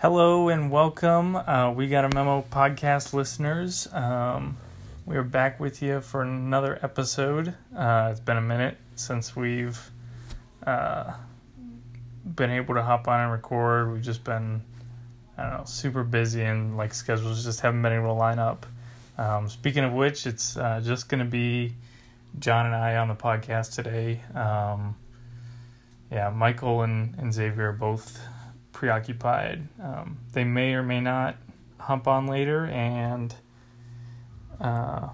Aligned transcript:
Hello 0.00 0.48
and 0.48 0.70
welcome. 0.70 1.34
Uh, 1.34 1.72
we 1.72 1.88
got 1.88 2.04
a 2.04 2.14
memo 2.14 2.44
podcast 2.52 3.12
listeners. 3.14 3.88
Um, 3.92 4.56
we 5.04 5.16
are 5.16 5.24
back 5.24 5.58
with 5.58 5.82
you 5.82 6.00
for 6.00 6.22
another 6.22 6.78
episode. 6.82 7.52
Uh, 7.76 8.10
it's 8.12 8.20
been 8.20 8.36
a 8.36 8.40
minute 8.40 8.76
since 8.94 9.34
we've 9.34 9.90
uh, 10.64 11.14
been 12.24 12.50
able 12.50 12.76
to 12.76 12.82
hop 12.84 13.08
on 13.08 13.22
and 13.22 13.32
record. 13.32 13.92
We've 13.92 14.00
just 14.00 14.22
been, 14.22 14.62
I 15.36 15.42
don't 15.42 15.52
know, 15.54 15.64
super 15.64 16.04
busy 16.04 16.44
and 16.44 16.76
like 16.76 16.94
schedules 16.94 17.44
just 17.44 17.58
haven't 17.58 17.82
been 17.82 17.92
able 17.92 18.06
to 18.06 18.12
line 18.12 18.38
up. 18.38 18.66
Um, 19.18 19.48
speaking 19.48 19.82
of 19.82 19.92
which, 19.92 20.28
it's 20.28 20.56
uh, 20.56 20.80
just 20.80 21.08
going 21.08 21.24
to 21.24 21.28
be 21.28 21.74
John 22.38 22.66
and 22.66 22.74
I 22.76 22.98
on 22.98 23.08
the 23.08 23.16
podcast 23.16 23.74
today. 23.74 24.20
Um, 24.32 24.94
yeah, 26.12 26.30
Michael 26.30 26.82
and, 26.82 27.16
and 27.18 27.34
Xavier 27.34 27.70
are 27.70 27.72
both 27.72 28.20
preoccupied. 28.78 29.66
Um, 29.82 30.18
they 30.32 30.44
may 30.44 30.74
or 30.74 30.84
may 30.84 31.00
not 31.00 31.34
hump 31.80 32.06
on 32.06 32.28
later 32.28 32.66
and 32.66 33.34
uh, 34.60 35.08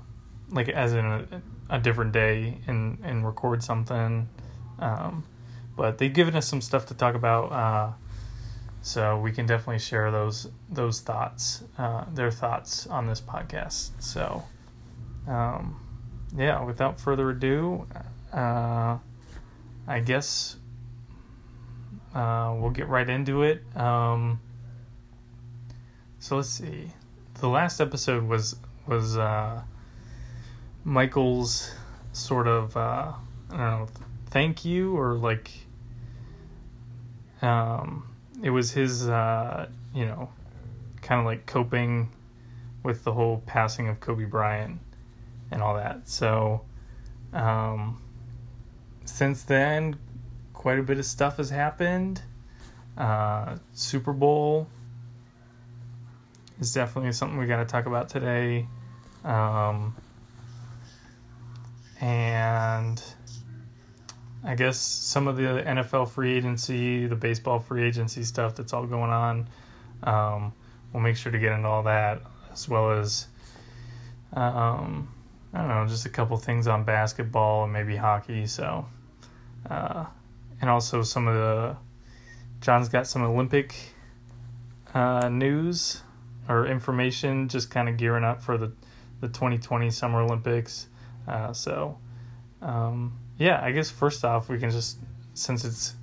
like 0.51 0.69
as 0.69 0.93
in 0.93 1.06
a, 1.06 1.27
a, 1.70 1.79
different 1.79 2.12
day 2.12 2.59
and, 2.66 2.98
and 3.03 3.25
record 3.25 3.62
something. 3.62 4.29
Um, 4.79 5.25
but 5.79 5.97
they've 5.97 6.12
given 6.12 6.37
us 6.37 6.47
some 6.47 6.61
stuff 6.61 6.84
to 6.87 6.95
talk 6.95 7.15
about. 7.15 7.53
Uh, 7.53 7.92
so 8.83 9.19
we 9.19 9.33
can 9.33 9.47
definitely 9.47 9.78
share 9.78 10.11
those 10.11 10.47
those 10.69 11.01
thoughts, 11.01 11.65
uh, 11.78 12.05
their 12.12 12.31
thoughts 12.31 12.87
on 12.87 13.06
this 13.06 13.23
podcast. 13.23 13.92
So, 13.98 14.42
um, 15.27 15.81
yeah, 16.37 16.62
without 16.62 17.01
further 17.01 17.31
ado, 17.31 17.87
uh, 18.31 18.98
I 19.87 20.01
guess 20.01 20.56
uh, 22.15 22.55
we'll 22.57 22.71
get 22.71 22.89
right 22.89 23.09
into 23.09 23.43
it. 23.43 23.63
Um, 23.77 24.41
so 26.19 26.37
let's 26.37 26.49
see. 26.49 26.91
The 27.41 27.48
last 27.48 27.81
episode 27.81 28.25
was 28.25 28.56
was 28.87 29.17
uh, 29.17 29.62
Michael's 30.84 31.73
sort 32.12 32.47
of 32.47 32.77
uh, 32.77 33.12
I 33.51 33.56
don't 33.56 33.59
know 33.59 33.89
thank 34.31 34.65
you 34.65 34.97
or 34.97 35.15
like 35.15 35.51
um, 37.43 38.09
it 38.43 38.51
was 38.51 38.71
his 38.71 39.09
uh, 39.09 39.69
you 39.95 40.06
know 40.06 40.31
kind 41.03 41.21
of 41.21 41.27
like 41.27 41.47
coping 41.47 42.11
with 42.83 43.05
the 43.05 43.12
whole 43.12 43.43
passing 43.47 43.89
of 43.89 44.01
Kobe 44.01 44.25
Bryant 44.25 44.81
and 45.51 45.62
all 45.62 45.75
that. 45.75 46.09
So 46.09 46.62
um, 47.33 48.01
since 49.05 49.43
then, 49.43 49.97
quite 50.65 50.79
a 50.79 50.83
bit 50.83 50.98
of 50.98 51.05
stuff 51.05 51.37
has 51.37 51.51
happened. 51.51 52.23
Uh, 52.97 53.57
Super 53.75 54.15
Bowl 54.15 54.67
is 56.59 56.73
definitely 56.73 57.12
something 57.12 57.37
we 57.37 57.45
got 57.45 57.59
to 57.59 57.67
talk 57.67 57.84
about 57.84 58.09
today. 58.09 58.67
Um, 59.25 59.95
and 62.01 63.03
I 64.43 64.55
guess 64.55 64.79
some 64.79 65.29
of 65.29 65.37
the 65.37 65.43
NFL 65.43 66.09
free 66.09 66.34
agency, 66.34 67.09
the 67.09 67.15
baseball 67.15 67.59
free 67.59 67.84
agency 67.84 68.23
stuff 68.23 68.56
that's 68.56 68.73
all 68.73 68.87
going 68.87 69.11
on. 69.11 69.49
Um, 70.03 70.55
we'll 70.95 71.03
make 71.03 71.19
sure 71.19 71.31
to 71.31 71.39
get 71.39 71.53
into 71.53 71.69
all 71.69 71.83
that 71.83 72.23
as 72.55 72.67
well 72.67 72.91
as, 72.93 73.27
um, 74.33 75.12
I 75.53 75.59
don't 75.59 75.69
know, 75.69 75.87
just 75.87 76.06
a 76.06 76.09
couple 76.09 76.39
things 76.39 76.67
on 76.67 76.84
basketball 76.84 77.65
and 77.65 77.73
maybe 77.75 77.97
hockey. 77.97 78.47
So, 78.47 78.87
uh, 79.69 80.06
and 80.65 80.70
also 80.70 81.03
some 81.03 81.29
of 81.29 81.34
the 81.34 81.77
John's 82.62 82.89
got 82.89 83.07
some 83.07 83.20
Olympic 83.20 83.75
uh, 84.95 85.29
news 85.29 86.01
or 86.48 86.67
information, 86.67 87.51
just 87.51 87.71
kind 87.71 87.87
of 87.87 87.98
gearing 87.98 88.25
up 88.25 88.41
for 88.41 88.56
the 88.56 88.73
the 89.21 89.29
2020 89.29 89.91
Summer 89.91 90.23
Olympics. 90.23 90.87
Uh, 91.29 91.53
so, 91.53 91.99
um, 92.62 93.12
yeah, 93.37 93.61
I 93.62 93.72
guess 93.72 93.91
first 93.91 94.25
off, 94.25 94.49
we 94.49 94.59
can 94.59 94.71
just 94.71 94.97
since 95.34 95.66
it's 95.66 95.97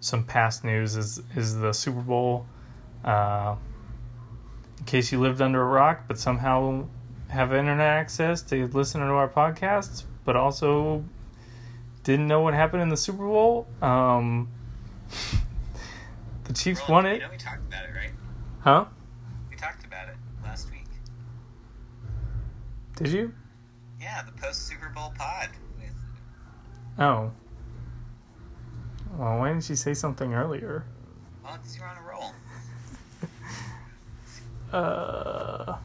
some 0.00 0.24
past 0.24 0.62
news 0.62 0.94
is 0.94 1.22
is 1.34 1.56
the 1.56 1.72
Super 1.72 2.02
Bowl. 2.02 2.44
Uh, 3.02 3.56
in 4.78 4.84
case 4.84 5.10
you 5.10 5.20
lived 5.20 5.40
under 5.40 5.62
a 5.62 5.64
rock, 5.64 6.02
but 6.06 6.18
somehow 6.18 6.84
have 7.30 7.54
internet 7.54 7.80
access 7.80 8.42
to 8.42 8.66
listen 8.66 9.00
to 9.00 9.06
our 9.06 9.26
podcasts, 9.30 10.04
but 10.26 10.36
also 10.36 11.02
didn't 12.06 12.28
know 12.28 12.40
what 12.40 12.54
happened 12.54 12.82
in 12.82 12.88
the 12.88 12.96
Super 12.96 13.26
Bowl. 13.26 13.66
Um, 13.82 14.48
the 16.44 16.52
Chiefs 16.52 16.80
Roland, 16.88 16.92
won 16.92 17.06
it. 17.06 17.14
You 17.14 17.22
know 17.22 17.30
we 17.32 17.36
talked 17.36 17.66
about 17.66 17.84
it, 17.84 17.92
right? 17.96 18.12
Huh? 18.60 18.84
We 19.50 19.56
talked 19.56 19.84
about 19.84 20.08
it 20.08 20.14
last 20.44 20.70
week. 20.70 20.84
Did 22.94 23.08
you? 23.08 23.34
Yeah, 24.00 24.22
the 24.22 24.30
post 24.40 24.68
Super 24.68 24.88
Bowl 24.90 25.12
pod. 25.18 25.48
With... 25.80 25.90
Oh. 27.00 27.32
Well, 29.18 29.38
why 29.38 29.48
didn't 29.48 29.68
you 29.68 29.74
say 29.74 29.92
something 29.92 30.32
earlier? 30.32 30.84
Well, 31.42 31.58
because 31.60 31.76
you're 31.76 31.88
on 31.88 31.96
a 31.96 32.08
roll. 32.08 32.32
Uh, 34.72 35.76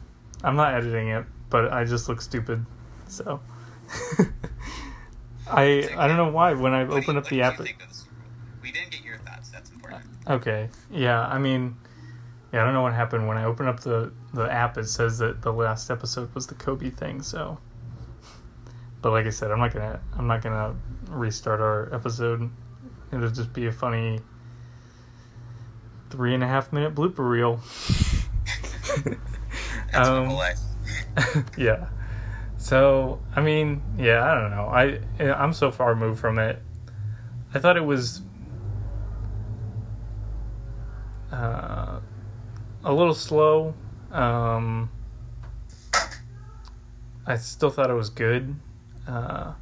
I'm 0.42 0.56
not 0.56 0.74
editing 0.74 1.10
it, 1.10 1.24
but 1.50 1.72
I 1.72 1.84
just 1.84 2.08
look 2.08 2.20
stupid. 2.20 2.66
So. 3.06 3.40
I 5.52 5.88
I 5.96 6.08
don't 6.08 6.16
know 6.16 6.30
why 6.30 6.52
when 6.54 6.72
I 6.72 6.84
What 6.84 6.90
do 6.94 6.96
open 7.02 7.16
up 7.16 7.28
the 7.28 7.42
app. 7.42 7.58
you 7.58 7.64
think 7.64 7.82
of 7.82 7.88
the 7.88 7.94
Super 7.94 8.14
Bowl? 8.14 8.22
We 8.62 8.72
didn't 8.72 8.90
get 8.90 9.04
your 9.04 9.18
thoughts. 9.18 9.50
That's 9.50 9.70
important. 9.70 10.04
Okay. 10.28 10.68
Yeah, 10.90 11.26
I 11.26 11.38
mean, 11.38 11.76
yeah, 12.52 12.62
I 12.62 12.64
don't 12.64 12.74
know 12.74 12.82
what 12.82 12.92
happened 12.92 13.26
when 13.28 13.36
I 13.36 13.44
open 13.44 13.66
up 13.66 13.80
the 13.80 14.12
the 14.34 14.50
app. 14.50 14.78
It 14.78 14.88
says 14.88 15.18
that 15.18 15.42
the 15.42 15.52
last 15.52 15.90
episode 15.90 16.34
was 16.34 16.46
the 16.46 16.54
Kobe 16.54 16.90
thing. 16.90 17.22
So, 17.22 17.58
but 19.00 19.10
like 19.12 19.26
I 19.26 19.30
said, 19.30 19.50
I'm 19.50 19.58
not 19.58 19.72
gonna 19.72 20.00
I'm 20.16 20.26
not 20.26 20.42
gonna 20.42 20.74
restart 21.08 21.60
our 21.60 21.92
episode. 21.94 22.50
It'll 23.12 23.30
just 23.30 23.52
be 23.52 23.66
a 23.66 23.72
funny 23.72 24.20
three 26.10 26.34
and 26.34 26.42
a 26.42 26.46
half 26.46 26.72
minute 26.72 26.94
blooper 26.94 27.28
reel. 27.28 27.60
That's 29.92 30.08
Um, 30.08 30.28
life. 30.30 30.58
yeah. 31.58 31.88
So 32.62 33.18
I 33.34 33.40
mean, 33.40 33.82
yeah, 33.98 34.22
I 34.24 34.34
don't 34.36 34.50
know. 34.52 34.68
I 34.68 35.00
I'm 35.32 35.52
so 35.52 35.72
far 35.72 35.90
removed 35.90 36.20
from 36.20 36.38
it. 36.38 36.62
I 37.52 37.58
thought 37.58 37.76
it 37.76 37.84
was 37.84 38.22
uh, 41.32 41.98
a 42.84 42.92
little 42.92 43.14
slow. 43.14 43.74
Um, 44.12 44.90
I 47.26 47.36
still 47.36 47.70
thought 47.70 47.90
it 47.90 47.94
was 47.94 48.10
good. 48.10 48.54
Uh, 49.08 49.54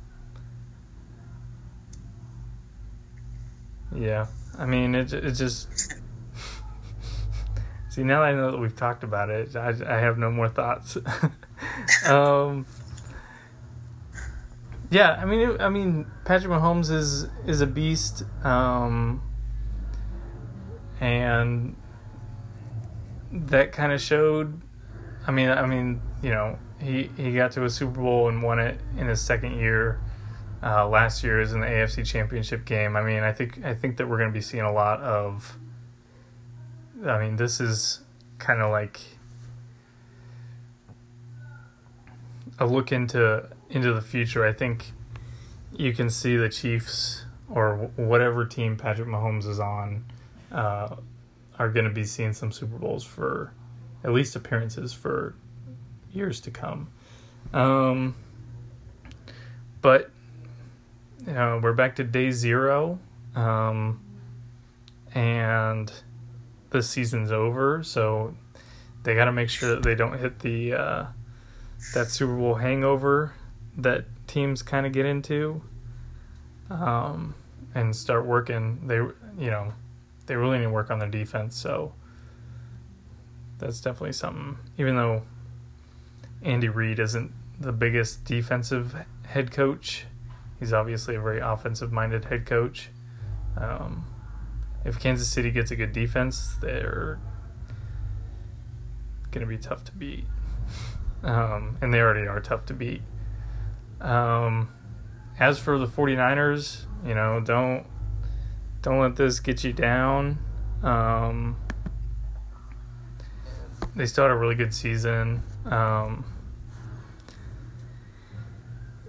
yeah, 3.96 4.26
I 4.58 4.66
mean, 4.66 4.94
it 4.94 5.14
it 5.14 5.32
just. 5.32 5.68
See, 7.88 8.04
now 8.04 8.22
I 8.22 8.34
know 8.34 8.50
that 8.50 8.58
we've 8.58 8.76
talked 8.76 9.04
about 9.04 9.30
it, 9.30 9.56
I, 9.56 9.70
I 9.86 9.98
have 10.00 10.18
no 10.18 10.30
more 10.30 10.50
thoughts. 10.50 10.98
um, 12.06 12.66
yeah, 14.90 15.12
I 15.12 15.24
mean, 15.24 15.50
it, 15.50 15.60
I 15.60 15.68
mean, 15.68 16.06
Patrick 16.24 16.50
Mahomes 16.50 16.90
is 16.90 17.28
is 17.46 17.60
a 17.60 17.66
beast, 17.66 18.24
um, 18.44 19.22
and 21.00 21.76
that 23.32 23.70
kind 23.70 23.92
of 23.92 24.00
showed. 24.00 24.60
I 25.28 25.30
mean, 25.30 25.48
I 25.48 25.64
mean, 25.64 26.00
you 26.22 26.30
know, 26.30 26.58
he 26.80 27.08
he 27.16 27.32
got 27.32 27.52
to 27.52 27.64
a 27.64 27.70
Super 27.70 28.00
Bowl 28.00 28.28
and 28.28 28.42
won 28.42 28.58
it 28.58 28.80
in 28.98 29.06
his 29.06 29.20
second 29.20 29.58
year. 29.58 30.00
Uh, 30.62 30.86
last 30.86 31.22
year 31.24 31.40
is 31.40 31.52
in 31.52 31.60
the 31.60 31.66
AFC 31.66 32.04
Championship 32.04 32.64
game. 32.66 32.96
I 32.96 33.02
mean, 33.02 33.22
I 33.22 33.32
think 33.32 33.64
I 33.64 33.74
think 33.74 33.96
that 33.98 34.08
we're 34.08 34.18
going 34.18 34.30
to 34.30 34.34
be 34.34 34.42
seeing 34.42 34.64
a 34.64 34.72
lot 34.72 35.00
of. 35.00 35.56
I 37.06 37.18
mean, 37.18 37.36
this 37.36 37.60
is 37.60 38.00
kind 38.38 38.60
of 38.60 38.70
like 38.70 39.00
a 42.58 42.66
look 42.66 42.90
into 42.90 43.48
into 43.70 43.92
the 43.92 44.02
future. 44.02 44.44
I 44.44 44.52
think 44.52 44.92
you 45.72 45.92
can 45.92 46.10
see 46.10 46.36
the 46.36 46.48
Chiefs 46.48 47.24
or 47.48 47.90
whatever 47.96 48.44
team 48.44 48.76
Patrick 48.76 49.08
Mahomes 49.08 49.46
is 49.46 49.60
on 49.60 50.04
uh, 50.52 50.96
are 51.58 51.68
going 51.68 51.84
to 51.84 51.92
be 51.92 52.04
seeing 52.04 52.32
some 52.32 52.52
Super 52.52 52.76
Bowls 52.76 53.04
for 53.04 53.52
at 54.04 54.12
least 54.12 54.36
appearances 54.36 54.92
for 54.92 55.34
years 56.12 56.40
to 56.40 56.50
come. 56.50 56.88
Um, 57.52 58.14
but 59.80 60.10
you 61.26 61.32
know, 61.32 61.60
we're 61.62 61.72
back 61.72 61.96
to 61.96 62.04
day 62.04 62.30
zero, 62.30 62.98
um, 63.34 64.00
and 65.14 65.92
the 66.70 66.82
season's 66.82 67.30
over. 67.30 67.82
So 67.82 68.34
they 69.02 69.14
got 69.14 69.26
to 69.26 69.32
make 69.32 69.50
sure 69.50 69.70
that 69.70 69.82
they 69.82 69.94
don't 69.94 70.18
hit 70.18 70.38
the 70.40 70.74
uh, 70.74 71.06
that 71.94 72.08
Super 72.08 72.36
Bowl 72.36 72.54
hangover 72.54 73.34
that 73.76 74.04
teams 74.26 74.62
kind 74.62 74.86
of 74.86 74.92
get 74.92 75.06
into, 75.06 75.62
um, 76.70 77.34
and 77.74 77.94
start 77.94 78.26
working. 78.26 78.86
They 78.86 78.96
you 78.96 79.50
know 79.50 79.72
they 80.26 80.36
really 80.36 80.58
need 80.58 80.64
to 80.64 80.70
work 80.70 80.90
on 80.90 80.98
their 80.98 81.08
defense. 81.08 81.56
So 81.56 81.92
that's 83.58 83.80
definitely 83.80 84.12
something. 84.12 84.58
Even 84.78 84.96
though 84.96 85.22
Andy 86.42 86.68
Reid 86.68 86.98
isn't 86.98 87.32
the 87.58 87.72
biggest 87.72 88.24
defensive 88.24 88.94
head 89.26 89.50
coach, 89.50 90.06
he's 90.58 90.72
obviously 90.72 91.14
a 91.14 91.20
very 91.20 91.40
offensive 91.40 91.92
minded 91.92 92.26
head 92.26 92.46
coach. 92.46 92.90
Um, 93.56 94.06
if 94.84 94.98
Kansas 94.98 95.28
City 95.28 95.50
gets 95.50 95.70
a 95.70 95.76
good 95.76 95.92
defense, 95.92 96.56
they're 96.60 97.18
going 99.30 99.46
to 99.46 99.46
be 99.46 99.58
tough 99.58 99.84
to 99.84 99.92
beat. 99.92 100.24
Um, 101.22 101.76
and 101.82 101.92
they 101.92 102.00
already 102.00 102.26
are 102.26 102.40
tough 102.40 102.64
to 102.64 102.72
beat. 102.72 103.02
Um, 104.00 104.70
as 105.38 105.58
for 105.58 105.78
the 105.78 105.86
49ers, 105.86 106.84
you 107.04 107.14
know, 107.14 107.40
don't 107.40 107.86
don't 108.82 108.98
let 108.98 109.16
this 109.16 109.40
get 109.40 109.62
you 109.62 109.72
down. 109.72 110.38
Um, 110.82 111.56
they 113.94 114.06
still 114.06 114.24
had 114.24 114.30
a 114.30 114.36
really 114.36 114.54
good 114.54 114.72
season. 114.72 115.42
Um, 115.66 116.24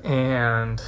and 0.03 0.81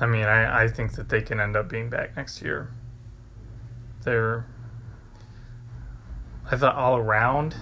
I 0.00 0.06
mean, 0.06 0.24
I, 0.24 0.64
I 0.64 0.68
think 0.68 0.94
that 0.94 1.08
they 1.08 1.22
can 1.22 1.38
end 1.38 1.56
up 1.56 1.68
being 1.68 1.88
back 1.88 2.16
next 2.16 2.42
year. 2.42 2.70
They're, 4.02 4.46
I 6.50 6.56
thought 6.56 6.74
all 6.74 6.96
around, 6.96 7.56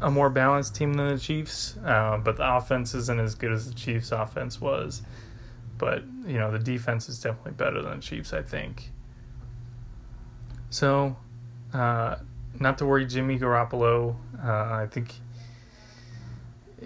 a 0.00 0.10
more 0.10 0.30
balanced 0.30 0.74
team 0.74 0.94
than 0.94 1.08
the 1.08 1.18
Chiefs, 1.18 1.76
uh, 1.84 2.18
but 2.18 2.36
the 2.36 2.56
offense 2.56 2.94
isn't 2.94 3.20
as 3.20 3.34
good 3.34 3.52
as 3.52 3.68
the 3.68 3.74
Chiefs' 3.74 4.12
offense 4.12 4.60
was. 4.60 5.02
But, 5.78 6.04
you 6.26 6.38
know, 6.38 6.50
the 6.50 6.58
defense 6.58 7.08
is 7.08 7.20
definitely 7.20 7.52
better 7.52 7.82
than 7.82 7.96
the 7.96 8.02
Chiefs, 8.02 8.32
I 8.32 8.42
think. 8.42 8.90
So, 10.70 11.16
uh, 11.74 12.16
not 12.58 12.78
to 12.78 12.86
worry, 12.86 13.06
Jimmy 13.06 13.38
Garoppolo. 13.38 14.16
Uh, 14.42 14.48
I 14.48 14.88
think 14.90 15.14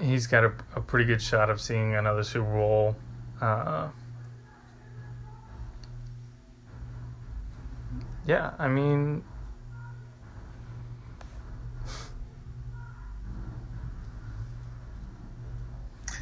he's 0.00 0.26
got 0.26 0.44
a, 0.44 0.52
a, 0.74 0.80
pretty 0.80 1.04
good 1.04 1.22
shot 1.22 1.50
of 1.50 1.60
seeing 1.60 1.94
another 1.94 2.22
Super 2.22 2.52
Bowl. 2.52 2.96
Uh, 3.40 3.88
yeah, 8.26 8.52
I 8.58 8.68
mean, 8.68 9.24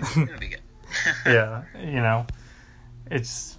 yeah, 1.26 1.64
you 1.78 2.00
know, 2.00 2.26
it's 3.10 3.58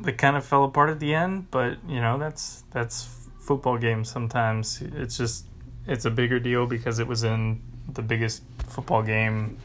they 0.00 0.12
kind 0.12 0.36
of 0.36 0.44
fell 0.44 0.64
apart 0.64 0.90
at 0.90 1.00
the 1.00 1.14
end, 1.14 1.50
but 1.50 1.78
you 1.86 2.00
know 2.00 2.18
that's 2.18 2.64
that's 2.70 3.28
football 3.38 3.78
games. 3.78 4.10
Sometimes 4.10 4.82
it's 4.82 5.16
just 5.16 5.46
it's 5.86 6.04
a 6.04 6.10
bigger 6.10 6.38
deal 6.38 6.66
because 6.66 6.98
it 6.98 7.06
was 7.06 7.24
in 7.24 7.60
the 7.92 8.02
biggest 8.02 8.42
football 8.68 9.02
game 9.02 9.58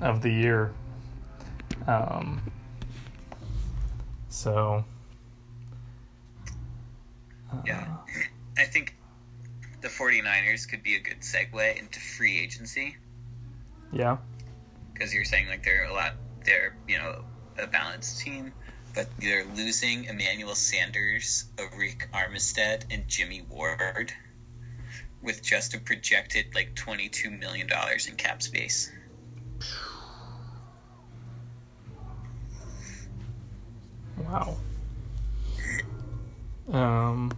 of 0.00 0.22
the 0.22 0.30
year. 0.30 0.72
Um, 1.86 2.42
so 4.28 4.84
uh, 7.52 7.56
yeah, 7.66 7.96
I 8.58 8.64
think 8.64 8.94
the 9.80 9.88
49ers 9.88 10.68
could 10.68 10.82
be 10.82 10.96
a 10.96 11.00
good 11.00 11.20
segue 11.20 11.78
into 11.78 12.00
free 12.00 12.38
agency. 12.38 12.96
Yeah 13.92 14.18
because 15.00 15.14
you're 15.14 15.24
saying 15.24 15.48
like 15.48 15.64
they're 15.64 15.84
a 15.84 15.92
lot, 15.94 16.12
they're 16.44 16.76
you 16.86 16.98
know 16.98 17.24
a 17.58 17.66
balanced 17.66 18.20
team, 18.20 18.52
but 18.94 19.08
they're 19.18 19.46
losing 19.56 20.04
Emmanuel 20.04 20.54
Sanders, 20.54 21.46
Arik 21.56 22.10
Armstead, 22.12 22.84
and 22.90 23.08
Jimmy 23.08 23.42
Ward, 23.48 24.12
with 25.22 25.42
just 25.42 25.72
a 25.72 25.78
projected 25.78 26.54
like 26.54 26.74
twenty 26.74 27.08
two 27.08 27.30
million 27.30 27.66
dollars 27.66 28.08
in 28.08 28.16
cap 28.16 28.42
space. 28.42 28.92
Wow. 34.18 34.58
Um. 36.70 37.32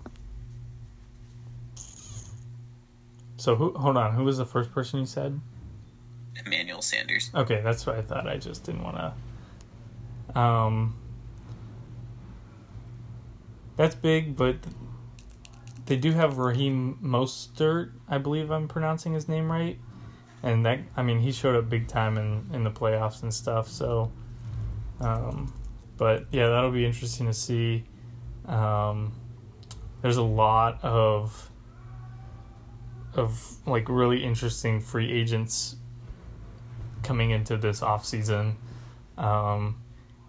So 3.37 3.55
who? 3.55 3.73
Hold 3.75 3.97
on. 3.97 4.15
Who 4.15 4.25
was 4.25 4.39
the 4.39 4.45
first 4.45 4.73
person 4.73 4.99
you 4.99 5.07
said? 5.07 5.41
Emmanuel 6.47 6.83
Sanders. 6.83 7.31
Okay, 7.35 7.61
that's 7.63 7.87
what 7.87 7.97
I 7.97 8.03
thought. 8.03 8.27
I 8.27 8.37
just 8.37 8.65
didn't 8.65 8.83
want 8.83 8.97
to. 8.97 10.39
Um, 10.39 10.97
that's 13.77 13.95
big, 13.95 14.37
but 14.37 14.57
they 15.87 15.97
do 15.97 16.13
have 16.13 16.39
Raheem 16.39 16.99
Mostert. 17.03 17.93
I 18.09 18.19
believe 18.19 18.51
I'm 18.51 18.69
pronouncing 18.69 19.13
his 19.13 19.29
name 19.29 19.51
right, 19.51 19.79
and 20.43 20.65
that 20.67 20.81
I 20.97 21.03
mean 21.03 21.19
he 21.19 21.33
showed 21.33 21.57
up 21.57 21.69
big 21.69 21.89
time 21.89 22.19
in 22.19 22.49
in 22.53 22.65
the 22.65 22.71
playoffs 22.71 23.23
and 23.23 23.33
stuff. 23.33 23.69
So, 23.69 24.11
um, 25.01 25.53
but 25.97 26.27
yeah, 26.33 26.49
that'll 26.49 26.71
be 26.71 26.87
interesting 26.87 27.27
to 27.27 27.35
see. 27.35 27.85
Um, 28.47 29.13
there's 30.01 30.17
a 30.17 30.23
lot 30.23 30.83
of 30.83 31.51
of 33.15 33.57
like 33.67 33.89
really 33.89 34.25
interesting 34.25 34.81
free 34.81 35.11
agents 35.13 35.77
coming 37.03 37.31
into 37.31 37.57
this 37.57 37.83
off 37.83 38.05
season. 38.05 38.57
Um, 39.19 39.83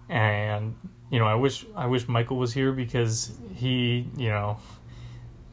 and 0.09 0.75
you 1.09 1.19
know, 1.19 1.25
I 1.25 1.35
wish 1.35 1.65
I 1.75 1.85
wish 1.85 2.07
Michael 2.07 2.37
was 2.37 2.53
here 2.53 2.71
because 2.71 3.37
he, 3.55 4.07
you 4.17 4.29
know, 4.29 4.57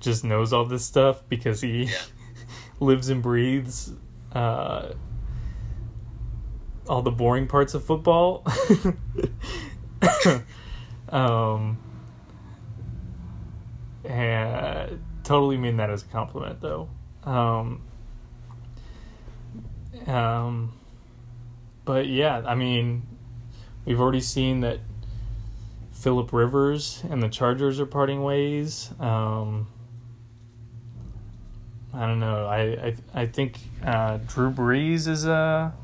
just 0.00 0.24
knows 0.24 0.52
all 0.52 0.64
this 0.64 0.84
stuff 0.84 1.22
because 1.28 1.60
he 1.60 1.84
yeah. 1.84 1.98
lives 2.80 3.10
and 3.10 3.22
breathes 3.22 3.92
uh, 4.32 4.92
all 6.88 7.02
the 7.02 7.10
boring 7.10 7.46
parts 7.46 7.74
of 7.74 7.84
football. 7.84 8.44
um, 11.08 11.78
and 14.04 15.02
totally 15.24 15.56
mean 15.56 15.76
that 15.76 15.90
as 15.90 16.02
a 16.02 16.06
compliment, 16.06 16.60
though. 16.60 16.88
Um, 17.24 17.82
um, 20.06 20.72
but 21.90 22.06
yeah, 22.06 22.44
I 22.46 22.54
mean, 22.54 23.02
we've 23.84 24.00
already 24.00 24.20
seen 24.20 24.60
that 24.60 24.78
Philip 25.90 26.32
Rivers 26.32 27.02
and 27.10 27.20
the 27.20 27.28
Chargers 27.28 27.80
are 27.80 27.84
parting 27.84 28.22
ways. 28.22 28.92
Um, 29.00 29.66
I 31.92 32.06
don't 32.06 32.20
know. 32.20 32.46
I 32.46 32.60
I, 32.60 32.96
I 33.22 33.26
think 33.26 33.58
uh, 33.84 34.18
Drew 34.28 34.52
Brees 34.52 35.08
is 35.08 35.26
a 35.26 35.74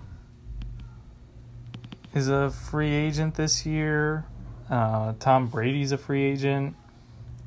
is 2.14 2.28
a 2.28 2.50
free 2.50 2.92
agent 2.92 3.34
this 3.34 3.66
year. 3.66 4.26
Uh, 4.70 5.14
Tom 5.18 5.48
Brady's 5.48 5.90
a 5.90 5.98
free 5.98 6.22
agent. 6.22 6.76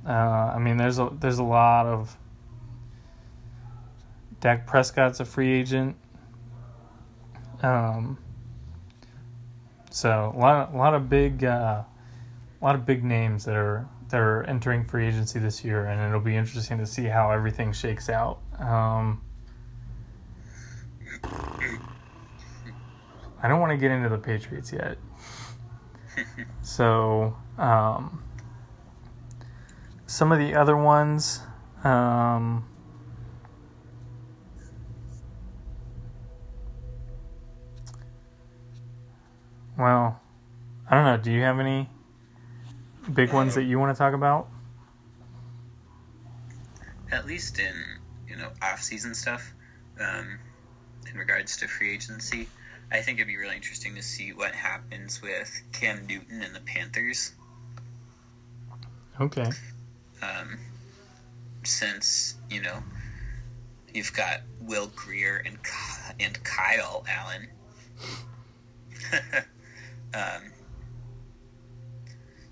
Uh, 0.06 0.12
I 0.12 0.60
mean, 0.60 0.76
there's 0.76 1.00
a 1.00 1.10
there's 1.18 1.40
a 1.40 1.44
lot 1.44 1.86
of 1.86 2.18
Dak 4.42 4.68
Prescott's 4.68 5.22
a 5.22 5.26
free 5.26 5.54
agent. 5.54 5.96
Um, 7.64 8.18
so 10.00 10.32
a 10.34 10.40
lot, 10.40 10.74
a 10.74 10.78
lot 10.78 10.94
of 10.94 11.10
big, 11.10 11.44
uh, 11.44 11.84
a 11.84 12.64
lot 12.64 12.74
of 12.74 12.86
big 12.86 13.04
names 13.04 13.44
that 13.44 13.58
are 13.58 13.86
that 14.08 14.22
are 14.22 14.44
entering 14.44 14.86
free 14.86 15.06
agency 15.06 15.40
this 15.40 15.66
year, 15.66 15.88
and 15.88 16.00
it'll 16.00 16.22
be 16.22 16.38
interesting 16.38 16.78
to 16.78 16.86
see 16.86 17.04
how 17.04 17.32
everything 17.32 17.74
shakes 17.74 18.08
out. 18.10 18.40
Um, 18.60 19.22
I 23.44 23.50
don't 23.50 23.60
want 23.60 23.72
to 23.72 23.78
get 23.78 23.92
into 23.92 24.08
the 24.08 24.18
Patriots 24.18 24.72
yet. 24.72 24.98
so, 26.62 27.36
um, 27.58 28.24
some 30.08 30.32
of 30.32 30.40
the 30.40 30.56
other 30.56 30.78
ones, 30.78 31.42
um, 31.84 32.69
Well, 39.80 40.20
I 40.90 40.96
don't 40.96 41.06
know. 41.06 41.16
Do 41.16 41.32
you 41.32 41.42
have 41.44 41.58
any 41.58 41.88
big 43.14 43.32
ones 43.32 43.56
that 43.56 43.64
you 43.64 43.80
want 43.80 43.96
to 43.96 43.98
talk 43.98 44.14
about? 44.14 44.50
At 47.10 47.26
least 47.26 47.60
in 47.60 47.74
you 48.28 48.36
know 48.36 48.50
off-season 48.62 49.16
stuff, 49.16 49.54
um, 49.98 50.38
in 51.10 51.18
regards 51.18 51.56
to 51.58 51.68
free 51.70 51.94
agency, 51.94 52.50
I 52.92 53.00
think 53.00 53.20
it'd 53.20 53.28
be 53.30 53.38
really 53.38 53.56
interesting 53.56 53.96
to 53.96 54.04
see 54.04 54.34
what 54.34 54.54
happens 54.54 55.22
with 55.22 55.50
Cam 55.72 56.06
Newton 56.08 56.44
and 56.44 56.54
the 56.54 56.60
Panthers. 56.60 57.32
Okay. 59.22 59.50
Um, 60.22 60.60
since 61.64 62.36
you 62.50 62.62
know 62.62 62.84
you've 63.94 64.12
got 64.12 64.42
Will 64.60 64.92
Grier 64.94 65.42
and 65.46 65.58
and 66.20 66.44
Kyle 66.44 67.06
Allen. 67.08 67.48
Um, 70.14 70.52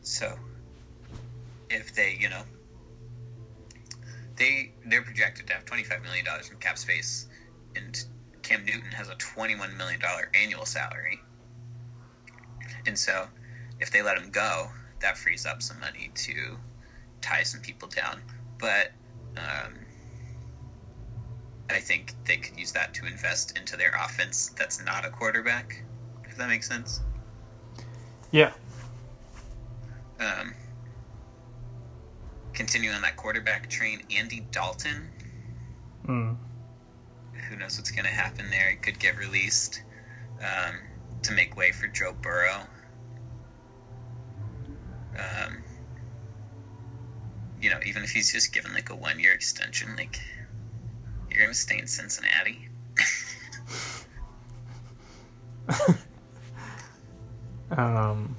so, 0.02 0.38
if 1.70 1.94
they, 1.96 2.18
you 2.20 2.30
know, 2.30 2.44
they 4.38 4.72
they're 4.86 5.02
projected 5.02 5.48
to 5.48 5.54
have 5.54 5.66
twenty 5.66 5.84
five 5.84 6.04
million 6.04 6.24
dollars 6.24 6.50
in 6.50 6.58
cap 6.58 6.78
space, 6.78 7.28
and 7.76 8.04
Cam 8.44 8.64
Newton 8.66 8.92
has 8.92 9.10
a 9.10 9.16
twenty 9.16 9.56
one 9.56 9.76
million 9.76 10.00
dollar 10.00 10.30
annual 10.34 10.66
salary, 10.66 11.20
and 12.86 12.98
so 12.98 13.28
if 13.80 13.92
they 13.92 14.02
let 14.02 14.18
him 14.18 14.30
go, 14.30 14.68
that 15.02 15.18
frees 15.18 15.46
up 15.46 15.62
some 15.62 15.80
money 15.80 16.12
to 16.16 16.58
tie 17.22 17.44
some 17.44 17.62
people 17.62 17.88
down. 17.88 18.22
But 18.60 18.92
um, 19.38 19.74
I 21.70 21.80
think 21.80 22.14
they 22.26 22.38
could 22.38 22.58
use 22.58 22.72
that 22.74 22.94
to 22.96 23.06
invest 23.06 23.58
into 23.58 23.78
their 23.78 23.92
offense. 24.04 24.52
That's 24.58 24.84
not 24.84 25.06
a 25.06 25.10
quarterback. 25.10 25.84
If 26.24 26.38
that 26.38 26.50
makes 26.50 26.68
sense. 26.68 27.02
Yeah. 28.32 28.52
Um, 30.20 30.54
continue 32.54 32.92
on 32.92 33.02
that 33.04 33.16
quarterback 33.16 33.70
train, 33.70 34.02
Andy 34.16 34.46
Dalton. 34.52 35.10
Mm. 36.06 36.38
Who 37.50 37.56
knows 37.56 37.78
what's 37.78 37.92
going 37.92 38.06
to 38.06 38.12
happen 38.12 38.50
there? 38.50 38.72
He 38.72 38.76
could 38.78 39.00
get 39.00 39.18
released 39.18 39.82
um, 40.40 40.76
to 41.24 41.34
make 41.34 41.56
way 41.56 41.72
for 41.72 41.88
Joe 41.88 42.14
Burrow. 42.22 42.62
Um, 45.18 45.64
you 47.62 47.70
know, 47.70 47.80
even 47.86 48.04
if 48.04 48.12
he's 48.12 48.32
just 48.32 48.54
given 48.54 48.74
like 48.74 48.90
a 48.90 48.96
one 48.96 49.20
year 49.20 49.34
extension, 49.34 49.96
like 49.96 50.20
you're 51.30 51.40
going 51.40 51.52
to 51.52 51.58
stay 51.58 51.80
in 51.80 51.88
Cincinnati. 51.88 52.68
um, 57.72 58.36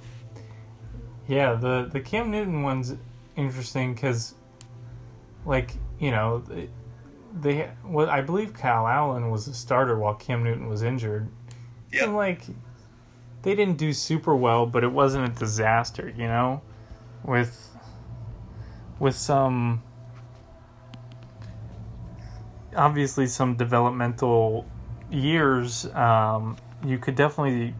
yeah, 1.26 1.54
the 1.54 1.88
the 1.92 2.00
Cam 2.00 2.30
Newton 2.30 2.62
one's 2.62 2.94
interesting 3.36 3.94
because, 3.94 4.34
like, 5.44 5.74
you 5.98 6.10
know, 6.10 6.38
they, 6.38 6.68
they 7.40 7.70
well, 7.84 8.08
I 8.08 8.20
believe 8.20 8.54
Kyle 8.54 8.86
Allen 8.86 9.30
was 9.30 9.48
a 9.48 9.54
starter 9.54 9.98
while 9.98 10.14
Cam 10.14 10.42
Newton 10.42 10.68
was 10.68 10.82
injured. 10.82 11.28
Yep. 11.92 12.04
And 12.04 12.16
like, 12.16 12.42
they 13.42 13.54
didn't 13.54 13.78
do 13.78 13.92
super 13.92 14.34
well, 14.34 14.66
but 14.66 14.84
it 14.84 14.92
wasn't 14.92 15.28
a 15.28 15.38
disaster, 15.38 16.12
you 16.16 16.26
know, 16.26 16.62
with 17.24 17.76
with 18.98 19.14
some 19.14 19.82
obviously 22.76 23.26
some 23.26 23.56
developmental 23.56 24.66
years. 25.10 25.86
Um, 25.94 26.56
you 26.84 26.98
could 26.98 27.14
definitely, 27.14 27.74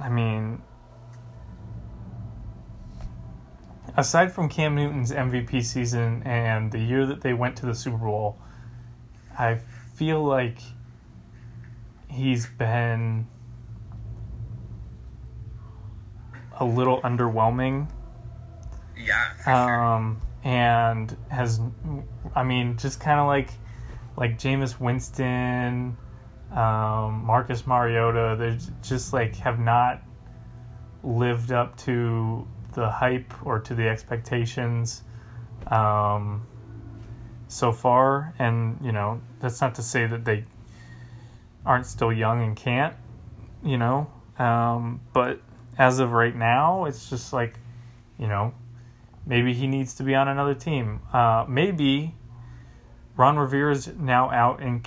I 0.00 0.08
mean, 0.08 0.62
aside 3.96 4.32
from 4.32 4.48
Cam 4.48 4.74
Newton's 4.74 5.12
MVP 5.12 5.64
season 5.64 6.22
and 6.24 6.72
the 6.72 6.78
year 6.78 7.06
that 7.06 7.20
they 7.20 7.32
went 7.32 7.56
to 7.58 7.66
the 7.66 7.74
Super 7.74 7.98
Bowl, 7.98 8.38
I 9.38 9.56
feel 9.94 10.22
like 10.22 10.58
he's 12.08 12.46
been 12.46 13.26
a 16.58 16.64
little 16.64 17.00
underwhelming. 17.02 17.88
Yeah. 18.96 19.34
for 19.34 19.42
sure. 19.44 19.84
Um, 19.84 20.20
and 20.44 21.16
has, 21.30 21.60
I 22.34 22.44
mean, 22.44 22.76
just 22.76 23.00
kind 23.00 23.18
of 23.18 23.26
like, 23.26 23.50
like 24.16 24.38
Jameis 24.38 24.78
Winston, 24.78 25.96
um, 26.54 27.24
Marcus 27.24 27.66
Mariota. 27.66 28.36
They 28.38 28.58
just 28.82 29.12
like 29.12 29.36
have 29.36 29.58
not 29.58 30.02
lived 31.02 31.52
up 31.52 31.76
to 31.78 32.46
the 32.72 32.90
hype 32.90 33.32
or 33.44 33.60
to 33.60 33.74
the 33.74 33.88
expectations 33.88 35.02
um, 35.66 36.46
so 37.48 37.72
far. 37.72 38.34
And 38.38 38.78
you 38.82 38.92
know, 38.92 39.20
that's 39.40 39.60
not 39.60 39.74
to 39.76 39.82
say 39.82 40.06
that 40.06 40.24
they 40.24 40.44
aren't 41.66 41.86
still 41.86 42.12
young 42.12 42.42
and 42.42 42.56
can't, 42.56 42.94
you 43.62 43.78
know. 43.78 44.10
Um, 44.38 45.00
but 45.12 45.40
as 45.78 45.98
of 45.98 46.12
right 46.12 46.34
now, 46.34 46.84
it's 46.84 47.08
just 47.08 47.32
like, 47.32 47.58
you 48.18 48.26
know, 48.26 48.54
maybe 49.26 49.54
he 49.54 49.66
needs 49.66 49.94
to 49.94 50.02
be 50.02 50.14
on 50.14 50.28
another 50.28 50.54
team. 50.54 51.00
Uh, 51.12 51.44
maybe 51.48 52.14
Ron 53.16 53.36
Rivera 53.38 53.72
is 53.72 53.88
now 53.96 54.30
out 54.30 54.60
in 54.60 54.80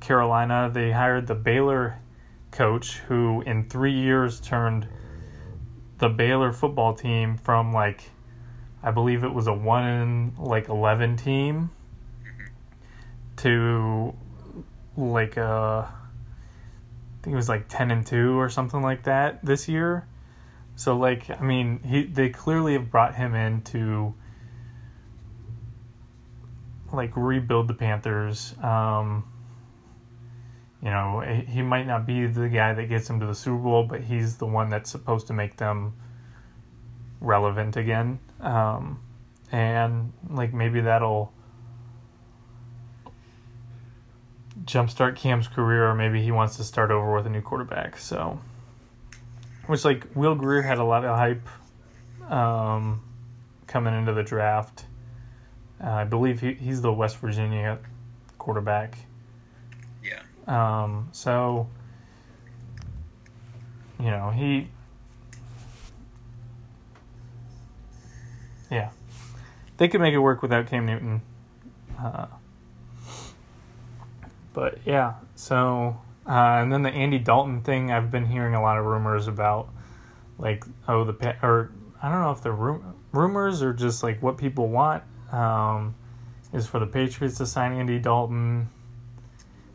Carolina. 0.00 0.70
They 0.72 0.92
hired 0.92 1.26
the 1.26 1.34
Baylor 1.34 1.98
coach, 2.52 2.98
who 3.08 3.42
in 3.42 3.68
three 3.68 3.92
years 3.92 4.40
turned 4.40 4.86
the 5.98 6.08
Baylor 6.08 6.52
football 6.52 6.94
team 6.94 7.36
from 7.36 7.72
like, 7.72 8.10
I 8.82 8.92
believe 8.92 9.24
it 9.24 9.32
was 9.32 9.46
a 9.46 9.52
one 9.52 9.84
in 9.84 10.34
like 10.38 10.68
eleven 10.68 11.16
team 11.16 11.70
to 13.38 14.14
like 14.96 15.36
a, 15.36 15.88
I 15.88 17.22
think 17.22 17.32
it 17.32 17.36
was 17.36 17.48
like 17.48 17.68
ten 17.68 17.90
and 17.90 18.06
two 18.06 18.38
or 18.38 18.48
something 18.48 18.82
like 18.82 19.04
that 19.04 19.44
this 19.44 19.68
year. 19.68 20.06
So 20.76 20.96
like 20.96 21.30
I 21.30 21.42
mean 21.42 21.80
he 21.82 22.04
they 22.04 22.30
clearly 22.30 22.74
have 22.74 22.90
brought 22.90 23.14
him 23.16 23.34
in 23.34 23.62
to 23.62 24.14
like 26.92 27.12
rebuild 27.16 27.68
the 27.68 27.74
Panthers. 27.74 28.54
Um, 28.62 29.24
you 30.82 30.90
know 30.90 31.20
he 31.20 31.62
might 31.62 31.86
not 31.86 32.06
be 32.06 32.26
the 32.26 32.48
guy 32.48 32.74
that 32.74 32.86
gets 32.86 33.06
them 33.08 33.20
to 33.20 33.26
the 33.26 33.34
Super 33.34 33.58
Bowl, 33.58 33.84
but 33.84 34.02
he's 34.02 34.36
the 34.36 34.46
one 34.46 34.68
that's 34.68 34.90
supposed 34.90 35.28
to 35.28 35.32
make 35.32 35.56
them 35.56 35.94
relevant 37.20 37.76
again. 37.76 38.18
Um, 38.40 39.00
and 39.50 40.12
like 40.28 40.52
maybe 40.52 40.80
that'll 40.80 41.32
jumpstart 44.64 45.16
Cam's 45.16 45.48
career, 45.48 45.88
or 45.88 45.94
maybe 45.94 46.22
he 46.22 46.32
wants 46.32 46.56
to 46.56 46.64
start 46.64 46.90
over 46.90 47.14
with 47.14 47.26
a 47.26 47.30
new 47.30 47.42
quarterback. 47.42 47.96
So 47.96 48.40
which 49.66 49.84
like 49.84 50.06
Will 50.14 50.34
Grier 50.34 50.62
had 50.62 50.78
a 50.78 50.84
lot 50.84 51.04
of 51.04 51.16
hype 51.16 51.46
um, 52.30 53.02
coming 53.66 53.96
into 53.96 54.12
the 54.12 54.22
draft. 54.22 54.84
Uh, 55.82 55.90
I 55.90 56.04
believe 56.04 56.40
he, 56.40 56.54
he's 56.54 56.80
the 56.80 56.92
West 56.92 57.16
Virginia 57.18 57.78
quarterback. 58.38 58.96
Yeah. 60.04 60.22
Um, 60.46 61.08
so 61.12 61.68
you 63.98 64.10
know 64.10 64.30
he, 64.30 64.68
yeah, 68.70 68.90
they 69.76 69.88
could 69.88 70.00
make 70.00 70.14
it 70.14 70.18
work 70.18 70.42
without 70.42 70.68
Cam 70.68 70.86
Newton. 70.86 71.22
Uh, 71.98 72.26
but 74.52 74.78
yeah, 74.84 75.14
so 75.34 76.00
uh, 76.28 76.60
and 76.60 76.72
then 76.72 76.82
the 76.82 76.90
Andy 76.90 77.18
Dalton 77.18 77.62
thing, 77.62 77.90
I've 77.90 78.10
been 78.10 78.26
hearing 78.26 78.54
a 78.54 78.62
lot 78.62 78.78
of 78.78 78.84
rumors 78.84 79.26
about, 79.26 79.68
like 80.38 80.64
oh 80.86 81.02
the 81.02 81.12
pa- 81.12 81.36
or 81.42 81.72
I 82.00 82.08
don't 82.08 82.20
know 82.20 82.30
if 82.30 82.42
the 82.42 82.52
rum- 82.52 82.94
rumors 83.12 83.62
or 83.62 83.72
just 83.72 84.04
like 84.04 84.22
what 84.22 84.38
people 84.38 84.68
want 84.68 85.02
um, 85.32 85.94
is 86.52 86.66
for 86.66 86.78
the 86.78 86.86
Patriots 86.86 87.38
to 87.38 87.46
sign 87.46 87.72
Andy 87.72 87.98
Dalton 87.98 88.68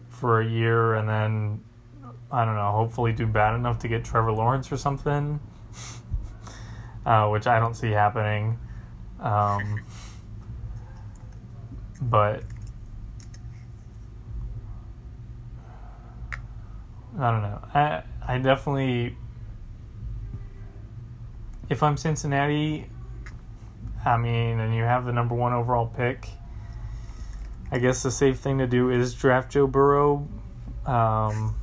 for 0.10 0.42
a 0.42 0.48
year 0.48 0.96
and 0.96 1.08
then 1.08 1.64
I 2.32 2.46
don't 2.46 2.56
know, 2.56 2.72
hopefully 2.72 3.14
do 3.14 3.26
bad 3.26 3.56
enough 3.56 3.80
to 3.80 3.88
get 3.88 4.04
Trevor 4.04 4.32
Lawrence 4.32 4.72
or 4.72 4.78
something, 4.78 5.40
uh, 7.06 7.30
which 7.30 7.48
I 7.48 7.60
don't 7.60 7.74
see 7.74 7.92
happening. 7.92 8.60
Um, 9.20 9.82
but 12.02 12.44
I 17.18 17.32
don't 17.32 17.42
know. 17.42 17.62
I 17.74 18.04
I 18.28 18.38
definitely 18.38 19.16
if 21.70 21.82
I'm 21.82 21.98
Cincinnati, 21.98 22.88
I 24.06 24.18
mean, 24.18 24.60
and 24.60 24.74
you 24.74 24.84
have 24.84 25.06
the 25.06 25.12
number 25.12 25.36
one 25.36 25.54
overall 25.54 25.88
pick, 25.88 26.30
I 27.72 27.80
guess 27.80 28.04
the 28.04 28.12
safe 28.12 28.40
thing 28.40 28.60
to 28.60 28.68
do 28.68 28.90
is 28.90 29.14
draft 29.14 29.52
Joe 29.52 29.68
Burrow. 29.68 30.28
Um, 30.86 31.56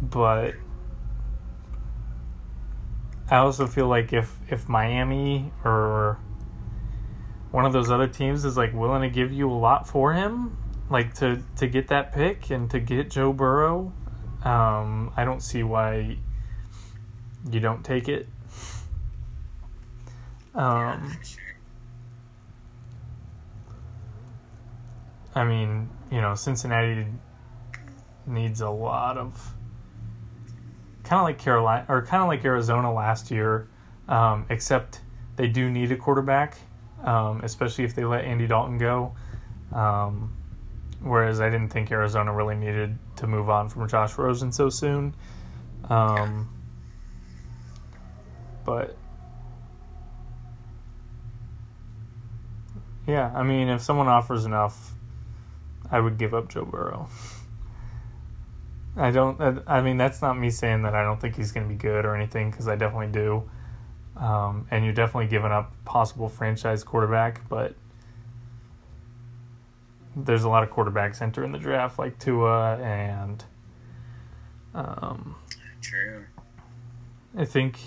but 0.00 0.54
I 3.30 3.36
also 3.36 3.66
feel 3.66 3.88
like 3.88 4.12
if 4.12 4.34
if 4.48 4.68
Miami 4.68 5.52
or 5.64 6.18
one 7.50 7.66
of 7.66 7.72
those 7.72 7.90
other 7.90 8.06
teams 8.06 8.44
is 8.44 8.56
like 8.56 8.72
willing 8.72 9.02
to 9.02 9.10
give 9.10 9.32
you 9.32 9.50
a 9.50 9.52
lot 9.52 9.86
for 9.86 10.14
him, 10.14 10.56
like 10.88 11.14
to 11.14 11.42
to 11.56 11.66
get 11.66 11.88
that 11.88 12.12
pick 12.12 12.50
and 12.50 12.70
to 12.70 12.80
get 12.80 13.10
Joe 13.10 13.32
Burrow, 13.32 13.92
um, 14.44 15.12
I 15.16 15.24
don't 15.24 15.42
see 15.42 15.62
why 15.62 16.18
you 17.50 17.60
don't 17.60 17.84
take 17.84 18.08
it. 18.08 18.26
Um, 20.54 21.10
for 21.10 21.24
sure. 21.24 21.40
I 25.34 25.44
mean, 25.44 25.88
you 26.10 26.20
know, 26.20 26.34
Cincinnati 26.34 27.06
needs 28.26 28.60
a 28.60 28.70
lot 28.70 29.18
of 29.18 29.54
kind 31.02 31.20
of 31.20 31.24
like 31.24 31.38
Carolina 31.38 31.84
or 31.88 32.02
kind 32.02 32.22
of 32.22 32.28
like 32.28 32.44
Arizona 32.44 32.92
last 32.92 33.30
year, 33.30 33.68
um, 34.08 34.46
except 34.48 35.00
they 35.36 35.48
do 35.48 35.68
need 35.68 35.90
a 35.92 35.96
quarterback, 35.96 36.56
um, 37.02 37.40
especially 37.42 37.84
if 37.84 37.94
they 37.94 38.04
let 38.04 38.24
Andy 38.24 38.46
Dalton 38.46 38.78
go. 38.78 39.14
Um, 39.72 40.36
whereas 41.00 41.40
I 41.40 41.50
didn't 41.50 41.68
think 41.68 41.90
Arizona 41.90 42.32
really 42.32 42.54
needed 42.54 42.96
to 43.16 43.26
move 43.26 43.50
on 43.50 43.68
from 43.68 43.88
Josh 43.88 44.16
Rosen 44.16 44.52
so 44.52 44.70
soon. 44.70 45.14
Um, 45.90 46.48
but 48.64 48.96
yeah, 53.06 53.32
I 53.34 53.42
mean, 53.42 53.68
if 53.68 53.82
someone 53.82 54.08
offers 54.08 54.44
enough, 54.44 54.92
I 55.90 56.00
would 56.00 56.18
give 56.18 56.34
up 56.34 56.48
Joe 56.48 56.64
Burrow. 56.64 57.08
I 58.96 59.10
don't. 59.10 59.62
I 59.66 59.82
mean, 59.82 59.96
that's 59.96 60.22
not 60.22 60.38
me 60.38 60.50
saying 60.50 60.82
that 60.82 60.94
I 60.94 61.02
don't 61.02 61.20
think 61.20 61.36
he's 61.36 61.52
going 61.52 61.66
to 61.66 61.72
be 61.72 61.78
good 61.78 62.04
or 62.04 62.14
anything 62.14 62.50
because 62.50 62.68
I 62.68 62.76
definitely 62.76 63.08
do. 63.08 63.48
Um, 64.16 64.68
and 64.70 64.84
you're 64.84 64.94
definitely 64.94 65.26
giving 65.26 65.50
up 65.50 65.72
possible 65.84 66.28
franchise 66.28 66.84
quarterback, 66.84 67.48
but 67.48 67.74
there's 70.14 70.44
a 70.44 70.48
lot 70.48 70.62
of 70.62 70.70
quarterbacks 70.70 71.20
entering 71.20 71.50
the 71.50 71.58
draft 71.58 71.98
like 71.98 72.18
Tua 72.18 72.76
and. 72.76 73.44
Um, 74.74 75.36
True. 75.80 76.24
I 77.36 77.44
think 77.44 77.78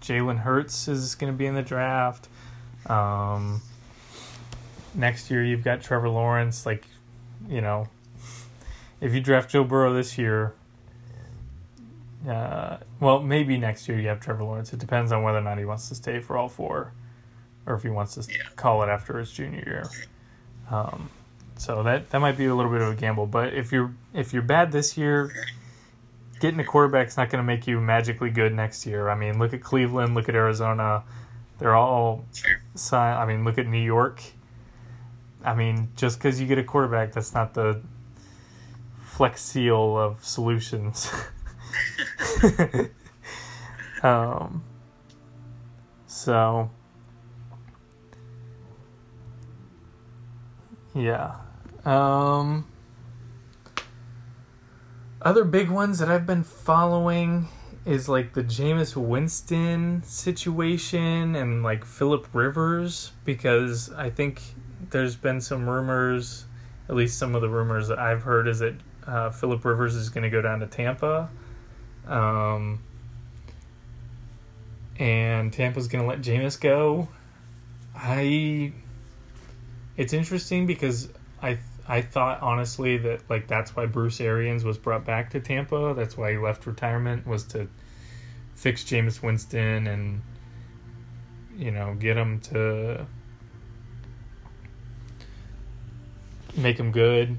Jalen 0.00 0.38
Hurts 0.40 0.88
is 0.88 1.14
going 1.14 1.32
to 1.32 1.36
be 1.36 1.46
in 1.46 1.54
the 1.54 1.62
draft. 1.62 2.28
Um, 2.86 3.60
next 4.94 5.30
year, 5.30 5.44
you've 5.44 5.62
got 5.64 5.82
Trevor 5.82 6.08
Lawrence. 6.08 6.64
Like, 6.66 6.86
you 7.48 7.60
know, 7.60 7.88
if 9.00 9.12
you 9.14 9.20
draft 9.20 9.50
Joe 9.50 9.64
Burrow 9.64 9.92
this 9.92 10.16
year, 10.18 10.54
uh, 12.28 12.78
well, 13.00 13.20
maybe 13.22 13.56
next 13.56 13.88
year 13.88 13.98
you 13.98 14.08
have 14.08 14.20
Trevor 14.20 14.44
Lawrence. 14.44 14.72
It 14.72 14.78
depends 14.78 15.12
on 15.12 15.22
whether 15.22 15.38
or 15.38 15.42
not 15.42 15.58
he 15.58 15.64
wants 15.64 15.88
to 15.88 15.94
stay 15.94 16.20
for 16.20 16.36
all 16.36 16.48
four, 16.48 16.92
or 17.66 17.74
if 17.74 17.82
he 17.82 17.88
wants 17.88 18.14
to 18.16 18.32
Yeah. 18.32 18.42
call 18.56 18.82
it 18.82 18.88
after 18.88 19.18
his 19.18 19.30
junior 19.32 19.62
year. 19.66 19.84
Um, 20.70 21.10
so 21.56 21.82
that 21.82 22.10
that 22.10 22.20
might 22.20 22.36
be 22.38 22.46
a 22.46 22.54
little 22.54 22.70
bit 22.70 22.80
of 22.80 22.92
a 22.92 22.94
gamble. 22.94 23.26
But 23.26 23.54
if 23.54 23.72
you're 23.72 23.92
if 24.14 24.32
you're 24.32 24.42
bad 24.42 24.70
this 24.72 24.96
year, 24.98 25.32
getting 26.40 26.58
a 26.58 26.64
quarterback's 26.64 27.16
not 27.16 27.30
going 27.30 27.38
to 27.38 27.46
make 27.46 27.66
you 27.66 27.80
magically 27.80 28.30
good 28.30 28.54
next 28.54 28.86
year. 28.86 29.08
I 29.08 29.14
mean, 29.14 29.38
look 29.38 29.52
at 29.52 29.62
Cleveland, 29.62 30.14
look 30.14 30.28
at 30.28 30.34
Arizona. 30.34 31.04
They're 31.58 31.76
all. 31.76 32.24
I 32.92 33.26
mean, 33.26 33.44
look 33.44 33.58
at 33.58 33.66
New 33.66 33.82
York. 33.82 34.22
I 35.44 35.54
mean, 35.54 35.90
just 35.96 36.18
because 36.18 36.40
you 36.40 36.46
get 36.46 36.58
a 36.58 36.64
quarterback, 36.64 37.12
that's 37.12 37.34
not 37.34 37.54
the 37.54 37.80
flex 39.02 39.42
seal 39.42 39.98
of 39.98 40.24
solutions. 40.24 41.10
um, 44.02 44.62
so, 46.06 46.70
yeah. 50.94 51.36
Um, 51.84 52.64
other 55.22 55.44
big 55.44 55.68
ones 55.68 55.98
that 55.98 56.08
I've 56.08 56.26
been 56.26 56.44
following 56.44 57.48
is 57.84 58.08
like 58.08 58.34
the 58.34 58.44
Jameis 58.44 58.96
Winston 58.96 60.02
situation 60.02 61.34
and 61.34 61.62
like 61.62 61.84
Philip 61.84 62.26
Rivers 62.32 63.12
because 63.24 63.90
I 63.92 64.10
think 64.10 64.40
there's 64.90 65.16
been 65.16 65.40
some 65.40 65.68
rumors, 65.68 66.44
at 66.88 66.94
least 66.94 67.18
some 67.18 67.34
of 67.34 67.42
the 67.42 67.48
rumors 67.48 67.88
that 67.88 67.98
I've 67.98 68.22
heard 68.22 68.48
is 68.48 68.58
that 68.60 68.74
uh, 69.06 69.30
Philip 69.30 69.64
Rivers 69.64 69.94
is 69.94 70.08
going 70.08 70.24
to 70.24 70.30
go 70.30 70.42
down 70.42 70.60
to 70.60 70.66
Tampa. 70.66 71.28
Um, 72.06 72.82
and 74.98 75.52
Tampa's 75.52 75.88
going 75.88 76.04
to 76.04 76.08
let 76.08 76.20
Jameis 76.20 76.60
go. 76.60 77.08
I. 77.94 78.72
It's 79.96 80.12
interesting 80.12 80.66
because 80.66 81.08
I 81.42 81.58
I 81.90 82.02
thought 82.02 82.40
honestly 82.40 82.98
that 82.98 83.28
like 83.28 83.48
that's 83.48 83.74
why 83.74 83.86
Bruce 83.86 84.20
Arians 84.20 84.62
was 84.62 84.78
brought 84.78 85.04
back 85.04 85.30
to 85.30 85.40
Tampa. 85.40 85.92
That's 85.96 86.16
why 86.16 86.30
he 86.30 86.38
left 86.38 86.64
retirement 86.64 87.26
was 87.26 87.42
to 87.46 87.66
fix 88.54 88.84
Jameis 88.84 89.20
Winston 89.20 89.88
and 89.88 90.22
you 91.56 91.72
know 91.72 91.96
get 91.98 92.16
him 92.16 92.38
to 92.42 93.06
make 96.56 96.78
him 96.78 96.92
good. 96.92 97.36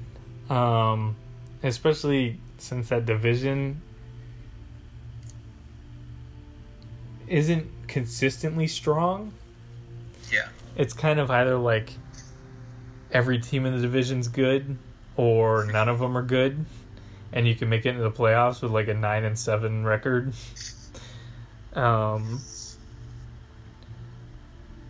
Um, 0.50 1.16
especially 1.62 2.38
since 2.58 2.90
that 2.90 3.06
division 3.06 3.80
isn't 7.26 7.70
consistently 7.88 8.66
strong. 8.66 9.32
Yeah. 10.30 10.48
It's 10.76 10.92
kind 10.92 11.18
of 11.18 11.30
either 11.30 11.56
like 11.56 11.94
every 13.12 13.38
team 13.38 13.66
in 13.66 13.76
the 13.76 13.82
division's 13.82 14.28
good 14.28 14.76
or 15.16 15.66
none 15.66 15.88
of 15.88 15.98
them 15.98 16.16
are 16.16 16.22
good 16.22 16.64
and 17.32 17.46
you 17.46 17.54
can 17.54 17.68
make 17.68 17.86
it 17.86 17.90
into 17.90 18.02
the 18.02 18.10
playoffs 18.10 18.62
with 18.62 18.72
like 18.72 18.88
a 18.88 18.94
9 18.94 19.24
and 19.24 19.38
7 19.38 19.84
record. 19.84 20.32
Um 21.74 22.40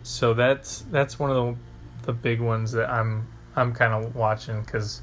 so 0.03 0.33
that's 0.33 0.81
that's 0.91 1.17
one 1.17 1.31
of 1.31 1.35
the 1.37 1.55
the 2.07 2.13
big 2.13 2.41
ones 2.41 2.73
that 2.73 2.89
I'm 2.89 3.27
I'm 3.55 3.73
kind 3.73 3.93
of 3.93 4.15
watching 4.15 4.63
cuz 4.65 5.01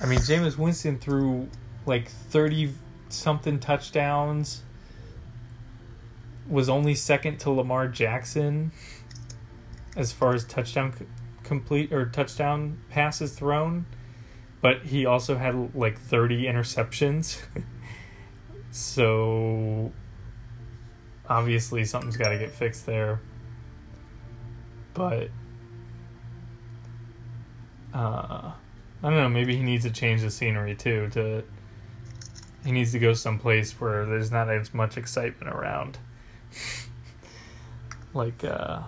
I 0.00 0.06
mean 0.06 0.18
Jameis 0.18 0.58
Winston 0.58 0.98
threw 0.98 1.48
like 1.86 2.08
30 2.08 2.74
something 3.08 3.60
touchdowns 3.60 4.62
was 6.48 6.68
only 6.68 6.94
second 6.94 7.38
to 7.38 7.50
Lamar 7.50 7.88
Jackson 7.88 8.72
as 9.96 10.12
far 10.12 10.34
as 10.34 10.44
touchdown 10.44 10.92
complete 11.44 11.92
or 11.92 12.06
touchdown 12.06 12.78
passes 12.90 13.32
thrown, 13.32 13.86
but 14.60 14.82
he 14.82 15.06
also 15.06 15.36
had 15.36 15.74
like 15.74 15.98
30 15.98 16.44
interceptions. 16.44 17.38
so 18.70 19.92
obviously 21.28 21.84
something's 21.84 22.16
got 22.16 22.30
to 22.30 22.38
get 22.38 22.50
fixed 22.50 22.86
there. 22.86 23.20
But 24.94 25.30
uh 27.92 28.52
I 29.02 29.10
don't 29.10 29.18
know, 29.18 29.28
maybe 29.28 29.56
he 29.56 29.62
needs 29.62 29.84
to 29.84 29.90
change 29.90 30.22
the 30.22 30.30
scenery 30.30 30.74
too 30.74 31.08
to 31.10 31.44
he 32.64 32.72
needs 32.72 32.92
to 32.92 32.98
go 32.98 33.12
someplace 33.12 33.78
where 33.78 34.06
there's 34.06 34.30
not 34.30 34.48
as 34.48 34.72
much 34.72 34.96
excitement 34.96 35.54
around. 35.54 35.98
like 38.14 38.42
uh 38.44 38.82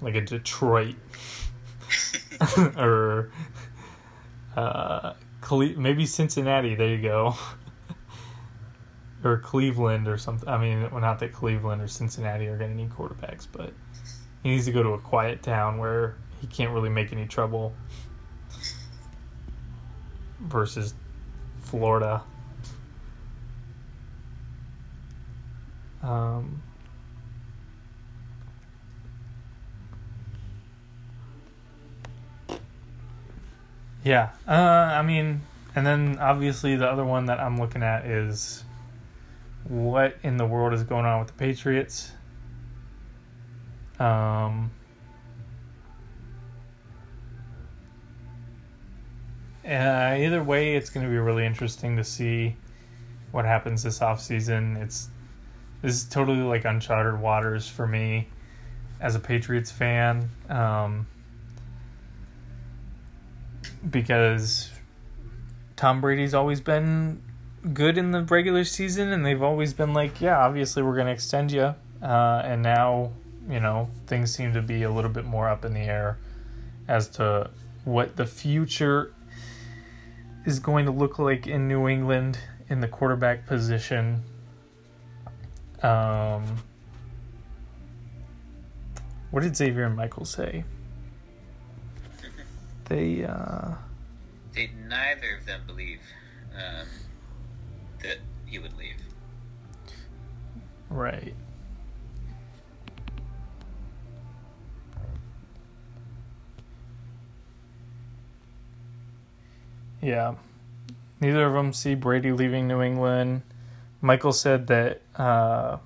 like 0.00 0.14
a 0.14 0.20
Detroit 0.20 0.96
or 2.76 3.30
uh, 4.56 5.14
maybe 5.76 6.06
Cincinnati. 6.06 6.74
There 6.74 6.88
you 6.88 7.02
go, 7.02 7.36
or 9.24 9.38
Cleveland 9.38 10.08
or 10.08 10.18
something. 10.18 10.48
I 10.48 10.58
mean, 10.58 10.90
well, 10.90 11.00
not 11.00 11.18
that 11.20 11.32
Cleveland 11.32 11.82
or 11.82 11.88
Cincinnati 11.88 12.46
are 12.46 12.56
going 12.56 12.70
to 12.70 12.76
need 12.76 12.90
quarterbacks, 12.90 13.46
but 13.50 13.72
he 14.42 14.50
needs 14.50 14.66
to 14.66 14.72
go 14.72 14.82
to 14.82 14.90
a 14.90 14.98
quiet 14.98 15.42
town 15.42 15.78
where 15.78 16.16
he 16.40 16.46
can't 16.46 16.72
really 16.72 16.90
make 16.90 17.12
any 17.12 17.26
trouble. 17.26 17.74
Versus 20.40 20.94
Florida. 21.62 22.22
Um, 26.02 26.62
Yeah. 34.08 34.30
Uh, 34.48 34.52
I 34.52 35.02
mean, 35.02 35.42
and 35.76 35.86
then 35.86 36.16
obviously 36.18 36.76
the 36.76 36.90
other 36.90 37.04
one 37.04 37.26
that 37.26 37.38
I'm 37.38 37.58
looking 37.58 37.82
at 37.82 38.06
is 38.06 38.64
what 39.64 40.16
in 40.22 40.38
the 40.38 40.46
world 40.46 40.72
is 40.72 40.82
going 40.82 41.04
on 41.04 41.18
with 41.18 41.28
the 41.28 41.34
Patriots. 41.34 42.12
Um, 43.98 44.70
uh, 49.62 50.16
either 50.18 50.42
way, 50.42 50.74
it's 50.74 50.88
going 50.88 51.04
to 51.04 51.10
be 51.10 51.18
really 51.18 51.44
interesting 51.44 51.98
to 51.98 52.04
see 52.04 52.56
what 53.30 53.44
happens 53.44 53.82
this 53.82 53.98
offseason. 53.98 54.82
It's 54.82 55.10
this 55.82 55.94
is 55.94 56.04
totally 56.04 56.38
like 56.38 56.64
uncharted 56.64 57.20
waters 57.20 57.68
for 57.68 57.86
me 57.86 58.28
as 59.02 59.16
a 59.16 59.20
Patriots 59.20 59.70
fan. 59.70 60.30
Um, 60.48 61.06
because 63.88 64.70
Tom 65.76 66.00
Brady's 66.00 66.34
always 66.34 66.60
been 66.60 67.22
good 67.72 67.98
in 67.98 68.10
the 68.12 68.22
regular 68.22 68.64
season, 68.64 69.12
and 69.12 69.24
they've 69.24 69.42
always 69.42 69.74
been 69.74 69.94
like, 69.94 70.20
yeah, 70.20 70.38
obviously 70.38 70.82
we're 70.82 70.94
going 70.94 71.06
to 71.06 71.12
extend 71.12 71.52
you. 71.52 71.74
Uh, 72.02 72.42
and 72.44 72.62
now, 72.62 73.12
you 73.48 73.60
know, 73.60 73.88
things 74.06 74.34
seem 74.34 74.52
to 74.54 74.62
be 74.62 74.82
a 74.82 74.90
little 74.90 75.10
bit 75.10 75.24
more 75.24 75.48
up 75.48 75.64
in 75.64 75.74
the 75.74 75.80
air 75.80 76.18
as 76.86 77.08
to 77.08 77.50
what 77.84 78.16
the 78.16 78.26
future 78.26 79.12
is 80.46 80.60
going 80.60 80.86
to 80.86 80.92
look 80.92 81.18
like 81.18 81.46
in 81.46 81.68
New 81.68 81.88
England 81.88 82.38
in 82.68 82.80
the 82.80 82.88
quarterback 82.88 83.46
position. 83.46 84.22
Um, 85.82 86.56
what 89.30 89.42
did 89.42 89.56
Xavier 89.56 89.84
and 89.84 89.96
Michael 89.96 90.24
say? 90.24 90.64
They 92.88 93.24
uh, 93.24 93.72
They 94.54 94.70
neither 94.88 95.36
of 95.36 95.46
them 95.46 95.60
believe 95.66 96.00
um, 96.54 96.86
that 98.02 98.18
he 98.46 98.58
would 98.58 98.76
leave. 98.78 98.96
right. 100.90 101.34
Yeah. 110.00 110.34
Neither 111.20 111.46
of 111.46 111.52
them 111.52 111.72
see 111.72 111.94
Brady 111.94 112.32
leaving 112.32 112.68
New 112.68 112.80
England. 112.80 113.42
Michael 114.00 114.32
said 114.32 114.68
that 114.68 115.02
uh, 115.16 115.78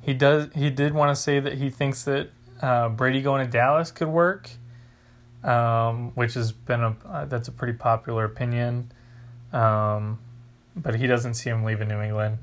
he 0.00 0.12
does. 0.12 0.48
He 0.54 0.68
did 0.70 0.92
want 0.92 1.14
to 1.14 1.20
say 1.20 1.38
that 1.38 1.54
he 1.54 1.70
thinks 1.70 2.02
that 2.04 2.30
uh, 2.60 2.88
Brady 2.88 3.22
going 3.22 3.44
to 3.46 3.50
Dallas 3.50 3.92
could 3.92 4.08
work, 4.08 4.50
um, 5.44 6.12
which 6.14 6.34
has 6.34 6.52
been 6.52 6.82
a 6.82 6.96
uh, 7.06 7.24
that's 7.26 7.48
a 7.48 7.52
pretty 7.52 7.74
popular 7.74 8.24
opinion. 8.24 8.92
Um, 9.52 10.18
but 10.74 10.94
he 10.94 11.06
doesn't 11.06 11.34
see 11.34 11.50
him 11.50 11.64
leaving 11.64 11.88
New 11.88 12.00
England. 12.00 12.38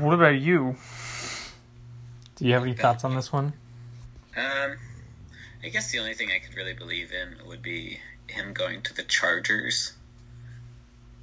What 0.00 0.14
about 0.14 0.40
you? 0.40 0.76
Do 2.36 2.44
you 2.44 2.52
have 2.54 2.62
any 2.62 2.74
thoughts 2.74 3.04
on 3.04 3.14
this 3.14 3.32
one? 3.32 3.52
Um, 4.36 4.76
I 5.62 5.68
guess 5.68 5.90
the 5.92 5.98
only 6.00 6.14
thing 6.14 6.30
I 6.30 6.38
could 6.38 6.56
really 6.56 6.74
believe 6.74 7.12
in 7.12 7.46
would 7.48 7.62
be 7.62 8.00
him 8.26 8.52
going 8.52 8.82
to 8.82 8.94
the 8.94 9.02
Chargers, 9.02 9.92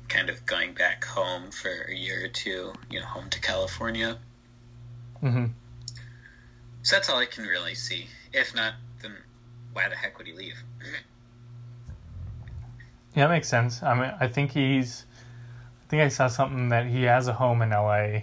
kind 0.07 0.29
of 0.29 0.45
going 0.45 0.73
back 0.73 1.03
home 1.03 1.51
for 1.51 1.69
a 1.69 1.93
year 1.93 2.25
or 2.25 2.29
two, 2.29 2.73
you 2.89 2.99
know, 2.99 3.05
home 3.05 3.29
to 3.31 3.39
California. 3.39 4.17
hmm 5.19 5.45
So 6.83 6.95
that's 6.95 7.09
all 7.09 7.17
I 7.17 7.25
can 7.25 7.45
really 7.45 7.75
see. 7.75 8.07
If 8.33 8.53
not, 8.55 8.73
then 9.01 9.15
why 9.71 9.89
the 9.89 9.95
heck 9.95 10.17
would 10.17 10.27
he 10.27 10.33
leave? 10.33 10.61
Yeah, 13.15 13.27
that 13.27 13.29
makes 13.29 13.47
sense. 13.47 13.81
I 13.81 13.93
mean, 13.93 14.13
I 14.19 14.27
think 14.27 14.51
he's. 14.51 15.05
I 15.85 15.89
think 15.89 16.01
I 16.03 16.07
saw 16.07 16.27
something 16.27 16.69
that 16.69 16.87
he 16.87 17.03
has 17.03 17.27
a 17.27 17.33
home 17.33 17.61
in 17.61 17.69
LA. 17.69 18.21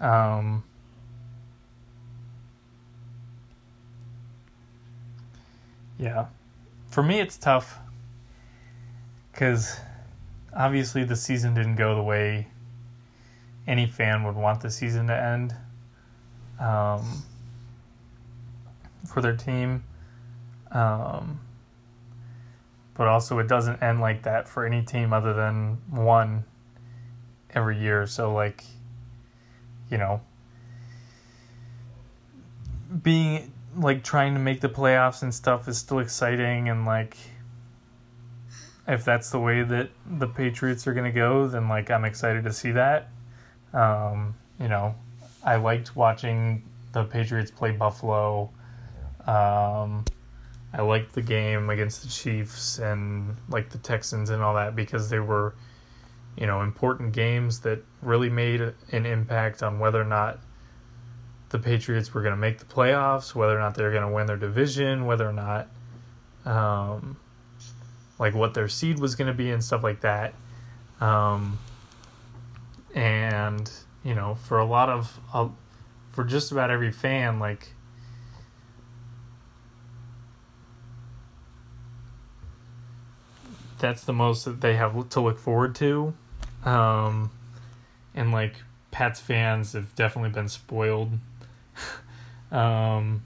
Um, 0.00 0.64
yeah, 5.98 6.26
for 6.90 7.02
me 7.02 7.20
it's 7.20 7.36
tough 7.36 7.78
because 9.32 9.78
obviously 10.54 11.04
the 11.04 11.16
season 11.16 11.54
didn't 11.54 11.76
go 11.76 11.94
the 11.94 12.02
way 12.02 12.48
any 13.66 13.86
fan 13.86 14.24
would 14.24 14.34
want 14.34 14.60
the 14.60 14.70
season 14.70 15.06
to 15.06 15.16
end 15.16 15.54
um, 16.58 17.22
for 19.06 19.20
their 19.20 19.36
team. 19.36 19.84
Um, 20.70 21.40
but 22.94 23.08
also 23.08 23.38
it 23.38 23.48
doesn't 23.48 23.82
end 23.82 24.00
like 24.00 24.22
that 24.22 24.48
for 24.48 24.64
any 24.64 24.82
team 24.82 25.12
other 25.12 25.32
than 25.32 25.78
one 25.90 26.44
every 27.54 27.78
year. 27.78 28.06
So 28.06 28.32
like, 28.32 28.64
you 29.90 29.98
know, 29.98 30.20
being 33.02 33.52
like 33.74 34.04
trying 34.04 34.34
to 34.34 34.40
make 34.40 34.60
the 34.60 34.68
playoffs 34.68 35.22
and 35.22 35.34
stuff 35.34 35.66
is 35.68 35.78
still 35.78 35.98
exciting 35.98 36.68
and 36.68 36.84
like 36.84 37.16
if 38.86 39.04
that's 39.04 39.30
the 39.30 39.38
way 39.38 39.62
that 39.62 39.90
the 40.06 40.26
Patriots 40.26 40.86
are 40.86 40.92
going 40.92 41.10
to 41.10 41.16
go, 41.16 41.46
then 41.46 41.68
like 41.68 41.90
I'm 41.90 42.04
excited 42.04 42.44
to 42.44 42.52
see 42.52 42.72
that. 42.72 43.08
Um, 43.72 44.34
you 44.60 44.68
know, 44.68 44.94
I 45.44 45.56
liked 45.56 45.94
watching 45.94 46.64
the 46.92 47.04
Patriots 47.04 47.50
play 47.50 47.72
Buffalo. 47.72 48.50
Um, 49.26 50.04
I 50.74 50.82
liked 50.82 51.12
the 51.12 51.22
game 51.22 51.68
against 51.70 52.02
the 52.02 52.08
Chiefs 52.08 52.78
and 52.78 53.36
like 53.48 53.70
the 53.70 53.78
Texans 53.78 54.30
and 54.30 54.42
all 54.42 54.54
that 54.54 54.74
because 54.74 55.10
they 55.10 55.20
were, 55.20 55.54
you 56.36 56.46
know, 56.46 56.62
important 56.62 57.12
games 57.12 57.60
that 57.60 57.84
really 58.00 58.30
made 58.30 58.60
an 58.90 59.04
impact 59.04 59.62
on 59.62 59.78
whether 59.78 60.00
or 60.00 60.06
not 60.06 60.40
the 61.50 61.58
Patriots 61.58 62.14
were 62.14 62.22
going 62.22 62.32
to 62.32 62.40
make 62.40 62.58
the 62.58 62.64
playoffs, 62.64 63.34
whether 63.34 63.54
or 63.54 63.60
not 63.60 63.74
they 63.74 63.82
were 63.82 63.90
going 63.90 64.08
to 64.08 64.12
win 64.12 64.26
their 64.26 64.38
division, 64.38 65.04
whether 65.04 65.28
or 65.28 65.34
not, 65.34 65.68
um, 66.46 67.18
like 68.18 68.34
what 68.34 68.54
their 68.54 68.68
seed 68.68 68.98
was 68.98 69.14
going 69.14 69.28
to 69.28 69.34
be 69.34 69.50
and 69.50 69.62
stuff 69.62 69.82
like 69.82 70.00
that. 70.00 70.32
Um, 71.00 71.58
and 72.94 73.70
you 74.02 74.14
know, 74.14 74.34
for 74.34 74.58
a 74.58 74.64
lot 74.64 74.88
of, 74.88 75.20
uh, 75.34 75.48
for 76.08 76.24
just 76.24 76.50
about 76.50 76.70
every 76.70 76.90
fan, 76.90 77.38
like 77.38 77.74
that's 83.82 84.04
the 84.04 84.12
most 84.12 84.44
that 84.44 84.60
they 84.60 84.76
have 84.76 85.08
to 85.10 85.20
look 85.20 85.38
forward 85.38 85.74
to. 85.74 86.14
Um, 86.64 87.32
and 88.14 88.30
like 88.32 88.54
Pats 88.92 89.20
fans 89.20 89.72
have 89.72 89.94
definitely 89.96 90.30
been 90.30 90.48
spoiled 90.48 91.18
um, 92.52 93.22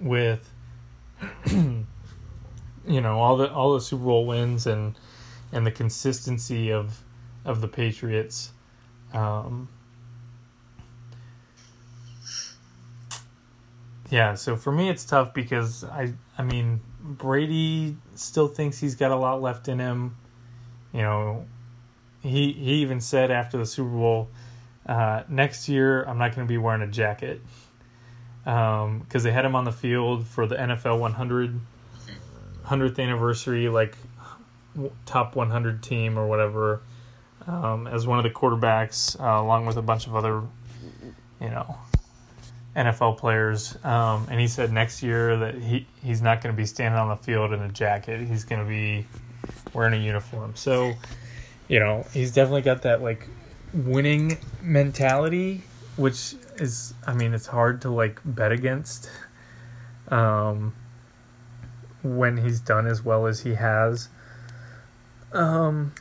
with 0.00 0.50
you 1.46 1.84
know 2.86 3.20
all 3.20 3.36
the 3.36 3.52
all 3.52 3.74
the 3.74 3.80
Super 3.80 4.04
Bowl 4.04 4.26
wins 4.26 4.66
and 4.66 4.98
and 5.52 5.66
the 5.66 5.70
consistency 5.70 6.72
of 6.72 7.02
of 7.44 7.60
the 7.60 7.68
Patriots. 7.68 8.50
Um, 9.12 9.68
yeah, 14.10 14.34
so 14.34 14.56
for 14.56 14.72
me 14.72 14.88
it's 14.88 15.04
tough 15.04 15.34
because 15.34 15.84
I 15.84 16.14
I 16.38 16.42
mean 16.42 16.80
Brady 17.04 17.96
still 18.14 18.48
thinks 18.48 18.78
he's 18.78 18.94
got 18.94 19.10
a 19.10 19.16
lot 19.16 19.42
left 19.42 19.68
in 19.68 19.78
him. 19.78 20.16
You 20.92 21.02
know, 21.02 21.46
he 22.22 22.52
he 22.52 22.74
even 22.76 23.00
said 23.00 23.30
after 23.30 23.58
the 23.58 23.66
Super 23.66 23.90
Bowl, 23.90 24.28
uh, 24.86 25.22
next 25.28 25.68
year 25.68 26.02
I'm 26.04 26.18
not 26.18 26.34
going 26.34 26.46
to 26.46 26.50
be 26.50 26.58
wearing 26.58 26.82
a 26.82 26.86
jacket 26.90 27.42
because 28.42 28.84
um, 28.84 29.06
they 29.10 29.30
had 29.30 29.44
him 29.44 29.54
on 29.54 29.64
the 29.64 29.72
field 29.72 30.26
for 30.26 30.46
the 30.46 30.56
NFL 30.56 30.98
100 30.98 31.60
100th 32.66 32.98
anniversary, 32.98 33.68
like 33.68 33.96
top 35.04 35.36
100 35.36 35.82
team 35.82 36.18
or 36.18 36.26
whatever, 36.26 36.80
um, 37.46 37.86
as 37.86 38.06
one 38.06 38.18
of 38.18 38.24
the 38.24 38.30
quarterbacks, 38.30 39.20
uh, 39.20 39.42
along 39.42 39.66
with 39.66 39.76
a 39.76 39.82
bunch 39.82 40.06
of 40.06 40.16
other, 40.16 40.42
you 41.40 41.50
know, 41.50 41.76
NFL 42.76 43.18
players. 43.18 43.76
Um, 43.84 44.26
and 44.30 44.40
he 44.40 44.48
said 44.48 44.72
next 44.72 45.02
year 45.02 45.36
that 45.36 45.54
he, 45.54 45.86
he's 46.02 46.22
not 46.22 46.42
going 46.42 46.54
to 46.54 46.56
be 46.56 46.66
standing 46.66 46.98
on 46.98 47.08
the 47.08 47.16
field 47.16 47.52
in 47.52 47.60
a 47.60 47.68
jacket. 47.68 48.26
He's 48.26 48.44
going 48.44 48.62
to 48.62 48.68
be 48.68 49.06
wearing 49.72 49.94
a 49.94 50.04
uniform. 50.04 50.52
So, 50.56 50.94
you 51.68 51.80
know, 51.80 52.06
he's 52.12 52.32
definitely 52.32 52.62
got 52.62 52.82
that 52.82 53.02
like 53.02 53.28
winning 53.72 54.38
mentality, 54.62 55.62
which 55.96 56.34
is, 56.56 56.94
I 57.06 57.14
mean, 57.14 57.34
it's 57.34 57.46
hard 57.46 57.82
to 57.82 57.90
like 57.90 58.20
bet 58.24 58.52
against. 58.52 59.10
Um, 60.08 60.74
when 62.04 62.36
he's 62.36 62.60
done 62.60 62.86
as 62.86 63.02
well 63.02 63.26
as 63.26 63.40
he 63.40 63.54
has. 63.54 64.08
Um, 65.32 65.94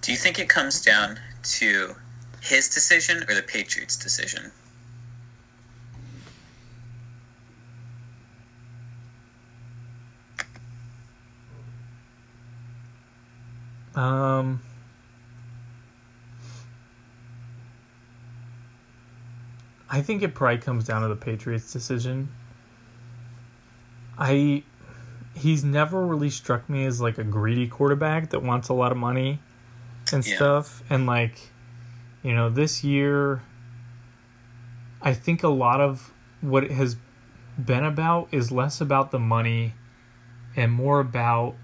Do 0.00 0.10
you 0.10 0.18
think 0.18 0.38
it 0.38 0.48
comes 0.48 0.82
down 0.82 1.20
to 1.42 1.94
his 2.40 2.68
decision 2.68 3.24
or 3.28 3.34
the 3.34 3.42
Patriots' 3.42 3.96
decision? 3.96 4.50
Um, 13.96 14.60
I 19.90 20.02
think 20.02 20.22
it 20.22 20.34
probably 20.34 20.58
comes 20.58 20.84
down 20.84 21.02
to 21.02 21.08
the 21.08 21.16
Patriots' 21.16 21.72
decision. 21.72 22.28
I 24.18 24.62
he's 25.34 25.62
never 25.62 26.04
really 26.06 26.30
struck 26.30 26.68
me 26.68 26.86
as 26.86 27.00
like 27.00 27.18
a 27.18 27.24
greedy 27.24 27.68
quarterback 27.68 28.30
that 28.30 28.42
wants 28.42 28.68
a 28.70 28.72
lot 28.74 28.90
of 28.90 28.96
money 28.98 29.38
and 30.12 30.26
Yeah. 30.26 30.36
stuff. 30.36 30.82
And 30.88 31.06
like, 31.06 31.38
you 32.22 32.34
know, 32.34 32.48
this 32.48 32.82
year, 32.82 33.42
I 35.02 35.12
think 35.12 35.42
a 35.42 35.48
lot 35.48 35.80
of 35.80 36.12
what 36.40 36.64
it 36.64 36.70
has 36.70 36.96
been 37.58 37.84
about 37.84 38.28
is 38.32 38.50
less 38.50 38.80
about 38.80 39.10
the 39.10 39.18
money 39.18 39.74
and 40.56 40.72
more 40.72 41.00
about 41.00 41.54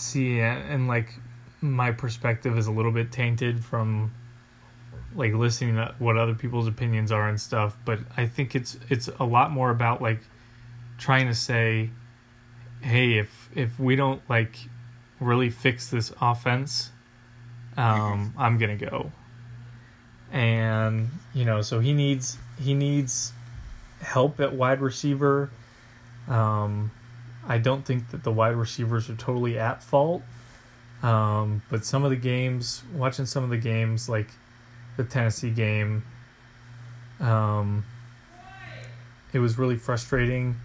see 0.00 0.40
and 0.40 0.88
like 0.88 1.14
my 1.60 1.90
perspective 1.90 2.56
is 2.56 2.66
a 2.66 2.72
little 2.72 2.92
bit 2.92 3.10
tainted 3.10 3.64
from 3.64 4.12
like 5.14 5.32
listening 5.32 5.76
to 5.76 5.94
what 5.98 6.16
other 6.16 6.34
people's 6.34 6.66
opinions 6.66 7.10
are 7.10 7.28
and 7.28 7.40
stuff, 7.40 7.76
but 7.84 7.98
I 8.16 8.26
think 8.26 8.54
it's 8.54 8.78
it's 8.88 9.08
a 9.18 9.24
lot 9.24 9.50
more 9.50 9.70
about 9.70 10.00
like 10.00 10.20
trying 10.98 11.26
to 11.26 11.34
say, 11.34 11.90
hey, 12.80 13.18
if 13.18 13.50
if 13.54 13.78
we 13.80 13.96
don't 13.96 14.22
like 14.28 14.56
really 15.20 15.50
fix 15.50 15.90
this 15.90 16.12
offense, 16.20 16.92
um, 17.76 18.34
I'm 18.36 18.58
gonna 18.58 18.76
go. 18.76 19.12
And 20.30 21.08
you 21.34 21.44
know, 21.44 21.62
so 21.62 21.80
he 21.80 21.92
needs 21.92 22.38
he 22.60 22.74
needs 22.74 23.32
help 24.00 24.40
at 24.40 24.54
wide 24.54 24.80
receiver. 24.80 25.50
Um, 26.28 26.90
I 27.48 27.56
don't 27.56 27.84
think 27.84 28.10
that 28.10 28.22
the 28.22 28.30
wide 28.30 28.54
receivers 28.54 29.08
are 29.08 29.16
totally 29.16 29.58
at 29.58 29.82
fault. 29.82 30.22
Um, 31.02 31.62
but 31.70 31.84
some 31.84 32.04
of 32.04 32.10
the 32.10 32.16
games, 32.16 32.82
watching 32.94 33.24
some 33.24 33.42
of 33.42 33.50
the 33.50 33.56
games, 33.56 34.08
like 34.08 34.28
the 34.96 35.04
Tennessee 35.04 35.50
game, 35.50 36.04
um, 37.20 37.84
it 39.32 39.38
was 39.38 39.58
really 39.58 39.76
frustrating 39.76 40.56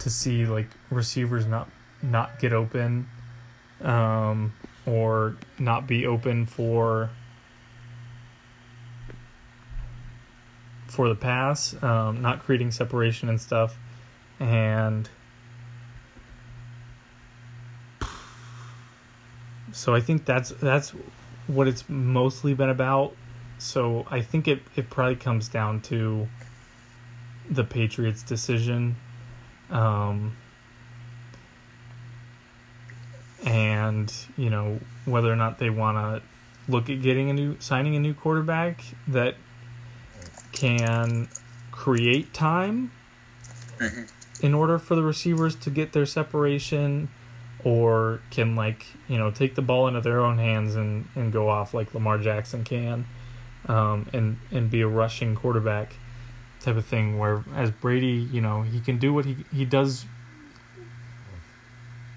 to 0.00 0.10
see 0.10 0.46
like 0.46 0.68
receivers 0.90 1.46
not 1.46 1.68
not 2.02 2.40
get 2.40 2.52
open, 2.52 3.08
um, 3.80 4.52
or 4.84 5.36
not 5.58 5.86
be 5.86 6.06
open 6.06 6.44
for 6.44 7.10
for 10.88 11.08
the 11.08 11.14
pass, 11.14 11.80
um, 11.82 12.20
not 12.20 12.40
creating 12.40 12.70
separation 12.72 13.28
and 13.28 13.40
stuff, 13.40 13.78
and 14.40 15.08
so 19.72 19.94
I 19.94 20.00
think 20.00 20.24
that's 20.24 20.50
that's 20.50 20.90
what 21.46 21.66
it's 21.66 21.88
mostly 21.88 22.54
been 22.54 22.68
about. 22.68 23.14
So 23.58 24.06
I 24.10 24.20
think 24.20 24.48
it 24.48 24.62
it 24.76 24.90
probably 24.90 25.16
comes 25.16 25.48
down 25.48 25.80
to 25.82 26.28
the 27.48 27.64
Patriots' 27.64 28.22
decision, 28.22 28.96
um, 29.70 30.36
and 33.44 34.12
you 34.36 34.50
know 34.50 34.80
whether 35.04 35.32
or 35.32 35.36
not 35.36 35.58
they 35.58 35.70
want 35.70 35.96
to 35.96 36.22
look 36.70 36.88
at 36.88 37.02
getting 37.02 37.30
a 37.30 37.32
new 37.32 37.56
signing 37.58 37.96
a 37.96 38.00
new 38.00 38.14
quarterback 38.14 38.82
that 39.08 39.34
can 40.52 41.28
create 41.70 42.32
time 42.32 42.92
Mm-hmm. 43.78 44.46
in 44.46 44.54
order 44.54 44.78
for 44.78 44.94
the 44.94 45.02
receivers 45.02 45.56
to 45.56 45.70
get 45.70 45.92
their 45.92 46.06
separation 46.06 47.08
or 47.64 48.20
can 48.30 48.56
like 48.56 48.86
you 49.08 49.16
know 49.16 49.30
take 49.30 49.54
the 49.54 49.62
ball 49.62 49.86
into 49.86 50.00
their 50.00 50.20
own 50.20 50.38
hands 50.38 50.74
and, 50.74 51.06
and 51.14 51.32
go 51.32 51.48
off 51.48 51.72
like 51.72 51.94
Lamar 51.94 52.18
Jackson 52.18 52.64
can 52.64 53.06
um, 53.66 54.08
and 54.12 54.38
and 54.50 54.70
be 54.70 54.80
a 54.80 54.88
rushing 54.88 55.34
quarterback 55.34 55.94
type 56.60 56.76
of 56.76 56.84
thing 56.84 57.18
where 57.18 57.44
as 57.54 57.70
Brady 57.70 58.28
you 58.32 58.40
know 58.40 58.62
he 58.62 58.80
can 58.80 58.98
do 58.98 59.12
what 59.12 59.24
he 59.24 59.36
he 59.52 59.64
does 59.64 60.06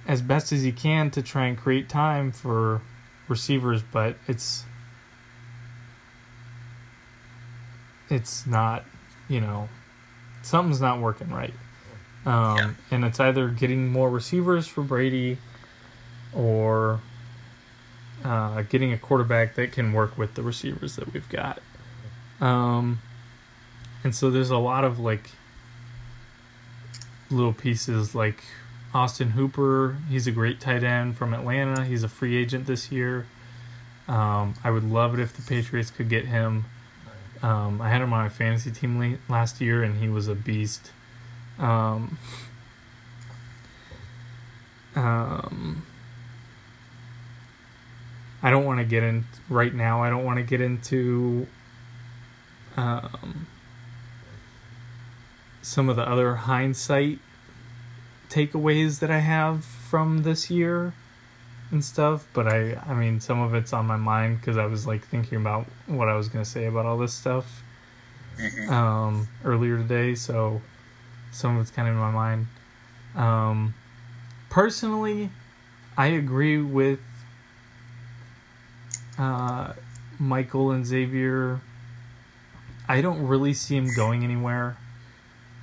as 0.07 0.21
best 0.21 0.51
as 0.51 0.63
he 0.63 0.71
can 0.71 1.09
to 1.11 1.21
try 1.21 1.45
and 1.45 1.57
create 1.57 1.89
time 1.89 2.31
for 2.31 2.81
receivers 3.27 3.81
but 3.91 4.15
it's 4.27 4.63
it's 8.09 8.45
not 8.45 8.85
you 9.27 9.41
know 9.41 9.67
something's 10.43 10.81
not 10.81 10.99
working 11.01 11.29
right 11.29 11.53
um, 12.25 12.57
Yeah. 12.57 12.71
and 12.91 13.05
it's 13.05 13.19
either 13.19 13.47
getting 13.49 13.91
more 13.91 14.09
receivers 14.09 14.67
for 14.67 14.81
Brady 14.83 15.37
or 16.33 16.99
uh, 18.23 18.63
getting 18.63 18.91
a 18.93 18.97
quarterback 18.97 19.55
that 19.55 19.71
can 19.71 19.93
work 19.93 20.17
with 20.17 20.33
the 20.33 20.41
receivers 20.43 20.95
that 20.95 21.13
we've 21.13 21.29
got. 21.29 21.61
Um, 22.41 22.99
and 24.03 24.13
so 24.15 24.29
there's 24.29 24.49
a 24.49 24.57
lot 24.57 24.83
of 24.83 24.99
like 24.99 25.29
little 27.29 27.53
pieces 27.53 28.13
like 28.15 28.43
Austin 28.93 29.31
Hooper. 29.31 29.97
He's 30.09 30.27
a 30.27 30.31
great 30.31 30.59
tight 30.59 30.83
end 30.83 31.17
from 31.17 31.33
Atlanta. 31.33 31.83
He's 31.85 32.03
a 32.03 32.09
free 32.09 32.35
agent 32.35 32.65
this 32.67 32.91
year. 32.91 33.25
Um, 34.07 34.53
I 34.63 34.69
would 34.71 34.83
love 34.83 35.13
it 35.13 35.19
if 35.19 35.33
the 35.33 35.41
Patriots 35.41 35.89
could 35.91 36.09
get 36.09 36.25
him. 36.25 36.65
Um, 37.41 37.81
I 37.81 37.89
had 37.89 38.01
him 38.01 38.13
on 38.13 38.23
my 38.23 38.29
fantasy 38.29 38.71
team 38.71 39.19
last 39.29 39.59
year, 39.61 39.83
and 39.83 39.97
he 39.97 40.07
was 40.09 40.27
a 40.27 40.35
beast. 40.35 40.91
Um, 41.59 42.17
um, 44.95 45.85
I 48.43 48.49
don't 48.49 48.65
want 48.65 48.79
to 48.79 48.85
get 48.85 49.03
in 49.03 49.25
right 49.49 49.73
now. 49.73 50.03
I 50.03 50.09
don't 50.09 50.23
want 50.23 50.37
to 50.37 50.43
get 50.43 50.61
into 50.61 51.47
um, 52.77 53.47
some 55.61 55.89
of 55.89 55.95
the 55.95 56.07
other 56.07 56.35
hindsight 56.35 57.19
takeaways 58.29 58.99
that 58.99 59.09
I 59.09 59.19
have 59.19 59.63
from 59.63 60.23
this 60.23 60.49
year 60.51 60.93
and 61.71 61.83
stuff. 61.83 62.27
But 62.33 62.47
I, 62.47 62.75
I 62.85 62.93
mean, 62.93 63.19
some 63.19 63.39
of 63.39 63.53
it's 63.55 63.73
on 63.73 63.85
my 63.85 63.97
mind 63.97 64.39
because 64.41 64.57
I 64.57 64.65
was 64.65 64.85
like 64.85 65.05
thinking 65.07 65.37
about 65.37 65.65
what 65.87 66.07
I 66.09 66.15
was 66.15 66.27
gonna 66.27 66.45
say 66.45 66.65
about 66.65 66.85
all 66.85 66.97
this 66.97 67.13
stuff 67.13 67.61
Mm-hmm. 68.37 68.69
um, 68.69 69.29
earlier 69.45 69.77
today, 69.77 70.13
so 70.13 70.61
some 71.35 71.57
of 71.57 71.61
it's 71.61 71.71
kind 71.71 71.87
of 71.87 71.93
in 71.93 71.99
my 71.99 72.11
mind. 72.11 72.47
Um, 73.13 73.73
personally, 74.49 75.29
I 75.97 76.07
agree 76.07 76.57
with 76.57 76.99
uh, 79.17 79.73
Michael 80.17 80.71
and 80.71 80.85
Xavier. 80.85 81.59
I 82.87 83.01
don't 83.01 83.27
really 83.27 83.53
see 83.53 83.75
him 83.75 83.89
going 83.93 84.23
anywhere. 84.23 84.77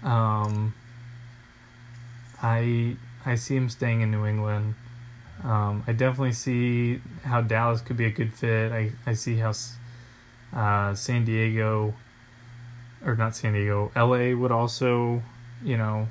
Um, 0.02 0.74
I 2.42 2.96
I 3.24 3.36
see 3.36 3.56
him 3.56 3.68
staying 3.70 4.02
in 4.02 4.10
New 4.10 4.26
England. 4.26 4.74
Um, 5.42 5.84
I 5.86 5.92
definitely 5.92 6.32
see 6.32 7.00
how 7.24 7.40
Dallas 7.40 7.80
could 7.80 7.96
be 7.96 8.04
a 8.04 8.10
good 8.10 8.32
fit. 8.32 8.72
I, 8.72 8.92
I 9.06 9.14
see 9.14 9.36
how 9.38 9.52
uh, 10.52 10.94
San 10.94 11.24
Diego, 11.24 11.94
or 13.04 13.16
not 13.16 13.34
San 13.34 13.54
Diego, 13.54 13.90
LA 13.96 14.36
would 14.36 14.52
also, 14.52 15.22
you 15.62 15.76
know, 15.76 16.08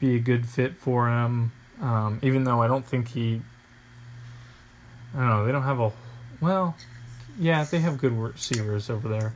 be 0.00 0.16
a 0.16 0.18
good 0.18 0.46
fit 0.46 0.76
for 0.76 1.08
him. 1.08 1.52
Um, 1.80 2.18
even 2.22 2.44
though 2.44 2.62
I 2.62 2.68
don't 2.68 2.84
think 2.84 3.08
he, 3.08 3.40
I 5.14 5.18
don't 5.18 5.28
know, 5.28 5.46
they 5.46 5.52
don't 5.52 5.62
have 5.62 5.80
a, 5.80 5.92
well, 6.40 6.74
yeah, 7.38 7.64
they 7.64 7.80
have 7.80 7.98
good 7.98 8.12
receivers 8.12 8.88
over 8.90 9.08
there. 9.08 9.34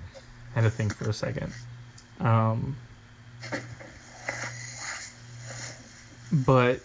I 0.55 0.61
had 0.61 0.64
to 0.64 0.70
think 0.70 0.94
for 0.94 1.09
a 1.09 1.12
second. 1.12 1.53
Um, 2.18 2.77
but 6.33 6.81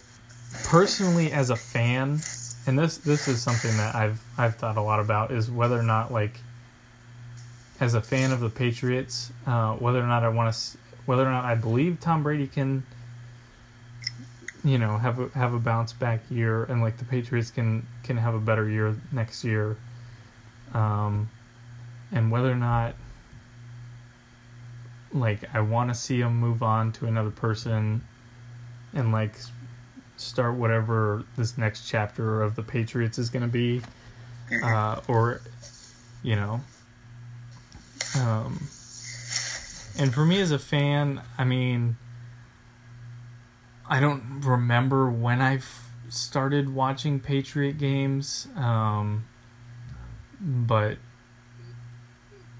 personally, 0.64 1.32
as 1.32 1.50
a 1.50 1.56
fan, 1.56 2.20
and 2.66 2.78
this 2.78 2.98
this 2.98 3.28
is 3.28 3.40
something 3.42 3.76
that 3.76 3.94
I've 3.94 4.22
I've 4.36 4.56
thought 4.56 4.76
a 4.76 4.82
lot 4.82 5.00
about 5.00 5.30
is 5.30 5.50
whether 5.50 5.78
or 5.78 5.82
not 5.82 6.12
like 6.12 6.40
as 7.80 7.94
a 7.94 8.00
fan 8.00 8.32
of 8.32 8.40
the 8.40 8.48
Patriots, 8.48 9.32
uh, 9.46 9.74
whether 9.74 10.00
or 10.00 10.06
not 10.06 10.24
I 10.24 10.28
want 10.28 10.54
to, 10.54 10.78
whether 11.06 11.26
or 11.26 11.30
not 11.30 11.44
I 11.44 11.54
believe 11.54 12.00
Tom 12.00 12.22
Brady 12.22 12.46
can, 12.46 12.84
you 14.64 14.76
know, 14.76 14.98
have 14.98 15.18
a 15.18 15.28
have 15.38 15.54
a 15.54 15.58
bounce 15.58 15.92
back 15.92 16.20
year, 16.30 16.64
and 16.64 16.82
like 16.82 16.98
the 16.98 17.04
Patriots 17.04 17.50
can 17.50 17.86
can 18.02 18.16
have 18.18 18.34
a 18.34 18.40
better 18.40 18.68
year 18.68 18.96
next 19.12 19.44
year, 19.44 19.76
um, 20.74 21.30
and 22.12 22.30
whether 22.30 22.50
or 22.50 22.56
not 22.56 22.94
like 25.12 25.42
I 25.54 25.60
want 25.60 25.90
to 25.90 25.94
see 25.94 26.20
him 26.20 26.36
move 26.36 26.62
on 26.62 26.92
to 26.92 27.06
another 27.06 27.30
person, 27.30 28.02
and 28.92 29.12
like 29.12 29.36
start 30.16 30.54
whatever 30.54 31.24
this 31.36 31.56
next 31.56 31.88
chapter 31.88 32.42
of 32.42 32.56
the 32.56 32.62
Patriots 32.62 33.18
is 33.18 33.30
going 33.30 33.42
to 33.42 33.48
be, 33.48 33.82
uh, 34.62 35.00
or 35.08 35.40
you 36.22 36.36
know. 36.36 36.60
Um, 38.18 38.68
and 39.98 40.12
for 40.12 40.24
me 40.24 40.40
as 40.40 40.50
a 40.50 40.58
fan, 40.58 41.22
I 41.38 41.44
mean, 41.44 41.96
I 43.88 44.00
don't 44.00 44.40
remember 44.42 45.10
when 45.10 45.40
I 45.40 45.60
started 46.08 46.74
watching 46.74 47.20
Patriot 47.20 47.78
games, 47.78 48.48
um, 48.56 49.26
but 50.40 50.98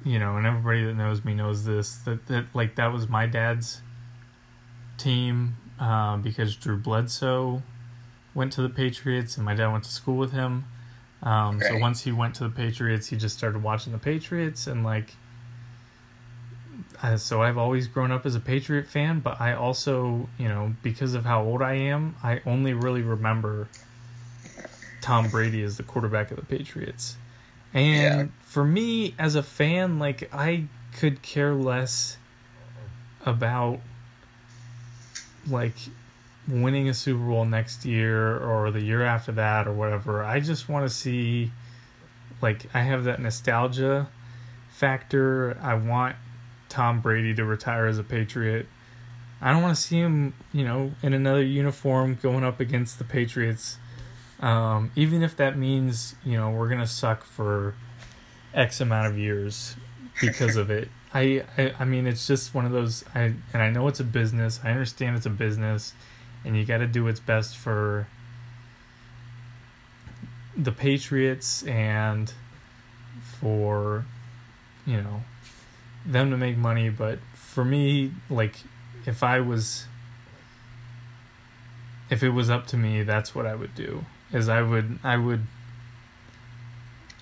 you 0.05 0.18
know, 0.18 0.37
and 0.37 0.46
everybody 0.46 0.85
that 0.85 0.94
knows 0.94 1.25
me 1.25 1.35
knows 1.35 1.64
this 1.64 1.96
that 1.99 2.27
that 2.27 2.46
like 2.55 2.77
that 2.77 2.92
was 2.92 3.09
my 3.09 3.27
dad's 3.27 3.83
team 4.99 5.57
uh, 5.81 6.16
because 6.16 6.55
Drew 6.57 6.77
Bledsoe 6.79 7.62
went 8.35 8.53
to 8.53 8.62
the 8.62 8.68
Patriots 8.68 9.37
and 9.37 9.44
my 9.44 9.55
dad 9.55 9.68
went 9.72 9.85
to 9.85 9.90
school 9.90 10.16
with 10.16 10.33
him. 10.33 10.64
Um, 11.22 11.61
So 11.61 11.79
once 11.79 12.03
he 12.03 12.12
went 12.12 12.35
to 12.37 12.44
the 12.44 12.51
Patriots, 12.51 13.09
he 13.09 13.16
just 13.16 13.37
started 13.37 13.62
watching 13.62 13.92
the 13.92 13.99
Patriots 13.99 14.66
and 14.66 14.85
like. 14.85 15.16
Uh, 17.02 17.16
so 17.16 17.42
I've 17.42 17.59
always 17.59 17.88
grown 17.88 18.11
up 18.11 18.24
as 18.24 18.35
a 18.35 18.40
Patriot 18.40 18.87
fan, 18.87 19.20
but 19.20 19.40
I 19.40 19.52
also, 19.52 20.28
you 20.38 20.48
know, 20.48 20.74
because 20.82 21.14
of 21.14 21.24
how 21.24 21.42
old 21.42 21.61
I 21.62 21.74
am, 21.74 22.16
I 22.22 22.40
only 22.46 22.72
really 22.72 23.02
remember 23.02 23.68
Tom 25.02 25.28
Brady 25.28 25.62
as 25.62 25.76
the 25.76 25.82
quarterback 25.82 26.30
of 26.30 26.37
the 26.38 26.44
Patriots. 26.44 27.16
And 27.74 28.20
Yeah. 28.20 28.26
for 28.40 28.64
me 28.64 29.14
as 29.18 29.35
a 29.35 29.42
fan, 29.42 29.98
like 29.98 30.32
I 30.35 30.64
could 30.98 31.20
care 31.22 31.52
less 31.54 32.16
about 33.24 33.80
like 35.48 35.74
winning 36.48 36.88
a 36.88 36.94
Super 36.94 37.24
Bowl 37.24 37.44
next 37.44 37.85
year 37.85 38.38
or 38.38 38.70
the 38.70 38.80
year 38.80 39.02
after 39.04 39.32
that 39.32 39.66
or 39.66 39.72
whatever. 39.72 40.24
I 40.24 40.40
just 40.40 40.68
want 40.68 40.88
to 40.88 40.94
see 40.94 41.50
like 42.40 42.66
I 42.72 42.80
have 42.82 43.04
that 43.04 43.20
nostalgia 43.20 44.09
factor. 44.70 45.59
I 45.61 45.74
want 45.74 46.16
Tom 46.68 47.00
Brady 47.00 47.35
to 47.35 47.44
retire 47.44 47.87
as 47.87 47.98
a 47.98 48.05
Patriot. 48.05 48.66
I 49.40 49.52
don't 49.52 49.62
want 49.62 49.76
to 49.76 49.83
see 49.83 49.98
him, 49.98 50.35
you 50.52 50.64
know, 50.64 50.92
in 51.02 51.12
another 51.12 51.42
uniform 51.42 52.18
going 52.20 52.44
up 52.44 52.59
against 52.61 52.98
the 52.98 53.05
Patriots. 53.05 53.79
Um, 54.40 54.90
even 54.96 55.22
if 55.22 55.37
that 55.37 55.57
means, 55.59 56.14
you 56.24 56.37
know, 56.37 56.50
we're 56.50 56.68
gonna 56.68 56.87
suck 56.87 57.24
for 57.24 57.74
X 58.55 58.81
amount 58.81 59.07
of 59.09 59.18
years 59.18 59.76
because 60.20 60.57
of 60.57 60.70
it. 60.70 60.88
I, 61.14 61.44
I 61.57 61.72
I 61.81 61.85
mean 61.85 62.07
it's 62.07 62.26
just 62.26 62.55
one 62.55 62.66
of 62.66 62.72
those 62.72 63.05
I 63.14 63.35
and 63.52 63.62
I 63.62 63.70
know 63.70 63.88
it's 63.88 64.00
a 64.00 64.05
business. 64.05 64.61
I 64.62 64.70
understand 64.70 65.16
it's 65.16 65.26
a 65.26 65.31
business 65.31 65.94
and 66.44 66.57
you 66.57 66.64
got 66.64 66.79
to 66.79 66.87
do 66.87 67.05
what's 67.05 67.20
best 67.20 67.57
for 67.57 68.07
the 70.57 70.72
Patriots 70.72 71.62
and 71.64 72.33
for 73.20 74.07
you 74.87 74.96
know 74.96 75.22
them 76.07 76.31
to 76.31 76.37
make 76.37 76.57
money, 76.57 76.88
but 76.88 77.19
for 77.35 77.64
me 77.64 78.12
like 78.31 78.57
if 79.07 79.23
I 79.23 79.40
was 79.40 79.87
if 82.09 82.23
it 82.23 82.31
was 82.31 82.49
up 82.49 82.66
to 82.69 82.77
me, 82.77 83.03
that's 83.03 83.35
what 83.35 83.47
I 83.47 83.55
would 83.55 83.75
do. 83.75 84.05
Is 84.33 84.49
I 84.49 84.62
would 84.62 84.99
I 85.03 85.16
would 85.16 85.47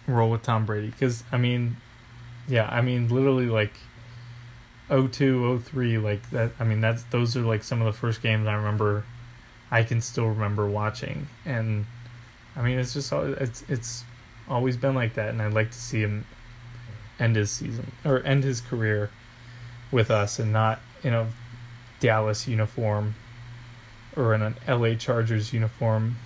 roll 0.07 0.31
with 0.31 0.42
Tom 0.42 0.66
Brady 0.66 0.92
cuz 0.92 1.25
I 1.33 1.38
mean 1.38 1.77
yeah, 2.47 2.68
I 2.70 2.83
mean 2.83 3.09
literally 3.09 3.47
like 3.47 3.75
02 4.88 5.61
03 5.61 5.99
like 5.99 6.31
that 6.31 6.53
I 6.61 6.64
mean 6.64 6.81
that's 6.81 7.05
those 7.05 7.37
are 7.37 7.42
like 7.42 7.62
some 7.62 7.81
of 7.81 7.87
the 7.87 7.99
first 7.99 8.23
games 8.23 8.47
I 8.47 8.55
remember 8.55 9.05
I 9.70 9.83
can 9.83 10.01
still 10.01 10.29
remember 10.29 10.66
watching 10.66 11.29
and 11.47 11.87
I 12.55 12.62
mean 12.62 12.79
it's 12.79 12.92
just 12.92 13.12
it's 13.12 13.64
it's 13.68 14.05
always 14.49 14.77
been 14.77 14.94
like 14.94 15.14
that 15.14 15.31
and 15.31 15.40
I'd 15.40 15.55
like 15.55 15.70
to 15.70 15.79
see 15.79 16.01
him 16.01 16.27
end 17.18 17.37
his 17.37 17.50
season 17.50 17.92
or 18.05 18.22
end 18.22 18.44
his 18.44 18.61
career 18.61 19.11
with 19.90 20.11
us 20.11 20.38
and 20.38 20.53
not 20.53 20.81
in 21.03 21.14
a 21.14 21.29
Dallas 22.00 22.46
uniform 22.48 23.14
or 24.16 24.35
in 24.35 24.42
an 24.42 24.57
LA 24.68 24.94
Chargers 24.94 25.53
uniform 25.53 26.16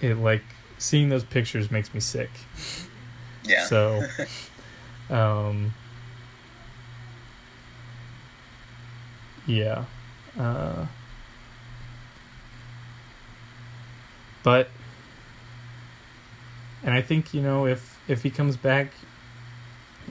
it 0.00 0.14
like 0.16 0.42
seeing 0.78 1.08
those 1.10 1.24
pictures 1.24 1.70
makes 1.70 1.92
me 1.94 2.00
sick 2.00 2.30
Yeah. 3.44 3.66
so, 3.66 4.02
um, 5.10 5.72
yeah, 9.46 9.84
uh, 10.38 10.86
but, 14.42 14.68
and 16.84 16.94
I 16.94 17.02
think 17.02 17.34
you 17.34 17.42
know 17.42 17.66
if 17.66 17.91
if 18.08 18.22
he 18.22 18.30
comes 18.30 18.56
back, 18.56 18.92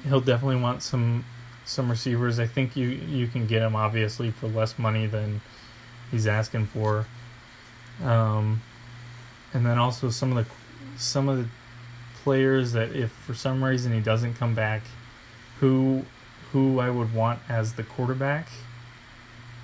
he'll 0.04 0.22
definitely 0.22 0.62
want 0.62 0.84
some 0.84 1.26
some 1.66 1.90
receivers. 1.90 2.40
I 2.40 2.48
think 2.48 2.76
you 2.76 2.88
you 2.88 3.28
can 3.28 3.48
get 3.48 3.62
him 3.62 3.76
obviously 3.76 4.32
for 4.32 4.48
less 4.48 4.80
money 4.80 5.06
than 5.06 5.42
he's 6.10 6.28
asking 6.28 6.68
for, 6.68 7.06
um, 8.04 8.62
and 9.54 9.66
then 9.66 9.78
also 9.78 10.10
some 10.10 10.36
of 10.36 10.46
the 10.46 10.52
some 11.00 11.30
of 11.30 11.38
the 11.38 11.48
players 12.24 12.74
that 12.74 12.96
if 12.96 13.12
for 13.12 13.34
some 13.34 13.64
reason 13.64 13.92
he 13.92 14.00
doesn't 14.00 14.36
come 14.36 14.56
back, 14.56 14.84
who 15.60 16.06
who 16.52 16.80
I 16.80 16.90
would 16.90 17.14
want 17.14 17.40
as 17.50 17.74
the 17.74 17.84
quarterback. 17.84 18.48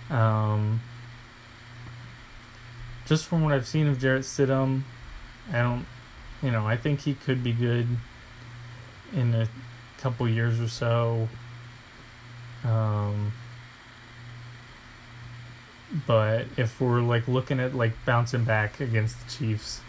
Um, 0.09 0.79
just 3.05 3.25
from 3.25 3.43
what 3.43 3.53
I've 3.53 3.67
seen 3.67 3.87
of 3.87 3.99
Jarrett 3.99 4.23
Stidham, 4.23 4.83
I 5.51 5.61
don't, 5.61 5.85
you 6.41 6.51
know, 6.51 6.65
I 6.65 6.77
think 6.77 7.01
he 7.01 7.13
could 7.13 7.43
be 7.43 7.51
good 7.51 7.87
in 9.13 9.33
a 9.33 9.47
couple 9.99 10.27
years 10.27 10.59
or 10.59 10.67
so. 10.67 11.27
Um, 12.63 13.31
but 16.05 16.45
if 16.57 16.81
we're 16.81 17.01
like 17.01 17.27
looking 17.27 17.59
at 17.59 17.75
like 17.75 17.93
bouncing 18.05 18.43
back 18.43 18.79
against 18.79 19.23
the 19.23 19.31
Chiefs, 19.31 19.81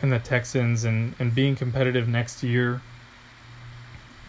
and 0.00 0.12
the 0.12 0.18
Texans 0.18 0.84
and, 0.84 1.14
and 1.18 1.34
being 1.34 1.56
competitive 1.56 2.08
next 2.08 2.42
year. 2.42 2.80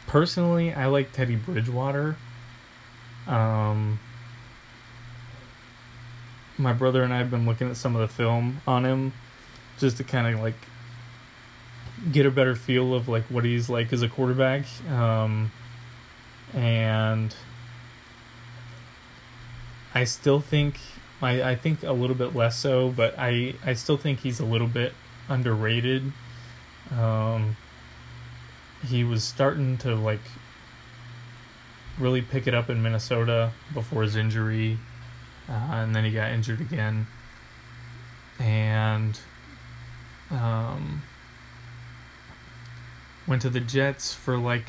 Personally, 0.07 0.73
I 0.73 0.87
like 0.87 1.11
Teddy 1.11 1.35
Bridgewater. 1.35 2.15
Um, 3.27 3.99
my 6.57 6.73
brother 6.73 7.03
and 7.03 7.13
I 7.13 7.19
have 7.19 7.29
been 7.29 7.45
looking 7.45 7.69
at 7.69 7.77
some 7.77 7.95
of 7.95 8.01
the 8.01 8.07
film 8.07 8.61
on 8.65 8.85
him 8.85 9.13
just 9.77 9.97
to 9.97 10.03
kind 10.03 10.33
of 10.33 10.41
like 10.41 10.55
get 12.11 12.25
a 12.25 12.31
better 12.31 12.55
feel 12.55 12.93
of 12.93 13.07
like 13.07 13.23
what 13.25 13.45
he's 13.45 13.69
like 13.69 13.91
as 13.93 14.01
a 14.01 14.09
quarterback. 14.09 14.65
Um, 14.89 15.51
and 16.53 17.35
I 19.93 20.03
still 20.03 20.39
think 20.39 20.79
I, 21.21 21.51
I 21.51 21.55
think 21.55 21.83
a 21.83 21.91
little 21.91 22.15
bit 22.15 22.35
less 22.35 22.57
so, 22.57 22.89
but 22.89 23.15
I, 23.17 23.55
I 23.65 23.73
still 23.73 23.97
think 23.97 24.19
he's 24.19 24.39
a 24.39 24.45
little 24.45 24.67
bit 24.67 24.93
underrated. 25.27 26.13
Um, 26.97 27.57
he 28.87 29.03
was 29.03 29.23
starting 29.23 29.77
to 29.79 29.95
like 29.95 30.21
really 31.99 32.21
pick 32.21 32.47
it 32.47 32.53
up 32.53 32.69
in 32.69 32.81
Minnesota 32.81 33.51
before 33.73 34.03
his 34.03 34.15
injury, 34.15 34.79
uh, 35.49 35.51
and 35.71 35.95
then 35.95 36.05
he 36.05 36.11
got 36.11 36.31
injured 36.31 36.61
again, 36.61 37.07
and 38.39 39.19
um, 40.31 41.01
went 43.29 43.43
to 43.43 43.49
the 43.49 43.59
Jets 43.59 44.13
for 44.13 44.37
like 44.37 44.65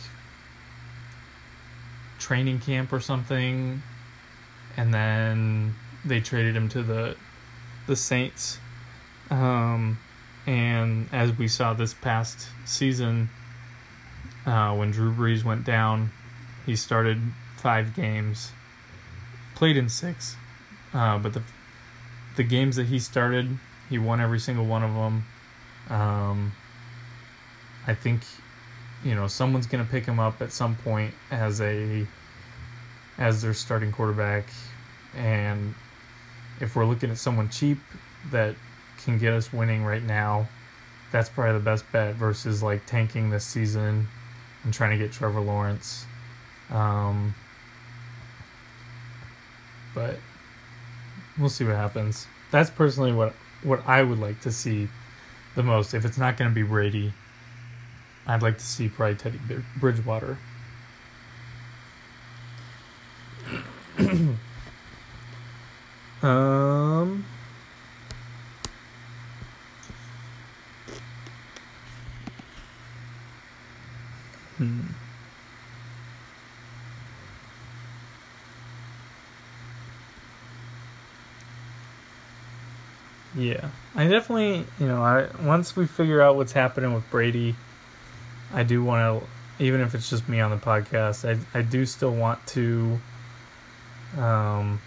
training 2.18 2.60
camp 2.60 2.92
or 2.92 3.00
something, 3.00 3.82
and 4.76 4.92
then 4.92 5.74
they 6.04 6.20
traded 6.20 6.54
him 6.54 6.68
to 6.68 6.82
the 6.82 7.16
the 7.86 7.96
Saints. 7.96 8.58
Um, 9.30 9.98
and 10.46 11.08
as 11.12 11.36
we 11.36 11.48
saw 11.48 11.72
this 11.72 11.94
past 11.94 12.48
season, 12.66 13.30
uh, 14.44 14.74
when 14.74 14.90
Drew 14.90 15.12
Brees 15.12 15.42
went 15.42 15.64
down, 15.64 16.10
he 16.66 16.76
started 16.76 17.18
five 17.56 17.94
games, 17.94 18.52
played 19.54 19.76
in 19.76 19.88
six, 19.88 20.36
uh, 20.92 21.18
but 21.18 21.32
the 21.32 21.42
the 22.36 22.42
games 22.42 22.76
that 22.76 22.86
he 22.86 22.98
started, 22.98 23.58
he 23.88 23.98
won 23.98 24.20
every 24.20 24.38
single 24.38 24.66
one 24.66 24.82
of 24.82 24.94
them. 24.94 25.24
Um, 25.88 26.52
I 27.86 27.94
think, 27.94 28.22
you 29.04 29.14
know, 29.14 29.26
someone's 29.26 29.66
gonna 29.66 29.84
pick 29.84 30.04
him 30.04 30.18
up 30.20 30.40
at 30.42 30.52
some 30.52 30.76
point 30.76 31.14
as 31.30 31.60
a 31.60 32.06
as 33.18 33.42
their 33.42 33.54
starting 33.54 33.92
quarterback, 33.92 34.48
and 35.16 35.74
if 36.60 36.76
we're 36.76 36.84
looking 36.86 37.10
at 37.10 37.18
someone 37.18 37.48
cheap 37.48 37.78
that 38.30 38.54
can 39.02 39.18
get 39.18 39.32
us 39.32 39.52
winning 39.52 39.84
right 39.84 40.02
now, 40.02 40.48
that's 41.10 41.28
probably 41.28 41.54
the 41.54 41.64
best 41.64 41.90
bet 41.92 42.14
versus 42.14 42.62
like 42.62 42.86
tanking 42.86 43.30
this 43.30 43.44
season 43.44 44.08
and 44.64 44.74
trying 44.74 44.90
to 44.90 44.98
get 44.98 45.12
Trevor 45.12 45.40
Lawrence. 45.40 46.04
Um, 46.70 47.34
but 49.94 50.18
we'll 51.38 51.48
see 51.48 51.64
what 51.64 51.76
happens. 51.76 52.26
That's 52.50 52.70
personally 52.70 53.12
what 53.12 53.34
what 53.62 53.86
I 53.86 54.02
would 54.02 54.18
like 54.18 54.40
to 54.42 54.52
see 54.52 54.88
the 55.54 55.62
most. 55.62 55.94
If 55.94 56.04
it's 56.04 56.18
not 56.18 56.36
going 56.36 56.50
to 56.50 56.54
be 56.54 56.62
Brady, 56.62 57.12
I'd 58.26 58.42
like 58.42 58.58
to 58.58 58.64
see 58.64 58.88
probably 58.88 59.16
Teddy 59.16 59.40
Bridgewater. 59.76 60.38
um. 66.22 67.24
Hmm. 74.56 74.80
Yeah, 83.34 83.70
I 83.94 84.08
definitely, 84.08 84.66
you 84.78 84.86
know, 84.86 85.02
I 85.02 85.28
once 85.42 85.76
we 85.76 85.86
figure 85.86 86.20
out 86.20 86.36
what's 86.36 86.52
happening 86.52 86.92
with 86.92 87.08
Brady, 87.10 87.54
I 88.52 88.62
do 88.62 88.82
want 88.82 89.22
to, 89.22 89.64
even 89.64 89.80
if 89.80 89.94
it's 89.94 90.10
just 90.10 90.28
me 90.28 90.40
on 90.40 90.50
the 90.50 90.56
podcast, 90.56 91.28
I 91.28 91.58
I 91.58 91.62
do 91.62 91.86
still 91.86 92.12
want 92.12 92.44
to, 92.48 92.98
um, 94.18 94.80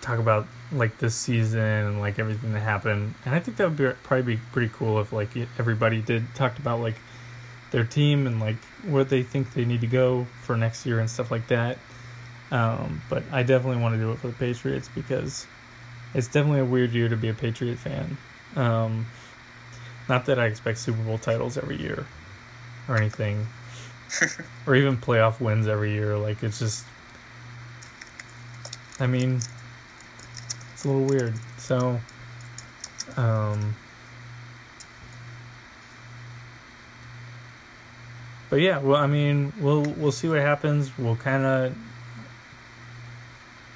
talk 0.00 0.18
about 0.18 0.46
like 0.72 0.98
this 0.98 1.14
season 1.14 1.60
and 1.60 2.00
like 2.00 2.18
everything 2.18 2.52
that 2.52 2.60
happened. 2.60 3.14
And 3.24 3.34
I 3.34 3.40
think 3.40 3.56
that 3.58 3.68
would 3.68 3.76
be 3.76 3.90
probably 4.02 4.36
be 4.36 4.42
pretty 4.52 4.72
cool 4.74 5.00
if 5.00 5.12
like 5.12 5.30
everybody 5.58 6.00
did 6.00 6.24
talked 6.34 6.58
about 6.58 6.80
like 6.80 6.96
their 7.70 7.84
team 7.84 8.26
and 8.26 8.40
like 8.40 8.56
where 8.88 9.04
they 9.04 9.22
think 9.22 9.52
they 9.52 9.64
need 9.64 9.80
to 9.82 9.86
go 9.86 10.26
for 10.42 10.56
next 10.56 10.86
year 10.86 11.00
and 11.00 11.10
stuff 11.10 11.30
like 11.30 11.48
that. 11.48 11.78
Um, 12.50 13.00
but 13.08 13.22
I 13.30 13.42
definitely 13.42 13.80
want 13.82 13.94
to 13.94 14.00
do 14.00 14.10
it 14.12 14.18
for 14.18 14.28
the 14.28 14.32
Patriots 14.32 14.88
because 14.94 15.46
it's 16.14 16.26
definitely 16.26 16.60
a 16.60 16.64
weird 16.64 16.92
year 16.92 17.08
to 17.08 17.16
be 17.16 17.28
a 17.28 17.34
Patriot 17.34 17.78
fan. 17.78 18.16
Um, 18.56 19.06
not 20.10 20.26
that 20.26 20.38
I 20.38 20.46
expect 20.46 20.78
Super 20.78 21.02
Bowl 21.04 21.16
titles 21.16 21.56
every 21.56 21.80
year 21.80 22.04
or 22.88 22.96
anything, 22.96 23.46
or 24.66 24.74
even 24.74 24.98
playoff 24.98 25.40
wins 25.40 25.68
every 25.68 25.92
year. 25.92 26.18
Like 26.18 26.42
it's 26.42 26.58
just, 26.58 26.84
I 28.98 29.06
mean, 29.06 29.40
it's 30.74 30.84
a 30.84 30.88
little 30.88 31.06
weird. 31.06 31.34
So, 31.56 32.00
um, 33.16 33.76
but 38.50 38.56
yeah, 38.56 38.78
well, 38.78 39.00
I 39.00 39.06
mean, 39.06 39.52
we'll 39.60 39.84
we'll 39.96 40.12
see 40.12 40.28
what 40.28 40.40
happens. 40.40 40.90
We'll 40.98 41.16
kind 41.16 41.44
of, 41.46 41.76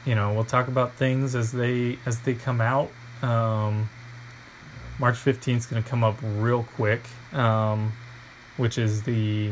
you 0.04 0.16
know, 0.16 0.34
we'll 0.34 0.44
talk 0.44 0.66
about 0.66 0.94
things 0.94 1.36
as 1.36 1.52
they 1.52 1.96
as 2.06 2.20
they 2.20 2.34
come 2.34 2.60
out. 2.60 2.90
Um, 3.22 3.88
March 5.04 5.18
fifteenth 5.18 5.60
is 5.60 5.66
going 5.66 5.82
to 5.82 5.86
come 5.86 6.02
up 6.02 6.16
real 6.22 6.62
quick, 6.62 7.02
um, 7.34 7.92
which 8.56 8.78
is 8.78 9.02
the. 9.02 9.50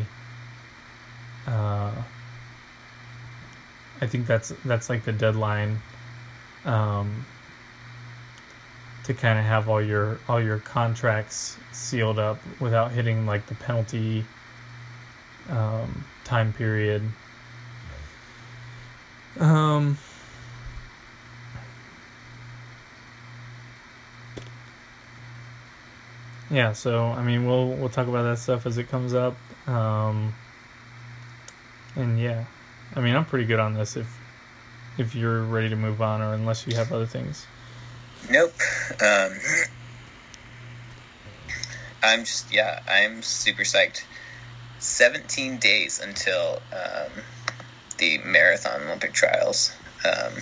Uh, 1.47 1.93
I 4.01 4.07
think 4.07 4.27
that's 4.27 4.55
that's 4.65 4.89
like 4.89 5.05
the 5.05 5.13
deadline 5.13 5.77
um, 6.65 7.27
to 9.05 9.13
kind 9.13 9.39
of 9.39 9.45
have 9.45 9.69
all 9.69 9.83
your 9.83 10.19
all 10.27 10.41
your 10.41 10.59
contracts 10.61 11.59
sealed 11.71 12.19
up 12.19 12.39
without 12.59 12.91
hitting 12.91 13.27
like 13.27 13.45
the 13.45 13.55
penalty 13.57 14.25
um, 15.51 16.03
time 16.25 16.55
period. 16.55 17.03
Um, 19.39 19.99
yeah, 26.53 26.73
so 26.73 27.07
I 27.07 27.23
mean, 27.23 27.47
we'll 27.47 27.69
we'll 27.69 27.89
talk 27.89 28.07
about 28.07 28.25
that 28.25 28.39
stuff 28.39 28.67
as 28.67 28.77
it 28.77 28.89
comes 28.89 29.15
up. 29.15 29.37
Um, 29.67 30.35
and 31.97 32.21
yeah, 32.21 32.45
I 32.95 33.01
mean, 33.01 33.17
I'm 33.17 33.25
pretty 33.25 33.47
good 33.47 33.59
on 33.59 33.73
this. 33.73 33.97
If 33.97 34.21
if 34.99 35.15
you're 35.15 35.43
ready 35.43 35.71
to 35.71 35.77
move 35.77 36.03
on, 36.03 36.21
or 36.21 36.35
unless 36.35 36.67
you 36.67 36.77
have 36.77 36.93
other 36.93 37.07
things. 37.07 37.47
Nope. 38.31 38.53
Um, 39.03 39.33
I'm 42.03 42.21
just 42.21 42.53
yeah, 42.53 42.83
I'm 42.87 43.23
super 43.23 43.63
psyched. 43.63 44.05
17 44.79 45.59
days 45.59 46.01
until 46.01 46.61
um, 46.73 47.13
the 47.99 48.19
marathon 48.19 48.83
Olympic 48.83 49.13
trials. 49.13 49.73
Um, 50.05 50.33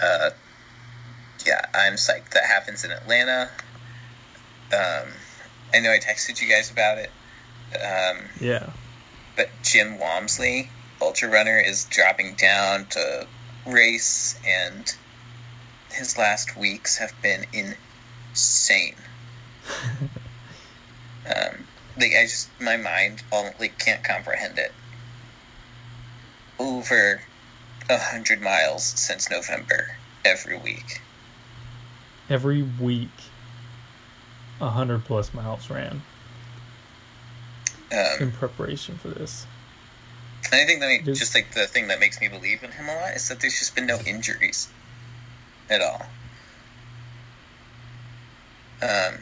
uh, 0.00 0.30
I'm 1.76 1.94
psyched. 1.94 2.30
That 2.30 2.44
happens 2.44 2.84
in 2.84 2.90
Atlanta. 2.90 3.50
Um, 4.72 5.08
I 5.74 5.80
know 5.80 5.92
I 5.92 5.98
texted 5.98 6.40
you 6.40 6.48
guys 6.48 6.70
about 6.70 6.98
it. 6.98 7.10
Um, 7.74 8.24
yeah. 8.40 8.70
But 9.36 9.50
Jim 9.62 9.98
Walmsley, 9.98 10.70
ultra 11.00 11.28
runner, 11.28 11.58
is 11.60 11.84
dropping 11.84 12.34
down 12.36 12.86
to 12.86 13.26
race, 13.66 14.38
and 14.46 14.92
his 15.92 16.16
last 16.16 16.56
weeks 16.56 16.96
have 16.98 17.12
been 17.22 17.44
insane. 17.52 18.96
Um, 21.26 21.66
like 21.98 22.12
I 22.16 22.22
just 22.22 22.48
my 22.60 22.76
mind 22.76 23.20
all 23.32 23.50
like 23.58 23.80
can't 23.80 24.04
comprehend 24.04 24.60
it. 24.60 24.72
Over 26.56 27.20
a 27.90 27.98
hundred 27.98 28.40
miles 28.40 28.84
since 28.84 29.28
November 29.28 29.96
every 30.24 30.56
week. 30.56 31.02
Every 32.28 32.62
week, 32.62 33.08
a 34.60 34.70
hundred 34.70 35.04
plus 35.04 35.32
miles 35.32 35.70
ran 35.70 36.02
um, 37.92 37.98
in 38.20 38.32
preparation 38.32 38.96
for 38.96 39.08
this. 39.08 39.46
And 40.52 40.60
I 40.60 40.64
think 40.64 40.80
that 40.80 41.04
just, 41.04 41.20
just 41.20 41.34
like 41.34 41.52
the 41.54 41.66
thing 41.66 41.88
that 41.88 42.00
makes 42.00 42.20
me 42.20 42.28
believe 42.28 42.62
in 42.62 42.70
him 42.70 42.88
a 42.88 42.94
lot 42.94 43.14
is 43.14 43.28
that 43.28 43.40
there's 43.40 43.58
just 43.58 43.74
been 43.74 43.86
no 43.86 43.98
injuries 44.06 44.68
at 45.68 45.80
all. 45.80 46.06
Um, 48.82 49.14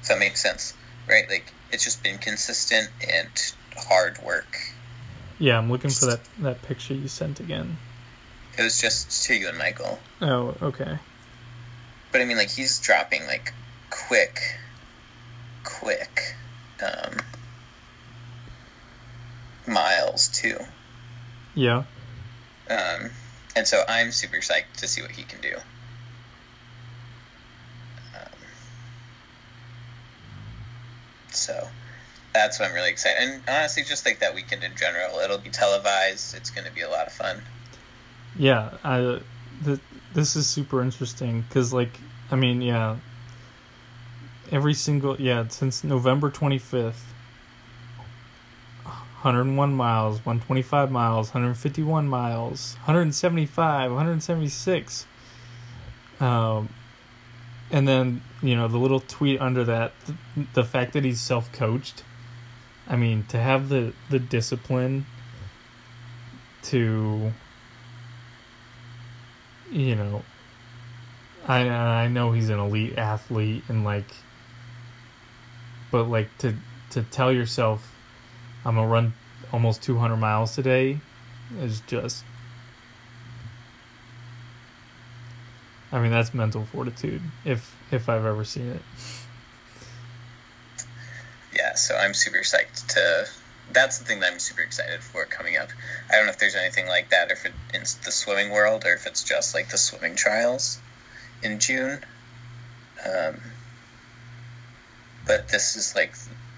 if 0.00 0.08
that 0.08 0.18
makes 0.18 0.42
sense, 0.42 0.74
right? 1.08 1.28
Like 1.28 1.52
it's 1.70 1.84
just 1.84 2.02
been 2.02 2.18
consistent 2.18 2.90
and 3.10 3.30
hard 3.76 4.18
work. 4.22 4.58
Yeah, 5.38 5.58
I'm 5.58 5.70
looking 5.70 5.90
for 5.90 6.06
that 6.06 6.20
that 6.40 6.62
picture 6.62 6.94
you 6.94 7.08
sent 7.08 7.40
again. 7.40 7.78
It 8.58 8.62
was 8.62 8.80
just 8.80 9.24
to 9.24 9.34
you 9.34 9.48
and 9.48 9.56
Michael. 9.56 9.98
Oh, 10.20 10.54
okay. 10.60 10.98
But 12.12 12.20
I 12.20 12.24
mean, 12.24 12.36
like 12.36 12.50
he's 12.50 12.78
dropping 12.78 13.26
like 13.26 13.52
quick, 13.90 14.38
quick 15.64 16.36
um, 16.82 17.16
miles 19.66 20.28
too. 20.28 20.58
Yeah. 21.54 21.84
Um, 22.70 23.10
and 23.56 23.66
so 23.66 23.82
I'm 23.88 24.12
super 24.12 24.36
psyched 24.36 24.76
to 24.78 24.88
see 24.88 25.02
what 25.02 25.10
he 25.10 25.24
can 25.24 25.40
do. 25.40 25.56
So 31.34 31.68
that's 32.32 32.58
what 32.58 32.68
I'm 32.68 32.74
really 32.74 32.90
excited. 32.90 33.16
And 33.20 33.42
honestly, 33.48 33.82
just 33.82 34.06
like 34.06 34.20
that 34.20 34.34
weekend 34.34 34.62
in 34.64 34.76
general, 34.76 35.18
it'll 35.18 35.38
be 35.38 35.50
televised. 35.50 36.34
It's 36.34 36.50
going 36.50 36.66
to 36.66 36.72
be 36.72 36.82
a 36.82 36.88
lot 36.88 37.06
of 37.06 37.12
fun. 37.12 37.42
Yeah, 38.36 38.70
I, 38.84 39.20
the, 39.62 39.80
this 40.14 40.36
is 40.36 40.46
super 40.46 40.82
interesting 40.82 41.42
because, 41.42 41.72
like, 41.72 41.98
I 42.30 42.36
mean, 42.36 42.60
yeah, 42.60 42.96
every 44.50 44.74
single 44.74 45.20
yeah 45.20 45.48
since 45.48 45.84
November 45.84 46.30
25th. 46.30 47.04
101 49.22 49.72
miles, 49.72 50.16
125 50.26 50.90
miles, 50.90 51.28
151 51.28 52.08
miles, 52.08 52.74
175, 52.80 53.92
176. 53.92 55.06
Um, 56.18 56.68
and 57.72 57.88
then 57.88 58.20
you 58.42 58.54
know 58.54 58.68
the 58.68 58.76
little 58.76 59.00
tweet 59.00 59.40
under 59.40 59.64
that 59.64 59.92
the, 60.06 60.46
the 60.52 60.62
fact 60.62 60.92
that 60.92 61.04
he's 61.04 61.20
self-coached 61.20 62.04
i 62.86 62.94
mean 62.94 63.24
to 63.24 63.38
have 63.38 63.70
the 63.70 63.92
the 64.10 64.18
discipline 64.18 65.06
to 66.62 67.32
you 69.72 69.94
know 69.94 70.22
i 71.48 71.68
i 71.68 72.08
know 72.08 72.32
he's 72.32 72.48
an 72.48 72.58
elite 72.58 72.96
athlete 72.98 73.64
and 73.68 73.84
like 73.84 74.14
but 75.90 76.04
like 76.04 76.28
to 76.38 76.54
to 76.90 77.02
tell 77.04 77.32
yourself 77.32 77.94
i'm 78.64 78.74
gonna 78.76 78.86
run 78.86 79.12
almost 79.52 79.82
200 79.82 80.16
miles 80.16 80.54
today 80.54 81.00
is 81.60 81.80
just 81.86 82.24
I 85.92 86.00
mean, 86.00 86.10
that's 86.10 86.32
mental 86.32 86.64
fortitude 86.64 87.20
if 87.44 87.76
if 87.90 88.08
I've 88.08 88.24
ever 88.24 88.44
seen 88.44 88.70
it. 88.70 88.82
Yeah, 91.54 91.74
so 91.74 91.94
I'm 91.94 92.14
super 92.14 92.38
psyched 92.38 92.86
to. 92.94 93.28
That's 93.72 93.98
the 93.98 94.04
thing 94.04 94.20
that 94.20 94.32
I'm 94.32 94.38
super 94.38 94.62
excited 94.62 95.00
for 95.00 95.24
coming 95.24 95.56
up. 95.56 95.68
I 96.10 96.16
don't 96.16 96.26
know 96.26 96.32
if 96.32 96.38
there's 96.38 96.54
anything 96.54 96.86
like 96.86 97.10
that, 97.10 97.30
or 97.30 97.34
if 97.34 97.46
it, 97.46 97.52
in 97.74 97.80
the 97.80 98.12
swimming 98.12 98.50
world, 98.50 98.84
or 98.84 98.92
if 98.92 99.06
it's 99.06 99.22
just 99.24 99.54
like 99.54 99.68
the 99.68 99.78
swimming 99.78 100.14
trials 100.14 100.78
in 101.42 101.58
June. 101.58 102.04
Um, 103.04 103.40
but 105.26 105.48
this 105.48 105.76
is 105.76 105.94
like 105.94 106.14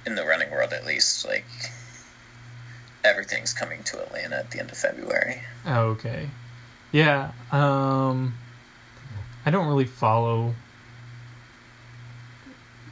in 0.06 0.14
the 0.14 0.24
running 0.24 0.50
world, 0.50 0.72
at 0.72 0.84
least, 0.84 1.26
like 1.26 1.46
everything's 3.04 3.52
coming 3.52 3.82
to 3.84 4.02
Atlanta 4.02 4.36
at 4.36 4.50
the 4.50 4.60
end 4.60 4.70
of 4.70 4.78
February. 4.78 5.42
Oh, 5.66 5.90
okay. 5.90 6.30
Yeah. 6.90 7.32
Um 7.52 8.34
I 9.46 9.50
don't 9.50 9.66
really 9.66 9.84
follow 9.84 10.54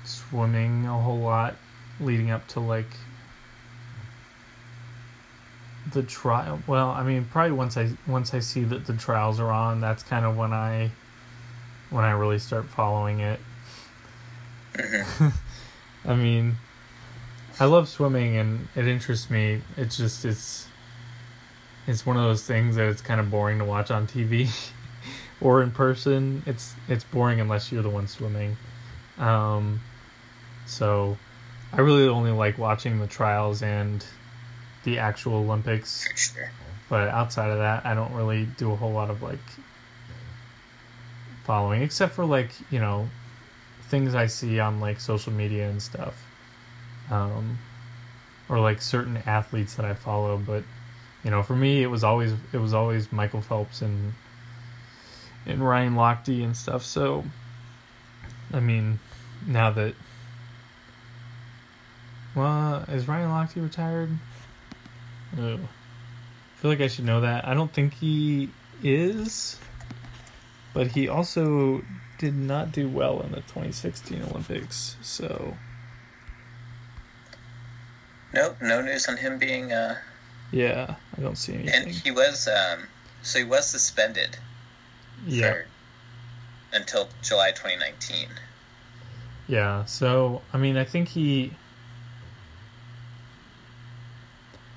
swimming 0.05 0.87
a 0.87 0.99
whole 0.99 1.21
lot 1.21 1.57
leading 1.99 2.31
up 2.31 2.47
to 2.49 2.61
like 2.61 2.91
the 5.91 6.03
trial. 6.03 6.61
Well, 6.67 6.91
I 6.91 7.03
mean, 7.03 7.27
probably 7.31 7.53
once 7.53 7.77
I 7.77 7.91
once 8.07 8.35
I 8.35 8.41
see 8.41 8.65
that 8.65 8.87
the 8.87 8.95
trials 8.95 9.41
are 9.41 9.51
on, 9.51 9.81
that's 9.81 10.03
kind 10.03 10.25
of 10.25 10.37
when 10.37 10.53
I 10.53 10.91
when 11.91 12.05
I 12.05 12.13
really 12.13 12.39
start 12.39 12.67
following 12.67 13.21
it. 13.21 13.41
Mm-hmm. 14.75 15.29
I 16.05 16.15
mean, 16.15 16.57
I 17.61 17.67
love 17.67 17.89
swimming 17.89 18.37
and 18.37 18.69
it 18.75 18.87
interests 18.87 19.31
me. 19.31 19.61
It's 19.77 19.97
just 19.97 20.25
it's 20.25 20.67
it's 21.87 22.07
one 22.07 22.17
of 22.17 22.23
those 22.23 22.45
things 22.45 22.77
that 22.77 22.89
it's 22.89 23.03
kind 23.03 23.21
of 23.21 23.31
boring 23.31 23.59
to 23.59 23.65
watch 23.65 23.91
on 23.91 24.07
TV 24.07 24.49
or 25.41 25.63
in 25.63 25.71
person. 25.71 26.43
It's 26.47 26.75
it's 26.89 27.05
boring 27.05 27.41
unless 27.41 27.71
you're 27.71 27.83
the 27.83 27.91
one 27.91 28.09
swimming. 28.09 28.57
Um, 29.19 29.81
so 30.67 31.19
I 31.73 31.81
really 31.81 32.09
only 32.09 32.31
like 32.33 32.59
watching 32.59 32.99
the 32.99 33.07
trials 33.07 33.63
and 33.63 34.05
the 34.85 34.99
actual 34.99 35.35
Olympics. 35.35 36.07
Sure. 36.15 36.51
But 36.89 37.09
outside 37.09 37.51
of 37.51 37.59
that, 37.59 37.87
I 37.87 37.95
don't 37.95 38.13
really 38.13 38.47
do 38.59 38.73
a 38.73 38.77
whole 38.77 38.93
lot 38.93 39.11
of 39.11 39.23
like 39.23 39.39
following, 41.45 41.83
except 41.83 42.15
for 42.15 42.25
like 42.25 42.51
you 42.71 42.79
know 42.79 43.09
things 43.83 44.15
I 44.15 44.27
see 44.27 44.59
on 44.61 44.81
like 44.81 45.01
social 45.01 45.33
media 45.33 45.69
and 45.69 45.83
stuff, 45.83 46.25
um, 47.11 47.59
or 48.49 48.61
like 48.61 48.83
certain 48.83 49.19
athletes 49.27 49.75
that 49.77 49.85
I 49.85 49.95
follow. 49.95 50.37
But 50.37 50.65
you 51.25 51.31
know, 51.31 51.43
for 51.43 51.57
me, 51.57 51.83
it 51.83 51.89
was 51.89 52.05
always 52.05 52.33
it 52.53 52.59
was 52.59 52.75
always 52.75 53.13
Michael 53.13 53.41
Phelps 53.41 53.83
and 53.83 54.15
and 55.47 55.67
Ryan 55.67 55.95
Lochte 55.95 56.43
and 56.43 56.57
stuff. 56.57 56.85
So, 56.85 57.25
I 58.53 58.61
mean, 58.61 58.99
now 59.47 59.71
that 59.71 59.95
well, 62.35 62.85
is 62.89 63.09
Ryan 63.09 63.31
Lochte 63.31 63.63
retired? 63.63 64.11
Oh. 65.39 65.55
I 65.55 66.61
feel 66.61 66.71
like 66.71 66.81
I 66.81 66.89
should 66.89 67.05
know 67.05 67.21
that. 67.23 67.47
I 67.47 67.55
don't 67.55 67.73
think 67.73 67.95
he 67.95 68.51
is, 68.83 69.59
but 70.75 70.89
he 70.89 71.09
also 71.09 71.83
did 72.19 72.35
not 72.37 72.71
do 72.73 72.89
well 72.89 73.21
in 73.23 73.31
the 73.33 73.41
2016 73.41 74.23
Olympics. 74.31 74.97
So, 75.03 75.57
Nope, 78.35 78.57
no 78.63 78.81
news 78.81 79.09
on 79.09 79.17
him 79.19 79.39
being. 79.39 79.73
Uh, 79.73 79.97
yeah, 80.51 80.95
I 81.17 81.21
don't 81.21 81.37
see 81.37 81.55
anything. 81.55 81.75
and 81.75 81.91
he 81.91 82.11
was. 82.11 82.49
Um, 82.49 82.87
so 83.23 83.39
he 83.39 83.45
was 83.45 83.67
suspended 83.67 84.37
Yeah, 85.27 85.53
for, 85.53 85.67
until 86.73 87.09
July 87.23 87.51
2019. 87.53 88.29
yeah. 89.49 89.85
So, 89.85 90.43
I 90.53 90.59
mean, 90.59 90.77
I 90.77 90.85
think 90.85 91.09
he. 91.09 91.53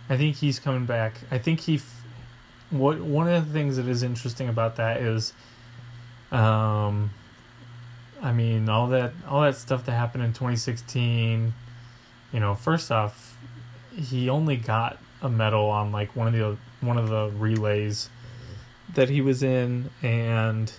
I 0.09 0.17
think 0.17 0.35
he's 0.37 0.59
coming 0.59 0.85
back. 0.85 1.15
I 1.31 1.37
think 1.37 1.61
he. 1.61 1.75
f- 1.75 2.03
What 2.69 2.99
one 2.99 3.27
of 3.27 3.47
the 3.47 3.53
things 3.53 3.77
that 3.77 3.87
is 3.87 4.03
interesting 4.03 4.49
about 4.49 4.75
that 4.77 5.01
is, 5.01 5.33
um, 6.31 7.11
I 8.21 8.31
mean, 8.31 8.69
all 8.69 8.87
that 8.87 9.13
all 9.27 9.41
that 9.41 9.55
stuff 9.55 9.85
that 9.85 9.93
happened 9.93 10.23
in 10.23 10.31
2016. 10.33 11.53
You 12.33 12.39
know, 12.39 12.53
first 12.55 12.91
off, 12.91 13.37
he 13.95 14.29
only 14.29 14.57
got 14.57 14.97
a 15.21 15.29
medal 15.29 15.69
on 15.69 15.91
like 15.91 16.15
one 16.15 16.27
of 16.27 16.33
the 16.33 16.57
one 16.81 16.97
of 16.97 17.09
the 17.09 17.31
relays 17.37 18.09
that 18.93 19.09
he 19.09 19.21
was 19.21 19.41
in, 19.41 19.89
and 20.03 20.71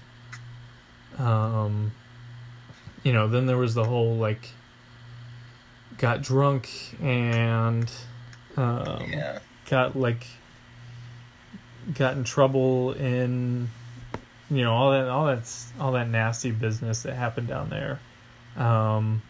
um, 1.18 1.92
you 3.02 3.12
know, 3.12 3.28
then 3.28 3.46
there 3.46 3.56
was 3.56 3.74
the 3.74 3.84
whole 3.84 4.16
like 4.16 4.50
got 5.98 6.22
drunk 6.22 6.68
and 7.00 7.90
um, 8.56 9.10
Yeah. 9.12 9.38
got 9.68 9.96
like 9.96 10.26
got 11.94 12.16
in 12.16 12.24
trouble 12.24 12.92
in 12.92 13.68
you 14.50 14.62
know 14.62 14.72
all 14.72 14.90
that 14.92 15.08
all 15.08 15.26
that's 15.26 15.72
all 15.78 15.92
that 15.92 16.08
nasty 16.08 16.50
business 16.50 17.02
that 17.02 17.14
happened 17.14 17.46
down 17.48 17.68
there 17.70 18.00
um 18.56 19.22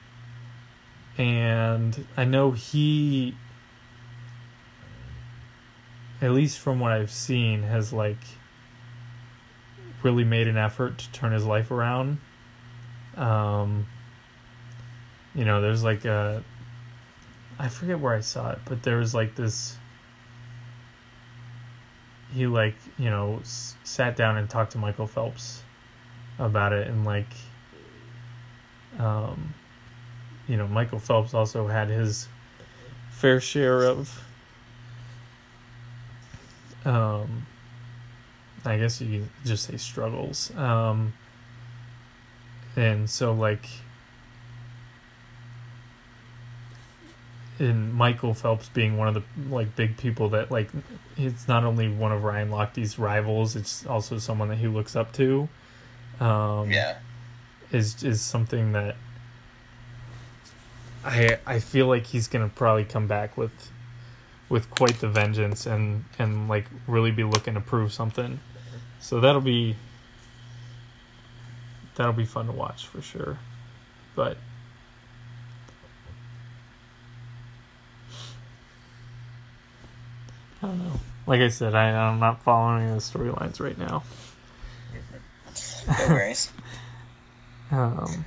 and 1.18 2.06
i 2.16 2.24
know 2.24 2.50
he 2.50 3.34
at 6.22 6.30
least 6.32 6.58
from 6.58 6.80
what 6.80 6.92
i've 6.92 7.10
seen 7.10 7.62
has 7.62 7.92
like 7.92 8.16
really 10.02 10.24
made 10.24 10.48
an 10.48 10.56
effort 10.56 10.98
to 10.98 11.12
turn 11.12 11.32
his 11.32 11.44
life 11.44 11.70
around 11.70 12.18
um 13.16 13.86
you 15.34 15.44
know 15.44 15.60
there's 15.60 15.82
like 15.84 16.04
a 16.04 16.42
I 17.58 17.68
forget 17.68 17.98
where 18.00 18.14
I 18.14 18.20
saw 18.20 18.50
it, 18.50 18.58
but 18.66 18.82
there 18.82 18.96
was 18.98 19.14
like 19.14 19.34
this. 19.34 19.76
He 22.34 22.46
like 22.46 22.74
you 22.98 23.08
know 23.10 23.38
s- 23.40 23.76
sat 23.84 24.16
down 24.16 24.36
and 24.36 24.48
talked 24.48 24.72
to 24.72 24.78
Michael 24.78 25.06
Phelps 25.06 25.62
about 26.38 26.72
it, 26.72 26.86
and 26.88 27.04
like, 27.04 27.32
um, 28.98 29.54
you 30.48 30.56
know, 30.56 30.66
Michael 30.66 30.98
Phelps 30.98 31.32
also 31.32 31.66
had 31.66 31.88
his 31.88 32.28
fair 33.10 33.40
share 33.40 33.84
of, 33.84 34.22
um, 36.84 37.46
I 38.66 38.76
guess 38.76 39.00
you 39.00 39.26
just 39.46 39.64
say 39.64 39.76
struggles, 39.78 40.54
um, 40.56 41.14
and 42.76 43.08
so 43.08 43.32
like. 43.32 43.66
And 47.58 47.94
Michael 47.94 48.34
Phelps 48.34 48.68
being 48.68 48.96
one 48.96 49.08
of 49.08 49.14
the 49.14 49.22
like 49.50 49.74
big 49.76 49.96
people 49.96 50.30
that 50.30 50.50
like 50.50 50.68
it's 51.16 51.48
not 51.48 51.64
only 51.64 51.88
one 51.88 52.12
of 52.12 52.22
Ryan 52.24 52.50
Lochte's 52.50 52.98
rivals, 52.98 53.56
it's 53.56 53.86
also 53.86 54.18
someone 54.18 54.48
that 54.48 54.58
he 54.58 54.66
looks 54.68 54.94
up 54.96 55.12
to. 55.14 55.48
Um, 56.20 56.70
Yeah. 56.70 56.96
is 57.72 58.02
is 58.02 58.20
something 58.20 58.72
that 58.72 58.96
I 61.04 61.38
I 61.46 61.58
feel 61.60 61.86
like 61.86 62.06
he's 62.06 62.28
gonna 62.28 62.48
probably 62.48 62.84
come 62.84 63.06
back 63.06 63.36
with 63.36 63.70
with 64.48 64.70
quite 64.70 65.00
the 65.00 65.08
vengeance 65.08 65.66
and 65.66 66.04
and 66.18 66.48
like 66.48 66.66
really 66.86 67.10
be 67.10 67.24
looking 67.24 67.54
to 67.54 67.60
prove 67.60 67.92
something. 67.92 68.40
So 69.00 69.20
that'll 69.20 69.40
be 69.40 69.76
that'll 71.94 72.12
be 72.12 72.24
fun 72.24 72.46
to 72.46 72.52
watch 72.52 72.86
for 72.86 73.00
sure. 73.00 73.38
But 74.14 74.36
I 80.62 80.66
don't 80.66 80.78
know. 80.78 81.00
Like 81.26 81.40
I 81.40 81.48
said, 81.48 81.74
I, 81.74 81.90
I'm 81.90 82.18
not 82.18 82.42
following 82.42 82.88
the 82.88 83.00
storylines 83.00 83.60
right 83.60 83.76
now. 83.76 84.02
No 85.86 86.08
worries. 86.08 86.50
Um, 87.68 88.24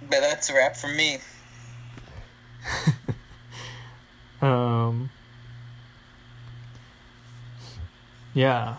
but 0.00 0.20
that's 0.20 0.48
a 0.48 0.54
wrap 0.54 0.74
for 0.74 0.88
me. 0.88 1.18
um, 4.40 5.10
yeah. 8.32 8.76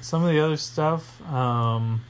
Some 0.00 0.24
of 0.24 0.32
the 0.32 0.40
other 0.40 0.56
stuff, 0.56 1.22
um, 1.32 2.04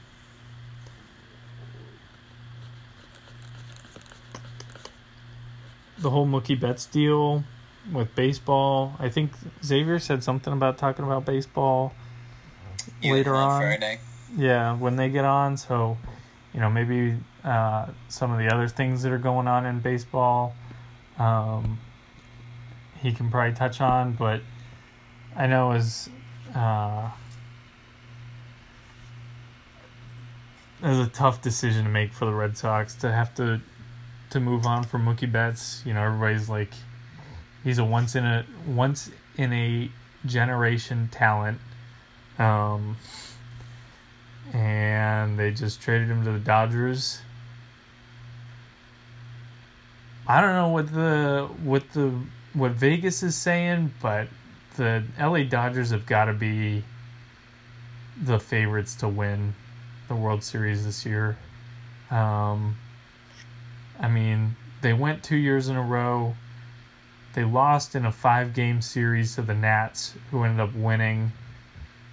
the 5.99 6.09
whole 6.09 6.25
Mookie 6.25 6.59
Betts 6.59 6.87
deal 6.87 7.43
with 7.91 8.13
baseball. 8.15 8.95
I 8.99 9.09
think 9.09 9.31
Xavier 9.63 9.99
said 9.99 10.23
something 10.23 10.53
about 10.53 10.77
talking 10.77 11.05
about 11.05 11.25
baseball 11.25 11.93
later 13.03 13.35
on. 13.35 13.61
Friday. 13.61 13.99
Yeah, 14.35 14.75
when 14.75 14.95
they 14.95 15.09
get 15.09 15.25
on. 15.25 15.57
So, 15.57 15.97
you 16.53 16.59
know, 16.59 16.69
maybe 16.69 17.15
uh, 17.43 17.87
some 18.09 18.31
of 18.31 18.39
the 18.39 18.53
other 18.53 18.67
things 18.67 19.03
that 19.03 19.11
are 19.11 19.17
going 19.17 19.47
on 19.47 19.65
in 19.65 19.79
baseball, 19.79 20.55
um, 21.17 21.79
he 23.01 23.11
can 23.11 23.29
probably 23.29 23.55
touch 23.55 23.81
on. 23.81 24.13
But 24.13 24.41
I 25.35 25.47
know 25.47 25.71
as 25.71 26.09
uh, 26.53 27.09
it 30.81 30.87
was 30.87 30.99
a 30.99 31.09
tough 31.09 31.41
decision 31.41 31.85
to 31.85 31.89
make 31.89 32.13
for 32.13 32.25
the 32.25 32.33
Red 32.33 32.57
Sox 32.57 32.95
to 32.95 33.11
have 33.11 33.33
to 33.35 33.61
to 34.31 34.39
move 34.39 34.65
on 34.65 34.83
from 34.83 35.05
Mookie 35.05 35.31
Betts. 35.31 35.81
You 35.85 35.93
know, 35.93 36.03
everybody's 36.03 36.49
like, 36.49 36.73
he's 37.65 37.79
a 37.79 37.83
once 37.83 38.15
in 38.15 38.23
a 38.25 38.45
once 38.65 39.11
in 39.35 39.51
a 39.51 39.91
generation 40.25 41.09
talent. 41.11 41.59
Um, 42.39 42.95
and 44.53 45.37
they 45.37 45.51
just 45.51 45.81
traded 45.81 46.07
him 46.07 46.23
to 46.23 46.31
the 46.31 46.39
Dodgers. 46.39 47.19
I 50.27 50.39
don't 50.39 50.53
know 50.53 50.69
what 50.69 50.93
the 50.93 51.49
what 51.63 51.91
the 51.91 52.13
what 52.53 52.71
Vegas 52.71 53.21
is 53.21 53.35
saying, 53.35 53.93
but 54.01 54.27
the 54.77 55.03
LA 55.19 55.43
Dodgers 55.43 55.91
have 55.91 56.05
got 56.05 56.25
to 56.25 56.33
be 56.33 56.83
the 58.21 58.39
favorites 58.39 58.95
to 58.95 59.07
win 59.07 59.55
the 60.07 60.15
World 60.15 60.43
Series 60.43 60.85
this 60.85 61.05
year. 61.05 61.37
Um, 62.09 62.77
I 63.99 64.07
mean, 64.07 64.55
they 64.81 64.93
went 64.93 65.23
two 65.23 65.35
years 65.35 65.67
in 65.67 65.75
a 65.75 65.81
row. 65.81 66.35
They 67.35 67.43
lost 67.43 67.95
in 67.95 68.05
a 68.05 68.13
five 68.13 68.53
game 68.53 68.81
series 68.81 69.35
to 69.35 69.41
the 69.41 69.53
Nats, 69.53 70.13
who 70.31 70.43
ended 70.43 70.61
up 70.61 70.73
winning 70.73 71.33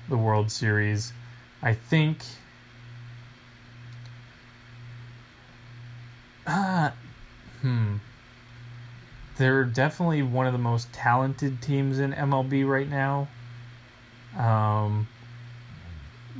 the 0.08 0.16
World 0.16 0.50
Series. 0.50 1.12
I 1.62 1.74
think. 1.74 2.18
Uh, 6.44 6.90
hmm. 7.60 7.98
they're 9.36 9.64
definitely 9.64 10.22
one 10.22 10.48
of 10.48 10.52
the 10.52 10.58
most 10.58 10.92
talented 10.92 11.62
teams 11.62 12.00
in 12.00 12.12
MLB 12.12 12.68
right 12.68 12.88
now. 12.88 13.28
Um, 14.36 15.06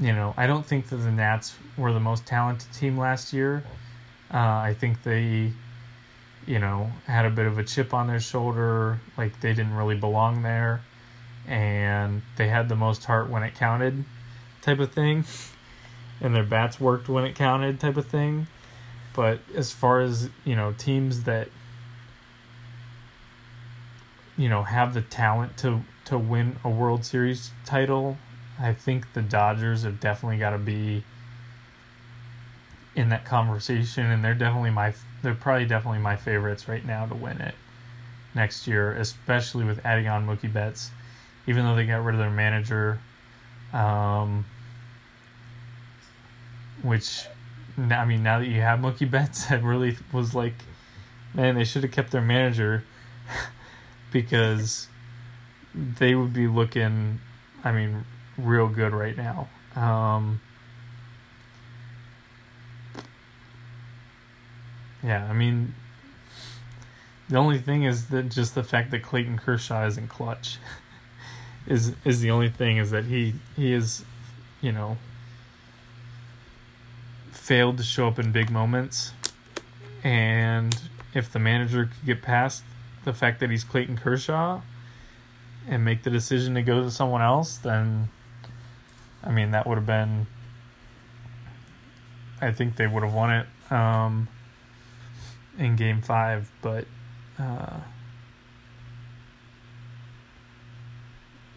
you 0.00 0.12
know, 0.12 0.34
I 0.36 0.48
don't 0.48 0.66
think 0.66 0.88
that 0.88 0.96
the 0.96 1.12
Nats 1.12 1.54
were 1.76 1.92
the 1.92 2.00
most 2.00 2.26
talented 2.26 2.72
team 2.72 2.98
last 2.98 3.32
year. 3.32 3.62
Uh, 4.34 4.38
I 4.38 4.74
think 4.76 5.04
they, 5.04 5.52
you 6.46 6.58
know, 6.58 6.90
had 7.06 7.24
a 7.24 7.30
bit 7.30 7.46
of 7.46 7.58
a 7.58 7.64
chip 7.64 7.94
on 7.94 8.06
their 8.06 8.20
shoulder, 8.20 9.00
like 9.16 9.40
they 9.40 9.54
didn't 9.54 9.74
really 9.74 9.96
belong 9.96 10.42
there, 10.42 10.82
and 11.46 12.22
they 12.36 12.48
had 12.48 12.68
the 12.68 12.76
most 12.76 13.04
heart 13.04 13.28
when 13.30 13.42
it 13.42 13.54
counted, 13.54 14.04
type 14.60 14.78
of 14.78 14.92
thing, 14.92 15.24
and 16.20 16.34
their 16.34 16.44
bats 16.44 16.80
worked 16.80 17.08
when 17.08 17.24
it 17.24 17.34
counted, 17.34 17.80
type 17.80 17.96
of 17.96 18.06
thing. 18.06 18.46
But 19.14 19.40
as 19.54 19.72
far 19.72 20.00
as 20.00 20.30
you 20.44 20.56
know, 20.56 20.72
teams 20.72 21.24
that 21.24 21.48
you 24.36 24.48
know 24.48 24.62
have 24.62 24.94
the 24.94 25.02
talent 25.02 25.56
to 25.58 25.82
to 26.06 26.18
win 26.18 26.56
a 26.64 26.70
World 26.70 27.04
Series 27.04 27.52
title, 27.64 28.18
I 28.58 28.72
think 28.72 29.12
the 29.12 29.22
Dodgers 29.22 29.84
have 29.84 30.00
definitely 30.00 30.38
got 30.38 30.50
to 30.50 30.58
be 30.58 31.04
in 32.94 33.08
that 33.08 33.24
conversation, 33.24 34.06
and 34.06 34.24
they're 34.24 34.34
definitely 34.34 34.70
my 34.70 34.94
they're 35.22 35.34
probably 35.34 35.66
definitely 35.66 36.00
my 36.00 36.16
favorites 36.16 36.68
right 36.68 36.84
now 36.84 37.06
to 37.06 37.14
win 37.14 37.40
it 37.40 37.54
next 38.34 38.66
year, 38.66 38.92
especially 38.92 39.64
with 39.64 39.84
adding 39.84 40.08
on 40.08 40.26
Mookie 40.26 40.52
Betts. 40.52 40.90
Even 41.46 41.64
though 41.64 41.74
they 41.74 41.86
got 41.86 42.04
rid 42.04 42.14
of 42.14 42.20
their 42.20 42.30
manager, 42.30 43.00
um, 43.72 44.44
which 46.82 47.26
I 47.78 48.04
mean, 48.04 48.22
now 48.22 48.38
that 48.38 48.48
you 48.48 48.60
have 48.60 48.80
Mookie 48.80 49.10
Betts, 49.10 49.50
it 49.50 49.62
really 49.62 49.96
was 50.12 50.34
like, 50.34 50.54
man, 51.34 51.54
they 51.54 51.64
should 51.64 51.82
have 51.82 51.92
kept 51.92 52.10
their 52.10 52.20
manager 52.20 52.84
because 54.12 54.88
they 55.74 56.14
would 56.14 56.32
be 56.32 56.46
looking, 56.46 57.20
I 57.64 57.72
mean, 57.72 58.04
real 58.36 58.68
good 58.68 58.92
right 58.92 59.16
now. 59.16 59.48
Um, 59.74 60.40
yeah, 65.02 65.26
I 65.28 65.32
mean, 65.32 65.74
the 67.28 67.36
only 67.36 67.58
thing 67.58 67.82
is 67.82 68.06
that 68.08 68.28
just 68.28 68.54
the 68.54 68.62
fact 68.62 68.90
that 68.92 69.02
Clayton 69.02 69.38
Kershaw 69.38 69.86
isn't 69.86 70.08
clutch 70.08 70.58
is 71.66 71.94
is 72.04 72.20
the 72.20 72.30
only 72.30 72.48
thing 72.48 72.76
is 72.76 72.90
that 72.90 73.06
he 73.06 73.34
he 73.56 73.72
is, 73.72 74.04
you 74.60 74.72
know, 74.72 74.98
failed 77.30 77.78
to 77.78 77.82
show 77.82 78.06
up 78.06 78.18
in 78.18 78.32
big 78.32 78.50
moments, 78.50 79.12
and 80.04 80.76
if 81.14 81.32
the 81.32 81.38
manager 81.38 81.86
could 81.86 82.06
get 82.06 82.22
past 82.22 82.62
the 83.04 83.12
fact 83.12 83.40
that 83.40 83.50
he's 83.50 83.64
Clayton 83.64 83.96
Kershaw 83.98 84.60
and 85.68 85.84
make 85.84 86.02
the 86.02 86.10
decision 86.10 86.54
to 86.54 86.62
go 86.62 86.82
to 86.82 86.90
someone 86.90 87.22
else, 87.22 87.56
then 87.56 88.08
I 89.24 89.30
mean 89.30 89.50
that 89.50 89.66
would 89.66 89.76
have 89.76 89.86
been. 89.86 90.26
I 92.40 92.50
think 92.50 92.74
they 92.76 92.88
would 92.88 93.04
have 93.04 93.14
won 93.14 93.30
it 93.30 93.46
um, 93.70 94.28
in 95.58 95.76
Game 95.76 96.02
Five, 96.02 96.50
but 96.60 96.86
uh, 97.38 97.80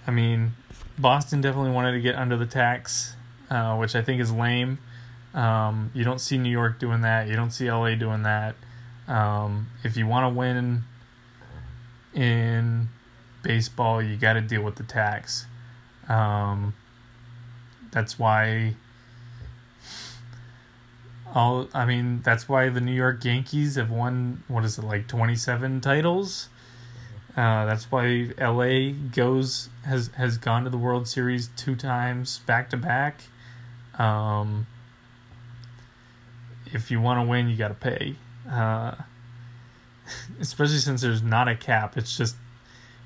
I 0.08 0.12
mean 0.12 0.54
Boston 0.98 1.41
definitely 1.41 1.72
wanted 1.72 1.93
to 1.93 2.02
get 2.02 2.16
under 2.16 2.38
the 2.38 2.46
tax, 2.46 3.16
uh, 3.50 3.76
which 3.76 3.96
I 3.96 4.02
think 4.02 4.22
is 4.22 4.32
lame. 4.32 4.80
Um, 5.34 5.91
you 5.93 6.04
don't 6.04 6.20
see 6.20 6.38
New 6.38 6.50
York 6.50 6.80
doing 6.80 7.02
that. 7.02 7.28
You 7.28 7.36
don't 7.36 7.52
see 7.52 7.70
LA 7.70 7.96
doing 7.96 8.24
that. 8.24 8.56
Um, 9.08 9.68
if 9.84 9.98
you 9.98 10.08
want 10.08 10.32
to 10.32 10.38
win 10.38 10.84
in 12.14 12.89
baseball, 13.43 14.02
you 14.02 14.16
got 14.16 14.34
to 14.34 14.41
deal 14.41 14.62
with 14.62 14.76
the 14.76 14.84
tax. 14.84 15.46
Um, 16.08 16.74
that's 17.91 18.18
why 18.18 18.76
all 21.36 21.67
I 21.73 21.86
mean, 21.86 22.21
that's 22.23 22.47
why 22.47 22.69
the 22.69 22.81
New 22.81 22.93
York 22.93 23.23
Yankees 23.25 23.75
have 23.75 23.91
won 23.91 24.43
what 24.47 24.63
is 24.63 24.77
it 24.77 24.86
like 24.86 25.07
27 25.07 25.81
titles. 25.81 26.49
Uh, 27.36 27.65
that's 27.65 27.91
why 27.91 28.29
LA 28.39 28.91
goes 29.11 29.69
has 29.83 30.07
has 30.15 30.38
gone 30.38 30.63
to 30.63 30.69
the 30.69 30.77
World 30.77 31.07
Series 31.07 31.49
two 31.57 31.75
times 31.75 32.39
back 32.39 32.69
to 32.69 32.77
back. 32.77 33.19
Um, 33.99 34.65
if 36.67 36.89
you 36.89 37.01
want 37.01 37.19
to 37.19 37.29
win, 37.29 37.49
you 37.49 37.57
got 37.57 37.67
to 37.67 37.73
pay. 37.73 38.15
Uh, 38.49 38.95
especially 40.39 40.77
since 40.77 41.01
there's 41.01 41.21
not 41.21 41.49
a 41.49 41.55
cap. 41.55 41.97
It's 41.97 42.17
just 42.17 42.38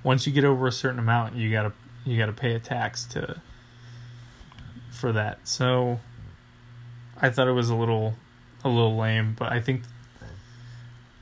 once 0.03 0.27
you 0.27 0.33
get 0.33 0.45
over 0.45 0.67
a 0.67 0.71
certain 0.71 0.99
amount, 0.99 1.35
you 1.35 1.51
gotta 1.51 1.73
you 2.05 2.17
gotta 2.17 2.33
pay 2.33 2.53
a 2.53 2.59
tax 2.59 3.05
to 3.05 3.41
for 4.91 5.11
that. 5.11 5.47
So 5.47 5.99
I 7.21 7.29
thought 7.29 7.47
it 7.47 7.53
was 7.53 7.69
a 7.69 7.75
little 7.75 8.15
a 8.63 8.69
little 8.69 8.97
lame, 8.97 9.35
but 9.37 9.51
I 9.51 9.59
think 9.59 9.83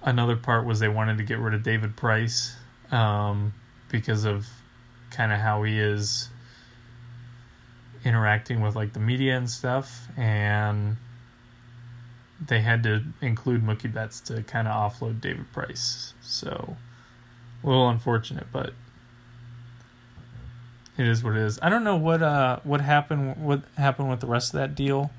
another 0.04 0.36
part 0.36 0.66
was 0.66 0.80
they 0.80 0.88
wanted 0.88 1.18
to 1.18 1.24
get 1.24 1.40
rid 1.40 1.54
of 1.54 1.64
David 1.64 1.96
Price 1.96 2.56
um, 2.92 3.54
because 3.90 4.26
of 4.26 4.48
kind 5.12 5.32
of 5.32 5.40
how 5.40 5.64
he 5.64 5.80
is 5.80 6.30
interacting 8.04 8.62
with 8.62 8.76
like 8.76 8.94
the 8.94 9.00
media 9.00 9.36
and 9.36 9.50
stuff 9.50 10.08
and 10.16 10.98
they 12.46 12.62
had 12.62 12.84
to 12.84 13.04
include 13.22 13.64
Mookie 13.64 13.92
Betts 13.92 14.22
to 14.22 14.44
kind 14.44 14.68
of 14.68 14.74
offload 14.74 15.20
David 15.20 15.52
Price. 15.52 16.14
So 16.22 16.78
a 17.64 17.68
little 17.68 17.90
unfortunate, 17.90 18.48
but 18.52 18.74
it 20.98 21.08
is 21.08 21.24
what 21.24 21.36
it 21.36 21.42
is. 21.42 21.60
I 21.62 21.70
don't 21.70 21.84
know 21.84 21.96
what 21.96 22.22
uh 22.22 22.60
what 22.64 22.82
happened 22.82 23.38
what 23.44 23.64
happened 23.76 24.10
with 24.10 24.20
the 24.20 24.28
rest 24.28 24.54
of 24.54 24.60
that 24.60 24.76
deal 24.76 25.12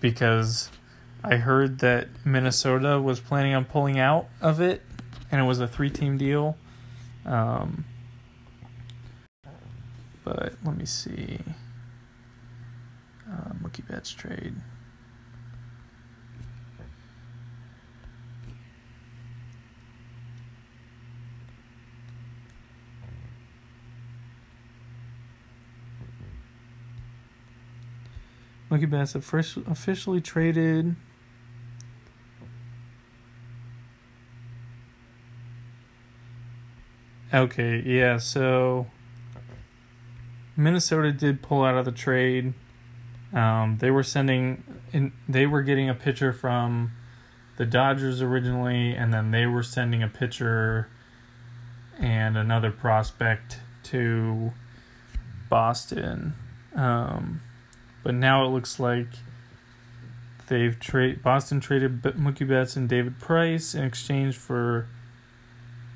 because 0.00 0.70
I 1.24 1.36
heard 1.36 1.80
that 1.80 2.08
Minnesota 2.24 3.00
was 3.00 3.20
planning 3.20 3.54
on 3.54 3.64
pulling 3.64 3.98
out 3.98 4.26
of 4.40 4.60
it 4.60 4.82
and 5.30 5.40
it 5.40 5.44
was 5.44 5.60
a 5.60 5.68
three 5.68 5.90
team 5.90 6.16
deal. 6.18 6.56
Um 7.24 7.84
but 10.24 10.54
let 10.64 10.76
me 10.76 10.84
see. 10.84 11.38
Uh, 13.30 13.52
Mookie 13.62 13.86
Betts 13.88 14.10
trade. 14.10 14.54
Mookie 28.70 28.90
Betts 28.90 29.14
officially 29.14 30.20
traded. 30.20 30.96
Okay, 37.32 37.82
yeah, 37.84 38.18
so 38.18 38.86
Minnesota 40.56 41.12
did 41.12 41.42
pull 41.42 41.64
out 41.64 41.76
of 41.76 41.84
the 41.84 41.92
trade. 41.92 42.54
Um, 43.32 43.78
they 43.78 43.90
were 43.90 44.02
sending, 44.02 44.62
in, 44.92 45.12
they 45.28 45.46
were 45.46 45.62
getting 45.62 45.88
a 45.88 45.94
pitcher 45.94 46.32
from 46.32 46.92
the 47.56 47.66
Dodgers 47.66 48.22
originally, 48.22 48.94
and 48.94 49.12
then 49.12 49.32
they 49.32 49.46
were 49.46 49.62
sending 49.62 50.02
a 50.02 50.08
pitcher 50.08 50.88
and 51.98 52.36
another 52.36 52.70
prospect 52.70 53.60
to 53.84 54.52
Boston. 55.48 56.34
Um, 56.74 57.42
but 58.06 58.14
now 58.14 58.46
it 58.46 58.50
looks 58.50 58.78
like 58.78 59.08
they've 60.46 60.78
trade 60.78 61.24
Boston 61.24 61.58
traded 61.58 62.02
Mookie 62.02 62.46
Betts 62.46 62.76
and 62.76 62.88
David 62.88 63.18
Price 63.18 63.74
in 63.74 63.82
exchange 63.82 64.36
for 64.36 64.86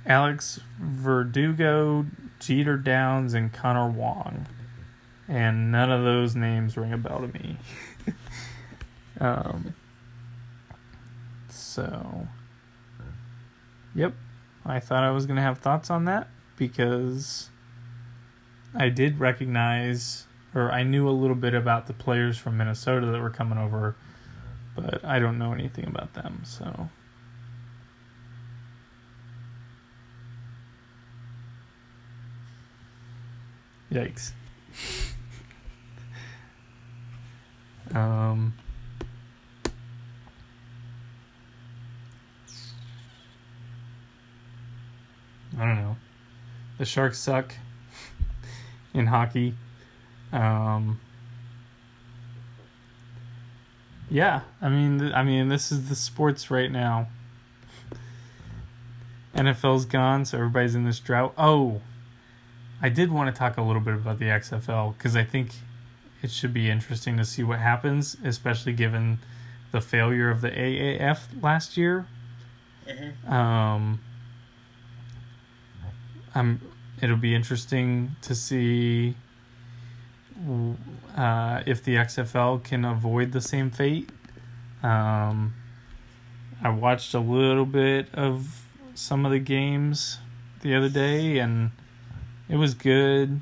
Alex 0.05 0.59
Verdugo, 0.81 2.07
Jeter 2.41 2.77
Downs, 2.77 3.33
and 3.33 3.53
Connor 3.53 3.89
Wong. 3.89 4.49
And 5.29 5.71
none 5.71 5.93
of 5.93 6.03
those 6.03 6.35
names 6.35 6.77
ring 6.77 6.93
a 6.93 6.99
bell 6.99 7.21
to 7.21 7.29
me. 7.29 7.59
um, 9.21 9.77
so, 11.49 12.27
yep, 13.95 14.15
I 14.67 14.81
thought 14.81 15.05
I 15.05 15.13
was 15.13 15.27
going 15.27 15.37
to 15.37 15.43
have 15.43 15.59
thoughts 15.59 15.91
on 15.91 16.07
that 16.07 16.27
because 16.57 17.51
I 18.75 18.89
did 18.89 19.21
recognize 19.21 20.27
or 20.55 20.73
I 20.73 20.83
knew 20.83 21.09
a 21.09 21.11
little 21.11 21.37
bit 21.37 21.55
about 21.55 21.87
the 21.87 21.93
players 21.93 22.39
from 22.39 22.57
Minnesota 22.57 23.07
that 23.07 23.21
were 23.21 23.31
coming 23.31 23.59
over, 23.59 23.97
but 24.75 25.05
I 25.05 25.19
don't 25.19 25.39
know 25.39 25.53
anything 25.53 25.87
about 25.87 26.15
them, 26.15 26.43
so. 26.45 26.89
Yikes. 33.93 34.33
um. 37.95 38.55
I 45.59 45.67
don't 45.67 45.77
know. 45.77 45.97
The 46.79 46.85
Sharks 46.85 47.19
suck 47.19 47.55
in 48.95 49.07
hockey. 49.07 49.55
Um, 50.33 51.01
yeah, 54.11 54.43
I 54.61 54.69
mean, 54.69 55.13
I 55.13 55.23
mean, 55.23 55.49
this 55.49 55.71
is 55.71 55.89
the 55.89 55.95
sports 55.95 56.51
right 56.51 56.71
now. 56.71 57.09
NFL's 59.35 59.85
gone, 59.85 60.25
so 60.25 60.39
everybody's 60.39 60.75
in 60.75 60.85
this 60.85 60.99
drought. 60.99 61.33
Oh, 61.39 61.81
I 62.83 62.89
did 62.89 63.13
want 63.13 63.35
to 63.35 63.39
talk 63.39 63.57
a 63.57 63.63
little 63.63 63.81
bit 63.81 63.95
about 63.95 64.19
the 64.19 64.27
XFL 64.27 64.97
because 64.97 65.15
I 65.15 65.25
think 65.25 65.53
it 66.23 66.31
should 66.31 66.53
be 66.53 66.69
interesting 66.69 67.17
to 67.17 67.25
see 67.25 67.43
what 67.43 67.59
happens, 67.59 68.17
especially 68.25 68.73
given 68.73 69.19
the 69.71 69.81
failure 69.81 70.31
of 70.31 70.41
the 70.41 70.51
AAF 70.51 71.21
last 71.43 71.77
year. 71.77 72.07
Mm-hmm. 72.89 73.33
Um, 73.33 74.01
I'm. 76.35 76.61
It'll 77.01 77.17
be 77.17 77.35
interesting 77.35 78.15
to 78.23 78.35
see 78.35 79.15
uh, 81.17 81.63
if 81.67 81.85
the 81.85 81.97
XFL 81.97 82.63
can 82.63 82.85
avoid 82.85 83.33
the 83.33 83.41
same 83.41 83.71
fate. 83.71 84.09
Um, 84.83 85.55
I 86.63 86.71
watched 86.71 87.15
a 87.15 87.21
little 87.21 87.67
bit 87.67 88.09
of 88.15 88.65
some 88.95 89.27
of 89.27 89.33
the 89.33 89.39
games 89.39 90.19
the 90.63 90.75
other 90.75 90.89
day, 90.89 91.39
and 91.39 91.71
it 92.49 92.57
was 92.57 92.75
good. 92.75 93.41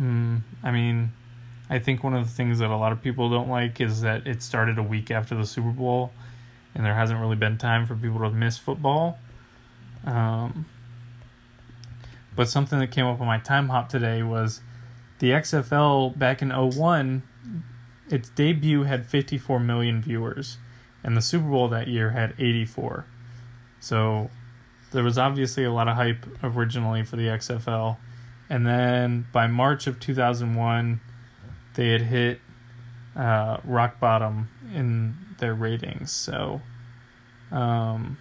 Mm, 0.00 0.40
I 0.62 0.70
mean, 0.70 1.12
I 1.68 1.78
think 1.78 2.02
one 2.02 2.14
of 2.14 2.26
the 2.26 2.32
things 2.32 2.58
that 2.58 2.70
a 2.70 2.76
lot 2.76 2.92
of 2.92 3.02
people 3.02 3.30
don't 3.30 3.48
like 3.48 3.80
is 3.80 4.00
that 4.00 4.26
it 4.26 4.42
started 4.42 4.78
a 4.78 4.82
week 4.82 5.10
after 5.10 5.34
the 5.34 5.46
Super 5.46 5.70
Bowl, 5.70 6.12
and 6.74 6.84
there 6.84 6.94
hasn't 6.94 7.20
really 7.20 7.36
been 7.36 7.58
time 7.58 7.86
for 7.86 7.94
people 7.94 8.18
to 8.20 8.30
miss 8.30 8.58
football. 8.58 9.18
Um, 10.04 10.66
but 12.34 12.48
something 12.48 12.78
that 12.78 12.90
came 12.90 13.06
up 13.06 13.20
on 13.20 13.26
my 13.26 13.38
time 13.38 13.68
hop 13.68 13.88
today 13.88 14.22
was 14.22 14.60
the 15.20 15.30
XFL 15.30 16.18
back 16.18 16.42
in 16.42 16.48
01, 16.50 17.22
its 18.08 18.30
debut 18.30 18.82
had 18.82 19.06
54 19.06 19.60
million 19.60 20.02
viewers, 20.02 20.56
and 21.04 21.16
the 21.16 21.22
Super 21.22 21.48
Bowl 21.48 21.68
that 21.68 21.88
year 21.88 22.10
had 22.10 22.34
84. 22.38 23.04
So 23.80 24.30
there 24.92 25.04
was 25.04 25.18
obviously 25.18 25.64
a 25.64 25.72
lot 25.72 25.88
of 25.88 25.96
hype 25.96 26.26
originally 26.42 27.04
for 27.04 27.16
the 27.16 27.26
XFL. 27.26 27.98
And 28.48 28.66
then 28.66 29.26
by 29.32 29.46
March 29.46 29.86
of 29.86 30.00
2001, 30.00 31.00
they 31.74 31.90
had 31.90 32.02
hit 32.02 32.40
uh, 33.14 33.58
rock 33.64 34.00
bottom 34.00 34.48
in 34.74 35.16
their 35.38 35.54
ratings. 35.54 36.10
So, 36.10 36.62
um, 37.52 38.18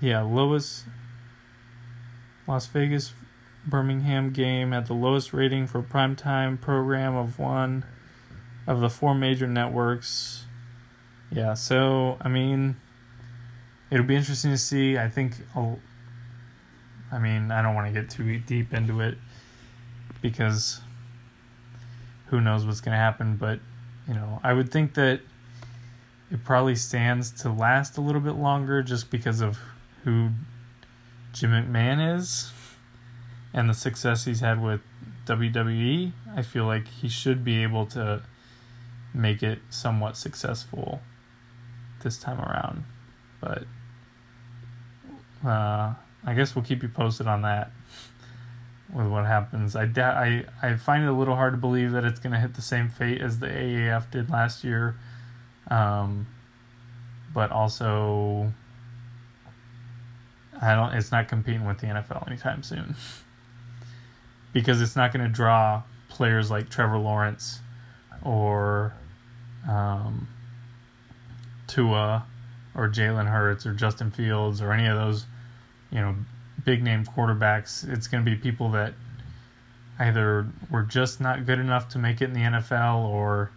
yeah, 0.00 0.22
lowest 0.22 0.84
Las 2.46 2.66
Vegas 2.66 3.12
Birmingham 3.66 4.30
game 4.30 4.72
had 4.72 4.86
the 4.86 4.94
lowest 4.94 5.32
rating 5.32 5.66
for 5.66 5.82
primetime 5.82 6.60
program 6.60 7.16
of 7.16 7.38
one 7.38 7.84
of 8.66 8.80
the 8.80 8.88
four 8.88 9.14
major 9.14 9.46
networks. 9.46 10.44
Yeah, 11.30 11.54
so 11.54 12.16
I 12.20 12.28
mean, 12.28 12.76
it'll 13.90 14.06
be 14.06 14.14
interesting 14.14 14.52
to 14.52 14.58
see. 14.58 14.96
I 14.96 15.08
think, 15.08 15.34
I'll, 15.54 15.80
I 17.10 17.18
mean, 17.18 17.50
I 17.50 17.62
don't 17.62 17.74
want 17.74 17.92
to 17.92 18.00
get 18.00 18.10
too 18.10 18.38
deep 18.38 18.72
into 18.72 19.00
it 19.00 19.18
because 20.22 20.80
who 22.26 22.40
knows 22.40 22.64
what's 22.64 22.80
going 22.80 22.92
to 22.92 22.98
happen. 22.98 23.36
But 23.36 23.58
you 24.06 24.14
know, 24.14 24.40
I 24.44 24.52
would 24.52 24.70
think 24.70 24.94
that 24.94 25.20
it 26.30 26.44
probably 26.44 26.76
stands 26.76 27.30
to 27.42 27.50
last 27.50 27.96
a 27.98 28.00
little 28.00 28.20
bit 28.20 28.36
longer 28.36 28.82
just 28.82 29.10
because 29.10 29.40
of 29.40 29.58
who 30.04 30.30
Jim 31.32 31.50
McMahon 31.50 32.16
is 32.16 32.52
and 33.56 33.70
the 33.70 33.74
success 33.74 34.26
he's 34.26 34.40
had 34.40 34.62
with 34.62 34.82
WWE. 35.24 36.12
I 36.36 36.42
feel 36.42 36.66
like 36.66 36.86
he 36.86 37.08
should 37.08 37.42
be 37.42 37.62
able 37.62 37.86
to 37.86 38.22
make 39.14 39.42
it 39.42 39.60
somewhat 39.70 40.16
successful 40.16 41.00
this 42.02 42.18
time 42.18 42.38
around. 42.38 42.84
But 43.40 43.64
uh, 45.44 45.94
I 46.24 46.34
guess 46.34 46.54
we'll 46.54 46.64
keep 46.64 46.82
you 46.82 46.88
posted 46.90 47.26
on 47.26 47.42
that 47.42 47.70
with 48.92 49.06
what 49.06 49.24
happens. 49.24 49.74
I, 49.74 49.86
da- 49.86 50.16
I 50.16 50.44
I 50.62 50.76
find 50.76 51.02
it 51.02 51.08
a 51.08 51.12
little 51.12 51.36
hard 51.36 51.54
to 51.54 51.58
believe 51.58 51.92
that 51.92 52.04
it's 52.04 52.20
going 52.20 52.34
to 52.34 52.38
hit 52.38 52.54
the 52.54 52.62
same 52.62 52.90
fate 52.90 53.22
as 53.22 53.38
the 53.38 53.46
AAF 53.48 54.10
did 54.10 54.30
last 54.30 54.64
year. 54.64 54.96
Um, 55.68 56.26
but 57.32 57.50
also 57.50 58.52
I 60.60 60.74
don't 60.74 60.92
it's 60.92 61.10
not 61.10 61.26
competing 61.26 61.64
with 61.66 61.78
the 61.78 61.86
NFL 61.86 62.26
anytime 62.26 62.62
soon. 62.62 62.96
because 64.56 64.80
it's 64.80 64.96
not 64.96 65.12
going 65.12 65.22
to 65.22 65.30
draw 65.30 65.82
players 66.08 66.50
like 66.50 66.70
Trevor 66.70 66.96
Lawrence 66.96 67.60
or 68.24 68.94
um, 69.68 70.28
Tua 71.66 72.24
or 72.74 72.88
Jalen 72.88 73.26
Hurts 73.26 73.66
or 73.66 73.74
Justin 73.74 74.10
Fields 74.10 74.62
or 74.62 74.72
any 74.72 74.86
of 74.86 74.96
those, 74.96 75.26
you 75.90 75.98
know, 75.98 76.16
big 76.64 76.82
name 76.82 77.04
quarterbacks. 77.04 77.86
It's 77.86 78.08
going 78.08 78.24
to 78.24 78.30
be 78.30 78.34
people 78.34 78.70
that 78.70 78.94
either 79.98 80.46
were 80.70 80.84
just 80.84 81.20
not 81.20 81.44
good 81.44 81.58
enough 81.58 81.90
to 81.90 81.98
make 81.98 82.22
it 82.22 82.30
in 82.30 82.32
the 82.32 82.40
NFL 82.40 83.04
or, 83.04 83.50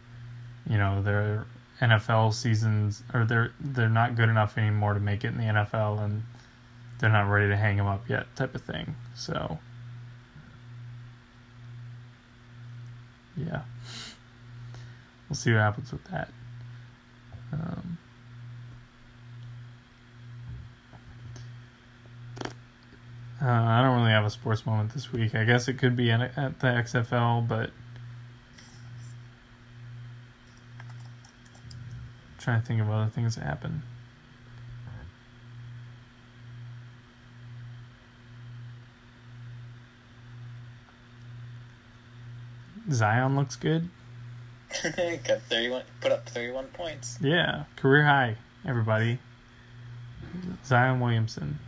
you 0.69 0.77
know, 0.77 1.01
their 1.01 1.45
NFL 1.79 2.33
seasons 2.33 3.03
or 3.13 3.23
they're 3.23 3.53
they're 3.61 3.87
not 3.87 4.15
good 4.17 4.27
enough 4.27 4.57
anymore 4.57 4.95
to 4.95 4.99
make 4.99 5.23
it 5.23 5.29
in 5.29 5.37
the 5.37 5.45
NFL 5.45 6.03
and 6.03 6.23
they're 6.99 7.09
not 7.09 7.29
ready 7.29 7.47
to 7.47 7.55
hang 7.55 7.77
them 7.77 7.87
up 7.87 8.09
yet 8.09 8.25
type 8.35 8.53
of 8.53 8.63
thing. 8.63 8.95
So 9.15 9.59
yeah. 13.45 13.61
We'll 15.27 15.35
see 15.35 15.51
what 15.51 15.59
happens 15.59 15.91
with 15.91 16.03
that. 16.05 16.29
Um, 17.53 17.97
Uh, 23.41 23.47
I 23.47 23.81
don't 23.81 23.97
really 23.97 24.11
have 24.11 24.25
a 24.25 24.29
sports 24.29 24.65
moment 24.65 24.93
this 24.93 25.13
week. 25.13 25.33
I 25.33 25.45
guess 25.45 25.69
it 25.69 25.75
could 25.75 25.95
be 25.95 26.11
at 26.11 26.35
the 26.35 26.67
XFL, 26.67 27.47
but 27.47 27.69
I'm 27.69 27.71
trying 32.37 32.59
to 32.59 32.67
think 32.67 32.81
of 32.81 32.89
other 32.89 33.09
things 33.09 33.35
that 33.35 33.45
happen. 33.45 33.83
Zion 42.91 43.35
looks 43.35 43.55
good. 43.55 43.89
Got 44.83 45.41
thirty-one. 45.49 45.83
Put 46.01 46.11
up 46.11 46.29
thirty-one 46.29 46.67
points. 46.67 47.17
Yeah, 47.21 47.63
career 47.75 48.03
high. 48.03 48.37
Everybody. 48.65 49.19
Zion 50.65 50.99
Williamson. 50.99 51.59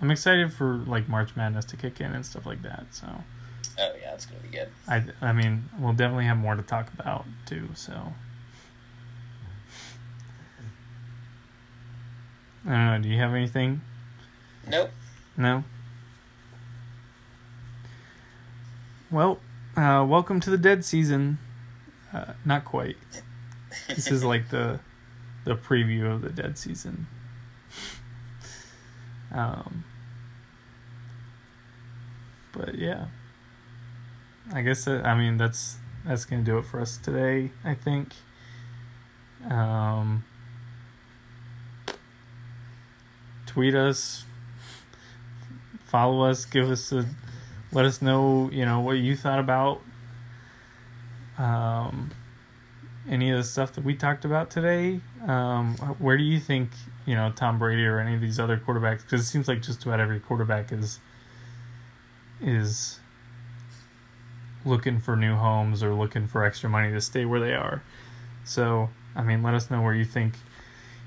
I'm 0.00 0.10
excited 0.10 0.52
for 0.52 0.76
like 0.86 1.08
March 1.08 1.36
Madness 1.36 1.64
to 1.66 1.76
kick 1.76 2.00
in 2.00 2.12
and 2.12 2.24
stuff 2.24 2.46
like 2.46 2.62
that. 2.62 2.86
So. 2.90 3.06
Oh 3.78 3.92
yeah, 4.00 4.14
it's 4.14 4.26
gonna 4.26 4.40
be 4.40 4.48
good. 4.48 4.68
I 4.88 5.04
I 5.20 5.32
mean, 5.32 5.68
we'll 5.78 5.92
definitely 5.92 6.24
have 6.24 6.38
more 6.38 6.54
to 6.54 6.62
talk 6.62 6.92
about 6.98 7.26
too. 7.44 7.68
So. 7.74 7.92
I 12.66 12.70
don't 12.70 12.86
know. 12.86 12.98
Do 13.02 13.08
you 13.08 13.18
have 13.18 13.32
anything? 13.32 13.80
Nope. 14.68 14.90
No. 15.36 15.62
Well, 19.10 19.38
uh, 19.76 20.04
welcome 20.04 20.40
to 20.40 20.50
the 20.50 20.58
dead 20.58 20.84
season. 20.84 21.38
Uh, 22.12 22.32
not 22.44 22.64
quite. 22.64 22.96
This 23.88 24.10
is 24.10 24.24
like 24.24 24.48
the 24.48 24.80
the 25.44 25.54
preview 25.54 26.10
of 26.10 26.22
the 26.22 26.30
dead 26.30 26.56
season. 26.58 27.06
Um, 29.32 29.84
but 32.52 32.76
yeah, 32.76 33.06
I 34.52 34.62
guess 34.62 34.84
that, 34.86 35.04
I 35.04 35.16
mean 35.16 35.36
that's 35.36 35.76
that's 36.04 36.24
gonna 36.24 36.42
do 36.42 36.58
it 36.58 36.64
for 36.64 36.80
us 36.80 36.96
today. 36.96 37.50
I 37.64 37.74
think. 37.74 38.14
Um, 39.50 40.24
tweet 43.46 43.74
us, 43.74 44.24
follow 45.84 46.24
us, 46.24 46.44
give 46.44 46.70
us 46.70 46.90
a, 46.92 47.06
let 47.76 47.84
us 47.84 48.00
know 48.00 48.48
you 48.50 48.64
know 48.64 48.80
what 48.80 48.92
you 48.92 49.14
thought 49.14 49.38
about 49.38 49.82
um, 51.36 52.10
any 53.06 53.30
of 53.30 53.36
the 53.36 53.44
stuff 53.44 53.74
that 53.74 53.84
we 53.84 53.94
talked 53.94 54.24
about 54.24 54.48
today. 54.50 55.02
Um, 55.26 55.76
where 55.98 56.16
do 56.16 56.24
you 56.24 56.40
think 56.40 56.70
you 57.04 57.14
know 57.14 57.30
Tom 57.36 57.58
Brady 57.58 57.84
or 57.84 57.98
any 57.98 58.14
of 58.14 58.22
these 58.22 58.40
other 58.40 58.56
quarterbacks? 58.56 59.02
Because 59.02 59.20
it 59.20 59.26
seems 59.26 59.46
like 59.46 59.60
just 59.60 59.84
about 59.84 60.00
every 60.00 60.18
quarterback 60.18 60.72
is 60.72 61.00
is 62.40 62.98
looking 64.64 64.98
for 64.98 65.14
new 65.14 65.36
homes 65.36 65.82
or 65.82 65.92
looking 65.92 66.26
for 66.26 66.44
extra 66.44 66.70
money 66.70 66.90
to 66.92 67.00
stay 67.02 67.26
where 67.26 67.40
they 67.40 67.54
are. 67.54 67.82
So 68.42 68.88
I 69.14 69.22
mean, 69.22 69.42
let 69.42 69.52
us 69.52 69.70
know 69.70 69.82
where 69.82 69.94
you 69.94 70.06
think 70.06 70.36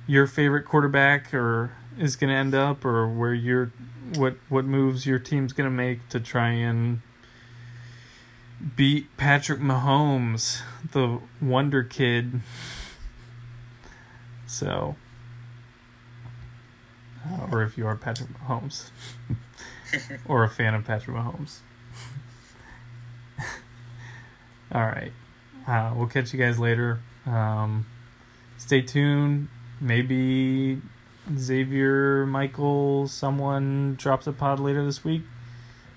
your 0.05 0.27
favorite 0.27 0.65
quarterback 0.65 1.33
or 1.33 1.71
is 1.99 2.15
going 2.15 2.29
to 2.29 2.35
end 2.35 2.55
up, 2.55 2.85
or 2.85 3.07
where 3.07 3.33
your 3.33 3.71
what 4.15 4.37
what 4.47 4.65
moves 4.65 5.05
your 5.05 5.19
team's 5.19 5.53
going 5.53 5.69
to 5.69 5.75
make 5.75 6.07
to 6.09 6.19
try 6.19 6.49
and 6.49 7.01
beat 8.75 9.15
Patrick 9.17 9.59
Mahomes, 9.59 10.61
the 10.91 11.19
Wonder 11.41 11.83
Kid. 11.83 12.41
So, 14.47 14.95
uh, 17.25 17.47
or 17.51 17.61
if 17.63 17.77
you 17.77 17.85
are 17.85 17.95
Patrick 17.95 18.29
Mahomes, 18.39 18.89
or 20.25 20.43
a 20.43 20.49
fan 20.49 20.73
of 20.73 20.85
Patrick 20.85 21.15
Mahomes. 21.15 21.59
All 24.71 24.85
right. 24.85 25.11
Uh, 25.67 25.93
we'll 25.95 26.07
catch 26.07 26.33
you 26.33 26.39
guys 26.39 26.57
later. 26.57 26.99
Um, 27.25 27.85
stay 28.57 28.81
tuned. 28.81 29.49
Maybe 29.79 30.81
Xavier, 31.37 32.25
Michael, 32.25 33.07
someone 33.07 33.95
drops 33.95 34.27
a 34.27 34.31
pod 34.31 34.59
later 34.59 34.83
this 34.83 35.03
week. 35.03 35.23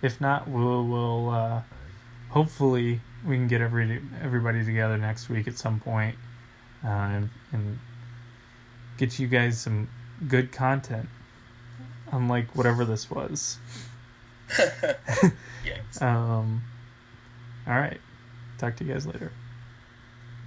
If 0.03 0.21
not, 0.21 0.49
we'll 0.49 0.87
we'll 0.87 1.31
uh, 1.31 1.63
hopefully 2.31 3.01
we 3.27 3.37
can 3.37 3.49
get 3.49 3.61
every 3.61 4.03
everybody 4.21 4.65
together 4.65 4.99
next 4.99 5.29
week 5.29 5.47
at 5.49 5.57
some 5.57 5.81
point, 5.81 6.17
uh, 6.85 6.89
and, 6.89 7.31
and 7.53 7.79
get 8.99 9.19
you 9.19 9.29
guys 9.29 9.61
some 9.61 9.89
good 10.29 10.53
content, 10.53 11.09
unlike 12.11 12.55
whatever 12.57 12.85
this 12.85 13.11
was. 13.11 13.59
Um. 16.01 16.63
All 17.67 17.75
right. 17.75 18.01
Talk 18.59 18.77
to 18.77 18.85
you 18.85 18.93
guys 18.93 19.07
later. 19.07 19.31